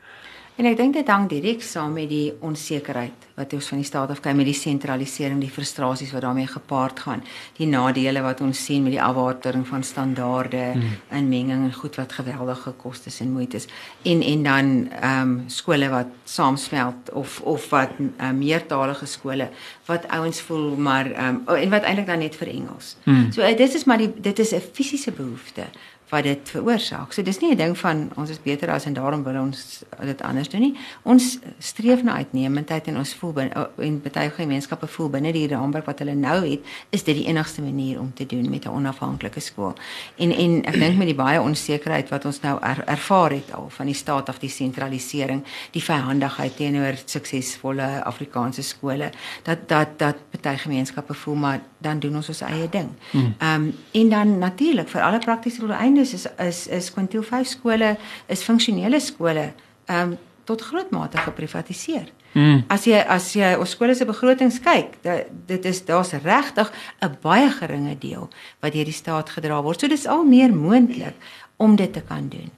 En 0.62 0.68
ek 0.70 0.76
dink 0.78 0.94
dit 0.94 1.08
hang 1.10 1.24
direk 1.26 1.64
saam 1.66 1.96
met 1.98 2.10
die 2.12 2.34
onsekerheid 2.46 3.24
wat 3.38 3.54
ons 3.58 3.70
van 3.72 3.80
die 3.82 3.88
staat 3.88 4.12
af 4.14 4.20
kry 4.22 4.34
met 4.38 4.46
die 4.46 4.58
sentralisering, 4.58 5.40
die 5.42 5.50
frustrasies 5.50 6.12
wat 6.14 6.22
daarmee 6.22 6.50
gepaard 6.52 7.00
gaan, 7.02 7.24
die 7.58 7.66
nadele 7.66 8.22
wat 8.22 8.44
ons 8.46 8.60
sien 8.68 8.84
met 8.86 8.94
die 8.94 9.02
afwatering 9.02 9.64
van 9.66 9.82
standaarde, 9.88 10.66
hmm. 10.76 11.00
inmenging 11.18 11.64
en 11.66 11.74
goed 11.74 11.98
wat 11.98 12.14
geweldige 12.14 12.76
kostes 12.84 13.18
en 13.24 13.32
moeites 13.34 13.66
en 14.06 14.22
en 14.22 14.44
dan 14.46 14.74
ehm 14.92 15.22
um, 15.22 15.34
skole 15.50 15.90
wat 15.90 16.12
saamsmelt 16.30 17.10
of 17.18 17.40
of 17.42 17.70
wat 17.72 17.98
um, 18.02 18.38
meertalige 18.38 19.08
skole 19.10 19.50
wat 19.90 20.06
ouens 20.14 20.44
voel 20.46 20.76
maar 20.76 21.10
ehm 21.10 21.42
um, 21.48 21.56
en 21.56 21.74
wat 21.74 21.88
eintlik 21.90 22.12
dan 22.12 22.22
net 22.22 22.36
vir 22.36 22.54
Engels. 22.54 22.96
Hmm. 23.08 23.32
So 23.32 23.42
dit 23.42 23.80
is 23.80 23.88
maar 23.90 24.04
die 24.04 24.12
dit 24.30 24.40
is 24.40 24.54
'n 24.54 24.62
fisiese 24.74 25.12
behoefte 25.12 25.72
wat 26.12 26.24
dit 26.28 26.50
veroorsaak. 26.54 27.14
So 27.14 27.24
dis 27.24 27.40
nie 27.40 27.52
'n 27.52 27.58
ding 27.58 27.78
van 27.78 28.10
ons 28.16 28.30
is 28.30 28.42
beter 28.42 28.70
as 28.70 28.86
en 28.86 28.94
daarom 28.94 29.24
wil 29.24 29.42
ons 29.42 29.84
dit 30.02 30.22
anders 30.22 30.50
doen 30.50 30.62
nie. 30.62 30.78
Ons 31.02 31.40
streef 31.60 32.04
na 32.04 32.14
uitnemendheid 32.14 32.88
en 32.88 32.98
ons 32.98 33.14
voel 33.14 33.34
binne 33.34 33.70
en 33.78 34.02
baie 34.02 34.30
gemeenskappe 34.30 34.88
voel 34.88 35.10
binne 35.10 35.32
die 35.32 35.48
raamwerk 35.48 35.86
wat 35.86 36.00
hulle 36.00 36.16
nou 36.16 36.50
het, 36.50 36.60
is 36.90 37.04
dit 37.04 37.16
die 37.16 37.28
enigste 37.28 37.62
manier 37.62 38.00
om 38.00 38.14
te 38.14 38.26
doen 38.26 38.50
met 38.50 38.66
'n 38.66 38.70
onafhanklike 38.70 39.40
skool. 39.40 39.74
En 40.18 40.32
en 40.32 40.66
ek 40.66 40.74
dink 40.74 40.98
met 40.98 41.08
die 41.08 41.16
baie 41.16 41.42
onsekerheid 41.42 42.10
wat 42.10 42.26
ons 42.26 42.42
nou 42.42 42.60
er, 42.62 42.84
ervaar 42.86 43.32
het 43.32 43.54
al 43.54 43.70
van 43.70 43.86
die 43.86 43.96
staat 43.96 44.30
af 44.30 44.40
die 44.40 44.50
sentralisering, 44.50 45.44
die 45.72 45.84
vyhandigheid 45.84 46.56
teenoor 46.56 46.94
suksesvolle 47.06 48.04
Afrikaanse 48.04 48.62
skole, 48.62 49.12
dat 49.44 49.70
dat 49.70 49.88
dat 49.98 50.16
baie 50.42 50.58
gemeenskappe 50.58 51.14
voel 51.14 51.36
maar 51.36 51.62
dan 51.78 52.00
doen 52.00 52.16
ons 52.16 52.28
ons 52.28 52.42
eie 52.42 52.70
ding. 52.70 52.90
Hmm. 53.12 53.36
Ehm 53.38 53.64
um, 53.64 53.74
en 53.92 54.10
dan 54.10 54.38
natuurlik 54.38 54.90
vir 54.90 55.02
alle 55.02 55.20
praktiese 55.20 55.60
doeleindes 55.60 56.01
is 56.02 56.14
is 56.14 56.28
is, 56.38 56.66
is 56.68 56.92
kwintiel 56.94 57.24
5 57.24 57.48
skole 57.48 57.96
is 58.28 58.44
funksionele 58.44 59.00
skole 59.00 59.54
ehm 59.86 60.12
um, 60.12 60.18
tot 60.44 60.62
groot 60.62 60.90
mate 60.92 61.18
geprivatiseer. 61.22 62.10
Hmm. 62.32 62.64
As 62.72 62.86
jy 62.88 63.00
as 63.12 63.28
jy 63.36 63.52
ons 63.60 63.74
skole 63.76 63.94
se 63.96 64.08
begrotings 64.08 64.62
kyk, 64.64 64.96
dat, 65.06 65.30
dit 65.48 65.66
is 65.68 65.84
daar's 65.86 66.14
regtig 66.24 66.72
'n 67.04 67.18
baie 67.22 67.50
geringe 67.52 67.96
deel 68.00 68.30
wat 68.62 68.74
deur 68.74 68.86
die 68.86 68.94
staat 68.94 69.30
gedra 69.30 69.62
word. 69.62 69.80
So 69.80 69.88
dis 69.88 70.08
al 70.08 70.24
meer 70.24 70.54
moontlik 70.54 71.16
om 71.58 71.76
dit 71.76 71.94
te 71.94 72.02
kan 72.02 72.30
doen. 72.30 72.52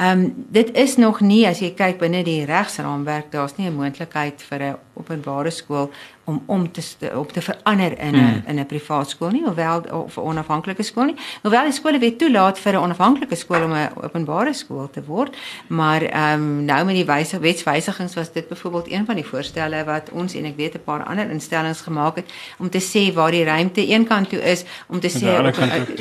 Ehm 0.00 0.20
um, 0.20 0.34
dit 0.48 0.72
is 0.72 0.96
nog 0.96 1.20
nie 1.20 1.42
as 1.46 1.58
jy 1.60 1.74
kyk 1.76 1.98
binne 2.00 2.22
die 2.24 2.44
regsraamwerk, 2.48 3.26
daar's 3.32 3.56
nie 3.56 3.66
'n 3.68 3.76
moontlikheid 3.76 4.42
vir 4.42 4.62
'n 4.62 4.76
openbare 4.94 5.50
skool 5.50 5.90
om 6.24 6.42
om 6.46 6.72
te 6.72 6.80
op 7.14 7.32
te 7.32 7.42
verander 7.42 7.98
in 7.98 8.14
'n 8.14 8.16
mm. 8.16 8.42
in 8.46 8.58
'n 8.60 8.66
privaat 8.66 9.10
skool 9.10 9.30
nie, 9.30 9.44
hoewel 9.44 9.80
of 9.90 10.16
'n 10.16 10.20
onafhanklike 10.20 10.82
skool 10.82 11.04
nie. 11.04 11.16
Hoewel 11.42 11.64
die 11.64 11.72
skole 11.72 11.98
wet 11.98 12.18
toelaat 12.18 12.58
vir 12.58 12.72
'n 12.72 12.82
onafhanklike 12.82 13.34
skool 13.34 13.62
om 13.62 13.72
'n 13.72 13.90
openbare 14.02 14.52
skool 14.52 14.90
te 14.90 15.02
word, 15.04 15.36
maar 15.66 16.02
ehm 16.02 16.40
um, 16.40 16.64
nou 16.64 16.84
met 16.84 16.94
die 16.94 17.04
wyse 17.04 17.38
wetswysigings 17.38 18.14
was 18.14 18.32
dit 18.32 18.48
byvoorbeeld 18.48 18.92
een 18.92 19.06
van 19.06 19.14
die 19.14 19.26
voorstelle 19.26 19.84
wat 19.84 20.10
ons 20.10 20.34
en 20.34 20.44
ek 20.44 20.56
weet 20.56 20.74
'n 20.74 20.84
paar 20.84 21.04
ander 21.04 21.30
instellings 21.30 21.80
gemaak 21.80 22.16
het 22.16 22.32
om 22.58 22.70
te 22.70 22.80
sê 22.80 23.14
waar 23.14 23.30
die 23.30 23.44
ruimte 23.44 23.90
een 23.90 24.06
kant 24.06 24.28
toe 24.28 24.42
is 24.42 24.64
om 24.86 25.00
te 25.00 25.08
sê 25.08 25.42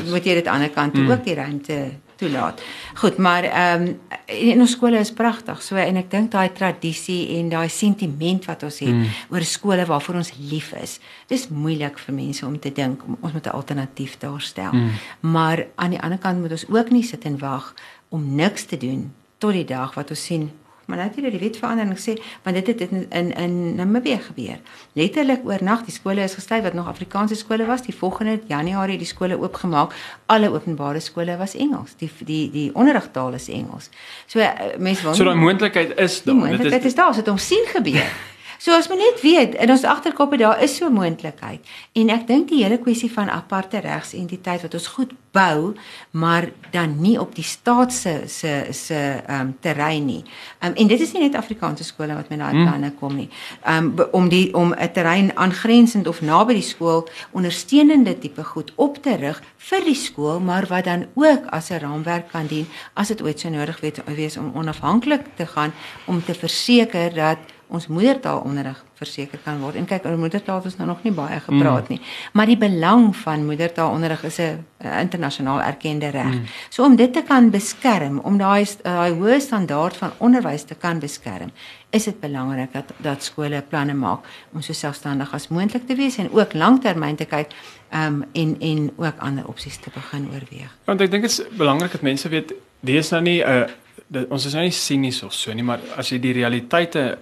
moet 0.09 0.25
jy 0.25 0.33
dit 0.33 0.47
aan 0.47 0.59
die 0.59 0.67
ander 0.67 0.69
kant 0.69 0.93
toe 0.93 1.03
mm. 1.03 1.11
ook 1.11 1.23
die 1.23 1.35
ruimte 1.35 1.91
toelaat. 2.19 2.61
Goed, 2.99 3.17
maar 3.17 3.43
ehm 3.43 3.87
um, 3.87 3.99
in 4.29 4.59
ons 4.61 4.71
skole 4.71 4.99
is 4.99 5.11
pragtig. 5.13 5.61
So 5.65 5.75
en 5.75 5.97
ek 5.97 6.11
dink 6.11 6.31
daai 6.31 6.51
tradisie 6.53 7.37
en 7.39 7.49
daai 7.49 7.69
sentiment 7.73 8.45
wat 8.45 8.63
ons 8.67 8.79
het 8.83 8.93
mm. 8.93 9.15
oor 9.33 9.45
skole 9.47 9.85
waarvoor 9.89 10.19
ons 10.21 10.33
lief 10.51 10.71
is. 10.77 10.99
Dis 11.31 11.47
moeilik 11.49 11.97
vir 12.05 12.15
mense 12.15 12.45
om 12.45 12.59
te 12.59 12.71
dink 12.71 13.01
ons 13.21 13.33
moet 13.33 13.47
'n 13.47 13.55
alternatief 13.55 14.17
daarstel. 14.17 14.71
Mm. 14.73 14.91
Maar 15.19 15.65
aan 15.75 15.89
die 15.89 16.01
ander 16.01 16.19
kant 16.19 16.41
moet 16.41 16.51
ons 16.51 16.69
ook 16.69 16.89
nie 16.89 17.03
sit 17.03 17.25
en 17.25 17.39
wag 17.39 17.73
om 18.09 18.35
niks 18.35 18.65
te 18.65 18.77
doen 18.77 19.13
tot 19.37 19.53
die 19.53 19.65
dag 19.65 19.93
wat 19.93 20.09
ons 20.09 20.25
sien 20.25 20.51
maar 20.89 20.97
nou 20.97 21.07
het 21.09 21.17
hulle 21.19 21.29
die 21.31 21.39
wet 21.39 21.57
verander 21.61 21.85
en 21.85 21.97
sê 22.01 22.15
want 22.43 22.57
dit 22.57 22.67
het 22.67 22.81
in 22.89 23.05
in, 23.09 23.29
in 23.37 23.75
Namibië 23.75 24.17
gebeur. 24.27 24.57
Letterlik 24.97 25.45
oornag 25.45 25.85
die 25.85 25.93
skole 25.93 26.23
is 26.25 26.33
gesluit 26.33 26.63
wat 26.63 26.73
nog 26.73 26.87
Afrikaanse 26.87 27.35
skole 27.35 27.65
was. 27.65 27.85
Die 27.85 27.95
volgende 27.95 28.39
Januarie 28.47 28.97
die 28.97 29.07
skole 29.07 29.37
oopgemaak. 29.37 29.93
Alle 30.25 30.49
openbare 30.49 30.99
skole 30.99 31.37
was 31.37 31.55
Engels. 31.55 31.93
Die 32.01 32.09
die 32.25 32.49
die 32.51 32.69
onderrigtaal 32.73 33.33
is 33.33 33.47
Engels. 33.49 33.89
So 34.25 34.39
eh, 34.39 34.77
mense 34.77 35.03
wonder 35.03 35.21
So 35.21 35.23
daai 35.23 35.35
moontlikheid 35.35 35.97
is 35.97 36.23
daar. 36.23 36.57
Dit 36.57 36.85
is 36.85 36.95
daar, 36.95 37.13
so 37.13 37.21
dit 37.21 37.31
ons 37.31 37.47
sien 37.47 37.65
gebeur. 37.75 38.11
So 38.59 38.75
as 38.75 38.89
mens 38.91 38.99
net 38.99 39.21
weet 39.23 39.53
in 39.55 39.71
ons 39.71 39.85
agterkoppe 39.87 40.37
daar 40.37 40.59
is 40.59 40.73
so 40.75 40.89
moontlikheid. 40.91 41.63
En 41.95 42.09
ek 42.11 42.25
dink 42.27 42.49
die 42.51 42.59
hele 42.59 42.75
kwessie 42.83 43.07
van 43.11 43.29
aparte 43.31 43.79
regsentiteit 43.79 44.65
wat 44.65 44.73
ons 44.75 44.87
goed 44.97 45.13
bou, 45.31 45.75
maar 46.11 46.49
dan 46.73 46.97
nie 46.99 47.15
op 47.21 47.31
die 47.37 47.45
staat 47.45 47.93
se 47.95 48.13
se 48.27 48.51
se 48.75 48.97
ehm 48.97 49.39
um, 49.39 49.53
terrein 49.63 50.03
nie. 50.05 50.23
Ehm 50.59 50.73
um, 50.73 50.75
en 50.75 50.91
dit 50.91 50.99
is 50.99 51.13
nie 51.15 51.21
net 51.21 51.37
Afrikaanse 51.39 51.87
skole 51.87 52.17
wat 52.17 52.27
met 52.29 52.39
daai 52.39 52.51
hmm. 52.51 52.65
planne 52.65 52.89
kom 52.99 53.15
nie. 53.15 53.29
Ehm 53.63 53.93
um, 53.95 54.09
om 54.11 54.27
die 54.29 54.53
om 54.53 54.73
'n 54.73 54.91
terrein 54.91 55.31
aangrensend 55.37 56.07
of 56.07 56.19
naby 56.21 56.53
die 56.53 56.69
skool 56.71 57.07
ondersteunende 57.31 58.17
tipe 58.19 58.43
goed 58.43 58.73
op 58.75 58.97
te 59.03 59.15
rig 59.15 59.39
vir 59.57 59.85
die 59.85 59.95
skool, 59.95 60.39
maar 60.39 60.67
wat 60.67 60.83
dan 60.83 61.05
ook 61.15 61.45
as 61.49 61.69
'n 61.69 61.79
raamwerk 61.79 62.27
kan 62.31 62.47
dien 62.47 62.67
as 62.93 63.07
dit 63.07 63.21
ooit 63.21 63.39
so 63.39 63.49
nodig 63.49 63.79
wees 64.05 64.37
om 64.37 64.51
onafhanklik 64.55 65.23
te 65.35 65.45
gaan 65.47 65.71
om 66.05 66.23
te 66.23 66.33
verseker 66.33 67.13
dat 67.13 67.37
ons 67.69 67.87
moedertaalonderrig 67.87 68.79
verseker 68.97 69.39
kan 69.43 69.59
word. 69.61 69.77
En 69.77 69.85
kyk, 69.85 70.05
oor 70.09 70.17
moedertaal 70.17 70.57
het 70.57 70.67
ons 70.71 70.77
nou 70.79 70.87
nog 70.89 71.03
nie 71.05 71.13
baie 71.13 71.37
gepraat 71.39 71.89
mm. 71.89 71.95
nie, 71.95 71.99
maar 72.33 72.49
die 72.49 72.57
belang 72.57 73.11
van 73.15 73.45
moedertaalonderrig 73.45 74.23
is 74.25 74.39
'n 74.39 74.65
internasionaal 75.01 75.61
erkende 75.61 76.09
reg. 76.09 76.33
Mm. 76.33 76.45
So 76.69 76.83
om 76.83 76.95
dit 76.95 77.13
te 77.13 77.21
kan 77.21 77.49
beskerm, 77.49 78.19
om 78.19 78.37
daai 78.37 78.65
daai 78.81 79.11
hoë 79.11 79.39
standaard 79.39 79.97
van 79.97 80.11
onderwys 80.17 80.63
te 80.63 80.75
kan 80.75 80.99
beskerm, 80.99 81.51
is 81.89 82.03
dit 82.03 82.19
belangrik 82.19 82.73
dat 82.73 82.93
dat 82.97 83.23
skole 83.23 83.63
planne 83.69 83.93
maak 83.93 84.25
om 84.53 84.61
so 84.61 84.73
selfstandig 84.73 85.33
as 85.33 85.47
moontlik 85.47 85.87
te 85.87 85.95
wees 85.95 86.17
en 86.17 86.31
ook 86.31 86.53
langtermyn 86.53 87.15
te 87.15 87.25
kyk 87.25 87.53
um 87.93 88.25
en 88.33 88.55
en 88.59 88.91
ook 88.95 89.17
ander 89.17 89.47
opsies 89.47 89.77
te 89.77 89.89
begin 89.93 90.29
oorweeg. 90.33 90.75
Want 90.85 91.01
ek 91.01 91.11
dink 91.11 91.23
dit 91.23 91.31
is 91.31 91.57
belangrik 91.57 91.91
dat 91.91 92.01
mense 92.01 92.29
weet 92.29 92.53
dis 92.79 93.09
nou 93.09 93.21
nie 93.21 93.43
'n 93.43 93.69
uh, 94.13 94.25
ons 94.29 94.45
is 94.45 94.53
nou 94.53 94.63
nie 94.63 94.73
sinies 94.73 95.23
of 95.23 95.33
so 95.33 95.53
nie, 95.53 95.63
maar 95.63 95.79
as 95.97 96.09
jy 96.09 96.19
die 96.19 96.33
realiteite 96.33 97.17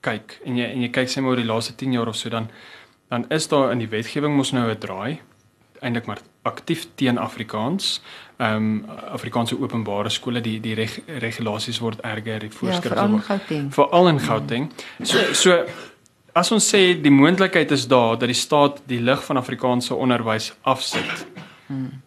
kyk 0.00 0.40
en 0.44 0.56
jy 0.56 0.64
en 0.64 0.82
jy 0.82 0.90
kyk 0.90 1.08
sê 1.08 1.20
maar 1.20 1.30
oor 1.30 1.42
die 1.42 1.48
laaste 1.48 1.74
10 1.76 1.92
jaar 1.92 2.08
of 2.08 2.16
so 2.16 2.28
dan 2.28 2.50
dan 3.08 3.24
is 3.30 3.48
daar 3.48 3.72
in 3.72 3.78
die 3.78 3.88
wetgewing 3.88 4.36
mos 4.36 4.52
nou 4.52 4.70
'n 4.70 4.78
draai 4.78 5.20
eintlik 5.80 6.06
maar 6.06 6.18
aktief 6.42 6.86
teen 6.94 7.18
Afrikaans. 7.18 8.00
Ehm 8.36 8.56
um, 8.56 8.84
Afrikaanse 9.12 9.58
openbare 9.60 10.10
skole 10.10 10.40
die 10.40 10.60
die 10.60 10.74
reg, 10.74 10.98
regulasies 11.06 11.78
word 11.78 12.00
erger, 12.00 12.40
die 12.40 12.50
voorskrifte 12.50 13.00
ja, 13.00 13.08
word 13.10 13.24
Gauteng. 13.24 13.72
veral 13.74 14.08
in 14.08 14.20
Gauteng. 14.20 14.70
So 15.02 15.32
so 15.32 15.64
as 16.32 16.52
ons 16.52 16.68
sê 16.74 17.00
die 17.02 17.10
moontlikheid 17.10 17.70
is 17.70 17.88
daar 17.88 18.18
dat 18.18 18.28
die 18.28 18.38
staat 18.38 18.82
die 18.86 19.00
lig 19.00 19.24
van 19.24 19.36
Afrikaanse 19.36 19.94
onderwys 19.94 20.52
afsit. 20.62 21.26
Hmm. 21.66 22.02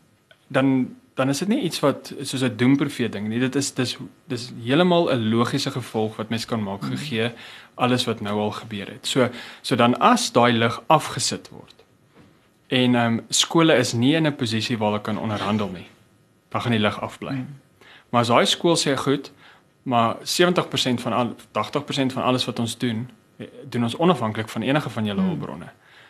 Dan 0.47 0.95
dan 1.15 1.29
is 1.29 1.39
dit 1.39 1.47
nie 1.47 1.61
iets 1.61 1.79
wat 1.79 2.13
soos 2.21 2.41
'n 2.43 2.55
doemprofeet 2.55 3.11
ding 3.11 3.27
nie. 3.27 3.39
Dit 3.39 3.55
is 3.55 3.73
dis 3.73 3.97
dis 4.27 4.51
heeltemal 4.63 5.11
'n 5.11 5.29
logiese 5.29 5.71
gevolg 5.71 6.15
wat 6.15 6.29
mens 6.29 6.45
kan 6.45 6.63
maak 6.63 6.83
gegee 6.83 7.31
alles 7.75 8.05
wat 8.05 8.21
nou 8.21 8.39
al 8.39 8.51
gebeur 8.51 8.87
het. 8.87 9.07
So 9.07 9.29
so 9.61 9.75
dan 9.75 9.99
as 9.99 10.31
daai 10.31 10.53
lig 10.53 10.81
afgesit 10.87 11.49
word 11.49 11.81
en 12.71 12.95
ehm 12.95 13.13
um, 13.13 13.25
skole 13.29 13.75
is 13.75 13.93
nie 13.93 14.15
in 14.15 14.27
'n 14.27 14.35
posisie 14.35 14.77
waar 14.77 14.89
hulle 14.89 15.01
kan 15.01 15.17
onderhandel 15.17 15.69
nie. 15.69 15.87
Dan 16.49 16.61
gaan 16.61 16.71
die 16.71 16.79
lig 16.79 17.01
afbly. 17.01 17.31
Mm. 17.31 17.59
Maar 18.09 18.21
as 18.21 18.27
daai 18.27 18.45
skool 18.45 18.75
sê 18.75 18.95
goed, 18.97 19.31
maar 19.83 20.15
70% 20.23 21.01
van 21.01 21.13
al 21.13 21.35
80% 21.51 22.13
van 22.13 22.23
alles 22.23 22.45
wat 22.45 22.59
ons 22.59 22.77
doen, 22.77 23.09
eh, 23.37 23.45
doen 23.69 23.83
ons 23.83 23.97
onafhanklik 23.97 24.49
van 24.49 24.61
enige 24.61 24.89
van 24.89 25.05
julle 25.05 25.21
mm. 25.21 25.27
hulpbronne. 25.27 25.69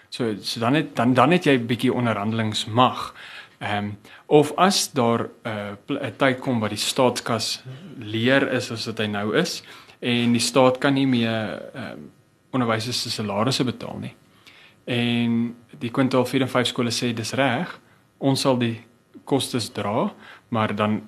So 0.10 0.36
so 0.42 0.60
dan 0.60 0.74
het 0.74 0.96
dan 0.96 1.14
dan 1.14 1.32
het 1.32 1.44
jy 1.44 1.58
'n 1.58 1.66
bietjie 1.66 1.94
onderhandelingsmag. 1.94 3.16
Ehm 3.62 3.78
um, 3.78 3.98
of 4.26 4.54
as 4.58 4.92
daar 4.94 5.30
'n 5.44 5.50
uh, 5.94 6.02
'n 6.08 6.16
tyd 6.18 6.40
kom 6.40 6.60
wat 6.60 6.70
die 6.70 6.78
staatskas 6.78 7.64
leer 8.00 8.52
is 8.54 8.72
as 8.72 8.86
wat 8.86 8.98
hy 8.98 9.06
nou 9.06 9.38
is 9.38 9.64
en 10.00 10.32
die 10.34 10.42
staat 10.42 10.78
kan 10.78 10.94
nie 10.94 11.08
meer 11.08 11.62
ehm 11.74 11.92
um, 11.92 12.12
onderwysers 12.52 13.02
se 13.02 13.10
salarisse 13.10 13.64
betaal 13.64 13.98
nie. 14.00 14.16
En 14.86 15.56
die 15.80 15.92
kwintaal 15.92 16.26
4 16.26 16.42
en 16.42 16.50
5 16.50 16.68
skole 16.68 16.92
sê 16.92 17.14
dis 17.14 17.34
reg, 17.34 17.80
ons 18.18 18.42
sal 18.42 18.58
die 18.58 18.82
kostes 19.24 19.70
dra, 19.70 20.12
maar 20.50 20.76
dan 20.76 21.02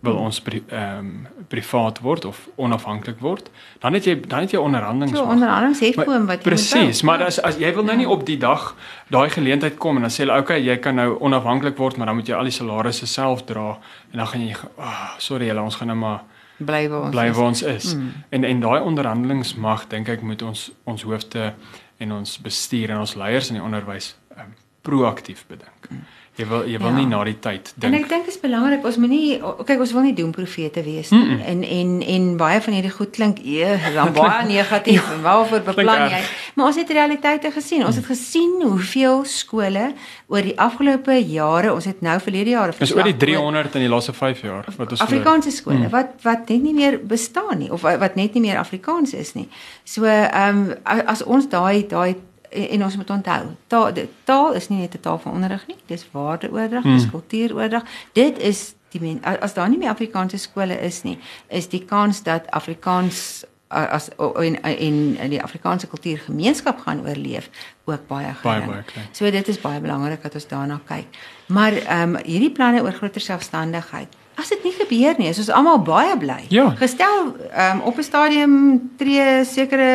wil 0.00 0.14
ons 0.14 0.38
ehm 0.38 0.44
pri, 0.44 0.62
um, 0.70 1.26
privaat 1.48 1.98
word 2.04 2.24
of 2.24 2.48
onafhanklik 2.54 3.18
word, 3.18 3.50
dan 3.82 3.96
het 3.96 4.04
jy 4.04 4.14
dan 4.20 4.44
het 4.44 4.52
jy 4.54 4.60
onderhandelings. 4.60 5.18
So 5.18 5.24
onderhandelings 5.24 5.80
het 5.80 5.96
kom 5.98 6.26
wat 6.28 6.44
jy 6.44 6.50
Presies, 6.50 7.02
maar 7.02 7.24
as 7.26 7.40
as 7.42 7.58
jy 7.58 7.72
wil 7.74 7.86
nou 7.88 7.96
nie 7.98 8.08
op 8.08 8.22
die 8.26 8.38
dag 8.38 8.74
daai 9.10 9.30
geleentheid 9.30 9.78
kom 9.78 9.96
en 9.96 10.06
dan 10.06 10.14
sê 10.14 10.22
hulle 10.22 10.38
okay, 10.38 10.60
jy 10.62 10.76
kan 10.82 10.94
nou 10.94 11.16
onafhanklik 11.18 11.76
word, 11.76 11.96
maar 11.96 12.06
dan 12.06 12.18
moet 12.20 12.30
jy 12.30 12.36
al 12.38 12.50
die 12.50 12.54
salarisse 12.54 13.06
self 13.10 13.42
dra 13.48 13.78
en 14.12 14.22
dan 14.22 14.26
gaan 14.26 14.46
jy 14.46 14.60
ah, 14.76 15.16
sorry 15.18 15.50
julle, 15.50 15.66
ons 15.66 15.80
gaan 15.80 15.90
nou 15.90 15.98
maar 15.98 16.22
bly 16.58 16.84
waar 16.88 17.08
ons 17.08 17.14
bly 17.16 17.26
waar 17.32 17.50
ons 17.50 17.62
is. 17.62 17.94
Mm. 17.94 18.12
En 18.28 18.44
en 18.44 18.60
daai 18.60 18.80
onderhandelingsmag 18.80 19.88
dink 19.88 20.08
ek 20.14 20.22
moet 20.22 20.42
ons 20.42 20.70
ons 20.84 21.02
hoofde 21.10 21.52
en 21.98 22.12
ons 22.20 22.38
bestuur 22.38 22.94
en 22.94 23.02
ons 23.02 23.14
leiers 23.18 23.50
in 23.50 23.58
die 23.58 23.64
onderwys 23.64 24.14
um, 24.38 24.54
proaktief 24.86 25.42
bedink. 25.50 25.90
Mm. 25.90 26.06
Jy 26.38 26.46
wil 26.46 26.68
jy 26.70 26.78
wil 26.78 26.92
ja. 26.92 26.96
nie 27.00 27.06
na 27.10 27.18
die 27.26 27.34
tyd 27.42 27.72
dink. 27.74 27.88
En 27.88 27.94
ek 27.98 28.04
dink 28.12 28.28
dit 28.28 28.30
is 28.30 28.38
belangrik 28.38 28.84
ons 28.86 28.96
moenie 29.02 29.40
kyk 29.66 29.80
ons 29.82 29.94
wil 29.96 30.04
nie 30.06 30.12
doemprofete 30.14 30.84
wees 30.86 31.10
nie. 31.10 31.18
Mm 31.18 31.30
-mm. 31.32 31.40
En 31.50 31.62
en 31.78 32.02
en 32.14 32.28
baie 32.38 32.60
van 32.62 32.76
hierdie 32.76 32.92
goed 32.94 33.10
klink 33.10 33.40
eë 33.42 33.92
dan 33.94 34.12
baie 34.14 34.46
negatief 34.56 35.02
ja. 35.02 35.14
en 35.14 35.22
waarvoor 35.22 35.64
beplan 35.66 36.04
jy? 36.12 36.20
Maar 36.54 36.66
ons 36.66 36.76
het 36.76 36.90
realiteite 36.90 37.50
gesien. 37.50 37.86
Ons 37.86 37.96
het 37.96 38.04
mm. 38.04 38.14
gesien 38.14 38.62
hoeveel 38.62 39.24
skole 39.24 39.92
oor 40.26 40.42
die 40.42 40.54
afgelope 40.60 41.18
jare, 41.26 41.74
ons 41.74 41.84
het 41.84 42.00
nou 42.00 42.20
verlede 42.20 42.50
jare 42.50 42.72
Dis 42.78 42.94
oor 42.94 43.02
die 43.02 43.16
300 43.16 43.74
in 43.74 43.80
die 43.80 43.90
laaste 43.90 44.12
5 44.12 44.42
jaar 44.42 44.64
wat 44.76 44.90
ons 44.90 45.00
Afrikaanse 45.00 45.50
skole 45.50 45.76
mm. 45.76 45.90
wat 45.90 46.22
wat 46.22 46.48
net 46.48 46.62
nie 46.62 46.74
meer 46.74 47.00
bestaan 47.02 47.58
nie 47.58 47.72
of 47.72 47.82
wat 47.82 48.14
net 48.14 48.34
nie 48.34 48.42
meer 48.46 48.58
Afrikaans 48.58 49.12
is 49.12 49.34
nie. 49.34 49.48
So 49.84 50.04
ehm 50.04 50.70
um, 50.70 50.74
as 50.84 51.22
ons 51.24 51.48
daai 51.48 51.86
daai 51.86 52.14
en, 52.50 52.68
en 52.68 52.84
ons 52.84 52.96
moet 52.96 53.10
onthou, 53.10 53.42
taal 53.66 53.92
taal 54.24 54.52
is 54.54 54.68
nie 54.68 54.80
net 54.80 54.94
'n 54.94 55.00
taal 55.00 55.18
van 55.18 55.32
onderrig 55.32 55.66
nie, 55.66 55.76
dis 55.86 56.06
waardeoordrag, 56.10 56.82
hmm. 56.82 56.96
dis 56.96 57.10
kultuuroordrag. 57.10 57.82
Dit 58.12 58.38
is 58.38 58.74
die 58.88 59.00
men, 59.00 59.24
as 59.40 59.54
daar 59.54 59.68
nie 59.68 59.78
meer 59.78 59.90
Afrikaanse 59.90 60.38
skole 60.38 60.80
is 60.80 61.02
nie, 61.02 61.18
is 61.48 61.68
die 61.68 61.84
kans 61.84 62.22
dat 62.22 62.50
Afrikaans 62.50 63.44
as 63.68 64.08
in 64.40 64.56
in 64.62 65.16
in 65.20 65.30
die 65.30 65.42
Afrikaanse 65.42 65.86
kultuurgemeenskap 65.86 66.78
gaan 66.78 67.00
oorleef 67.06 67.50
ook 67.84 68.06
baie 68.06 68.32
gering. 68.34 68.66
Baie, 68.66 68.84
baie 68.94 69.08
so 69.12 69.30
dit 69.30 69.48
is 69.48 69.60
baie 69.60 69.80
belangrik 69.80 70.22
dat 70.22 70.34
ons 70.34 70.48
daarna 70.48 70.80
kyk. 70.84 71.18
Maar 71.46 71.72
ehm 71.72 72.16
um, 72.16 72.22
hierdie 72.24 72.52
planne 72.52 72.82
oor 72.82 72.92
groter 72.92 73.20
selfstandigheid 73.20 74.16
as 74.38 74.48
dit 74.48 74.62
nie 74.62 74.72
gebeur 74.72 75.18
nie, 75.18 75.28
is 75.32 75.40
ons 75.42 75.50
almal 75.50 75.80
baie 75.82 76.14
bly. 76.18 76.38
Ja. 76.54 76.68
Gestel 76.78 77.32
um, 77.34 77.80
op 77.90 77.98
'n 77.98 78.06
stadium 78.06 78.54
tree 78.96 79.44
sekere 79.44 79.90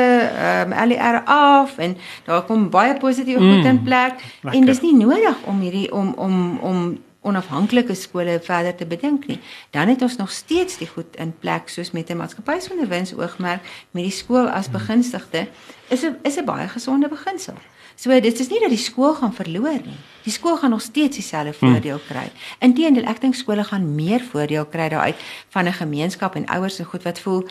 um, 0.66 0.72
ehm, 0.72 0.88
LER 0.90 1.22
af 1.26 1.78
en 1.78 1.98
daar 2.26 2.44
kom 2.44 2.70
baie 2.70 2.98
positiewe 2.98 3.40
mm. 3.40 3.54
goed 3.54 3.66
in 3.66 3.84
plek 3.84 4.14
Lekker. 4.42 4.60
en 4.60 4.66
dis 4.66 4.82
nie 4.82 4.96
nodig 4.96 5.36
om 5.46 5.60
hierdie 5.60 5.92
om 5.92 6.14
om 6.18 6.60
om 6.60 6.98
onafhanklike 7.24 7.94
skole 7.94 8.40
verder 8.44 8.76
te 8.76 8.86
bedink 8.86 9.28
nie. 9.28 9.40
Dan 9.72 9.88
het 9.88 10.02
ons 10.02 10.16
nog 10.16 10.32
steeds 10.32 10.78
die 10.78 10.88
goed 10.88 11.16
in 11.16 11.34
plek 11.40 11.70
soos 11.70 11.92
met 11.92 12.10
'n 12.10 12.18
maatskappysonderwys 12.18 13.16
oogmerk 13.16 13.62
met 13.92 14.04
die 14.04 14.12
skool 14.12 14.50
as 14.50 14.68
mm. 14.68 14.72
begunstigde 14.72 15.48
is 15.88 16.04
'n 16.04 16.18
is 16.24 16.38
'n 16.38 16.46
baie 16.46 16.68
gesonde 16.68 17.08
beginsel. 17.08 17.56
So 18.04 18.12
dit 18.20 18.40
is 18.40 18.50
nie 18.52 18.60
dat 18.60 18.74
die 18.74 18.82
skool 18.82 19.14
gaan 19.16 19.32
verloor 19.32 19.80
nie. 19.80 19.96
Die 20.26 20.32
skool 20.32 20.58
gaan 20.60 20.74
nog 20.76 20.82
steeds 20.84 21.16
dieselfde 21.16 21.54
hmm. 21.56 21.70
voordeel 21.72 22.02
kry. 22.04 22.26
Inteendeel, 22.60 23.06
ek 23.08 23.22
dink 23.24 23.38
skole 23.40 23.64
gaan 23.64 23.86
meer 23.96 24.20
voordeel 24.32 24.66
kry 24.68 24.90
daaruit 24.92 25.22
van 25.56 25.70
'n 25.72 25.78
gemeenskap 25.78 26.36
en 26.36 26.50
ouers 26.52 26.80
en 26.84 26.90
goed 26.92 27.08
wat 27.08 27.20
voel 27.24 27.48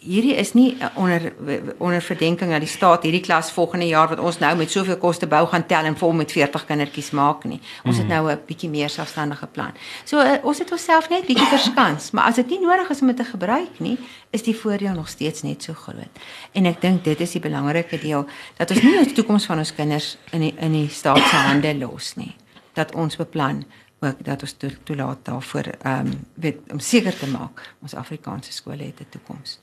hierdie 0.00 0.34
is 0.34 0.52
nie 0.52 0.76
onder 0.94 1.32
onder 1.78 2.02
verdenking 2.02 2.50
dat 2.50 2.60
die 2.60 2.68
staat 2.68 3.02
hierdie 3.02 3.20
klas 3.20 3.50
volgende 3.52 3.86
jaar 3.86 4.08
wat 4.08 4.18
ons 4.18 4.38
nou 4.38 4.56
met 4.56 4.70
soveel 4.70 4.98
koste 4.98 5.26
bou 5.26 5.46
gaan 5.46 5.66
tel 5.66 5.84
en 5.84 5.96
vol 5.96 6.12
met 6.12 6.32
40 6.32 6.64
kindertjies 6.64 7.10
maak 7.10 7.44
nie. 7.44 7.60
Ons 7.84 7.96
mm. 7.96 8.00
het 8.00 8.08
nou 8.08 8.30
'n 8.32 8.40
bietjie 8.46 8.70
meer 8.70 8.90
selfstandige 8.90 9.46
plan. 9.46 9.72
So 10.04 10.20
uh, 10.20 10.38
ons 10.42 10.58
het 10.58 10.72
onsself 10.72 11.08
net 11.08 11.26
bietjie 11.26 11.46
verskans, 11.46 12.10
maar 12.10 12.24
as 12.24 12.34
dit 12.34 12.48
nie 12.48 12.60
nodig 12.60 12.90
is 12.90 13.00
om 13.00 13.06
dit 13.06 13.16
te 13.16 13.24
gebruik 13.24 13.78
nie, 13.78 13.98
is 14.30 14.42
die 14.42 14.56
voordeel 14.56 14.92
nog 14.92 15.08
steeds 15.08 15.42
net 15.42 15.62
so 15.62 15.72
groot. 15.72 16.22
En 16.52 16.66
ek 16.66 16.80
dink 16.80 17.04
dit 17.04 17.20
is 17.20 17.30
die 17.30 17.40
belangrike 17.40 17.98
deel 17.98 18.26
dat 18.56 18.70
ons 18.70 18.82
nie 18.82 19.04
die 19.04 19.12
toekoms 19.12 19.46
van 19.46 19.58
ons 19.58 19.74
kinders 19.74 20.16
in 20.30 20.40
die, 20.40 20.54
in 20.56 20.72
die 20.72 20.88
staat 20.88 21.22
se 21.28 21.36
hande 21.36 21.74
los 21.78 22.14
nie. 22.16 22.34
Dat 22.72 22.94
ons 22.94 23.16
beplan 23.16 23.64
ook 24.00 24.24
dat 24.24 24.42
ons 24.42 24.52
to, 24.52 24.68
toelaat 24.82 25.24
daarvoor 25.24 25.72
ehm 25.82 26.06
um, 26.06 26.26
weet 26.34 26.58
om 26.72 26.78
seker 26.78 27.18
te 27.18 27.26
maak 27.26 27.74
ons 27.82 27.94
Afrikaanse 27.94 28.52
skole 28.52 28.82
het 28.82 29.00
'n 29.00 29.06
toekoms. 29.10 29.58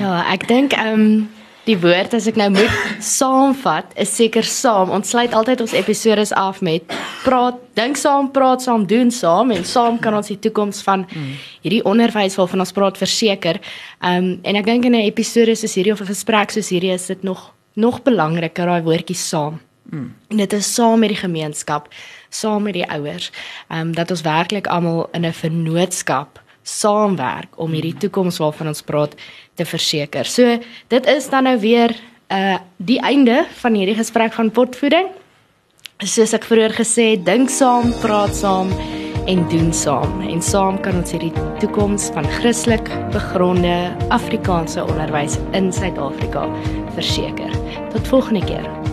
Ja, 0.00 0.22
ek 0.32 0.46
dink 0.48 0.72
ehm 0.72 1.00
um, 1.00 1.08
die 1.66 1.76
woord 1.78 2.14
as 2.16 2.24
ek 2.26 2.38
nou 2.40 2.48
moet 2.50 2.76
saamvat 3.06 3.92
is 4.00 4.10
seker 4.16 4.46
saam. 4.48 4.90
Ons 4.90 5.12
sluit 5.12 5.34
altyd 5.36 5.60
ons 5.62 5.74
episode 5.78 6.24
af 6.40 6.62
met 6.64 6.94
praat, 7.22 7.58
dink 7.78 8.00
saam, 8.00 8.30
praat 8.32 8.64
saam, 8.64 8.86
doen 8.88 9.12
saam 9.12 9.52
en 9.54 9.66
saam 9.68 10.00
kan 10.02 10.16
ons 10.16 10.32
die 10.32 10.38
toekoms 10.42 10.80
van 10.82 11.04
hierdie 11.12 11.82
onderwys 11.86 12.38
waarvan 12.40 12.64
ons 12.64 12.72
praat 12.72 12.96
verseker. 12.96 13.60
Ehm 14.00 14.16
um, 14.16 14.30
en 14.48 14.60
ek 14.62 14.70
dink 14.70 14.88
in 14.88 14.96
'n 14.96 15.04
episode 15.04 15.54
soos 15.60 15.76
hierdie 15.76 15.92
of 15.92 16.00
'n 16.00 16.12
gesprek 16.14 16.56
soos 16.56 16.72
hierdie 16.72 16.94
is 16.94 17.06
dit 17.06 17.22
nog 17.22 17.52
nog 17.76 18.02
belangriker 18.02 18.66
daai 18.66 18.82
woordjie 18.82 19.16
saam. 19.16 19.60
Mm. 19.90 20.14
En 20.30 20.36
dit 20.36 20.52
is 20.52 20.74
saam 20.74 21.00
met 21.00 21.08
die 21.08 21.20
gemeenskap, 21.20 21.88
saam 22.30 22.62
met 22.62 22.74
die 22.74 22.88
ouers, 22.88 23.30
ehm 23.68 23.80
um, 23.80 23.92
dat 23.92 24.10
ons 24.10 24.24
werklik 24.24 24.66
almal 24.66 25.08
in 25.12 25.26
'n 25.26 25.32
vennootskap 25.32 26.40
saamwerk 26.62 27.58
om 27.60 27.72
hierdie 27.74 27.96
toekoms 28.04 28.38
waarvan 28.42 28.72
ons 28.72 28.84
praat 28.86 29.16
te 29.58 29.66
verseker. 29.66 30.28
So 30.28 30.58
dit 30.88 31.10
is 31.10 31.28
dan 31.32 31.48
nou 31.50 31.58
weer 31.62 31.94
uh 32.32 32.58
die 32.76 33.00
einde 33.00 33.44
van 33.60 33.74
hierdie 33.78 33.98
gesprek 33.98 34.32
van 34.32 34.50
potvoeding. 34.50 35.10
Soos 36.02 36.32
ek 36.34 36.46
vroeër 36.48 36.74
gesê 36.74 37.12
het, 37.12 37.26
dink 37.26 37.50
saam, 37.50 37.92
praat 38.02 38.34
saam 38.34 38.72
en 39.30 39.44
doen 39.48 39.70
saam. 39.72 40.20
En 40.26 40.42
saam 40.42 40.80
kan 40.82 40.98
ons 40.98 41.14
hierdie 41.14 41.32
toekoms 41.62 42.10
van 42.16 42.26
Christelik 42.40 42.90
begronde 43.14 43.76
Afrikaanse 44.10 44.82
onderwys 44.82 45.38
in 45.52 45.70
Suid-Afrika 45.72 46.48
verseker. 46.96 47.54
Tot 47.94 48.08
volgende 48.08 48.42
keer. 48.48 48.91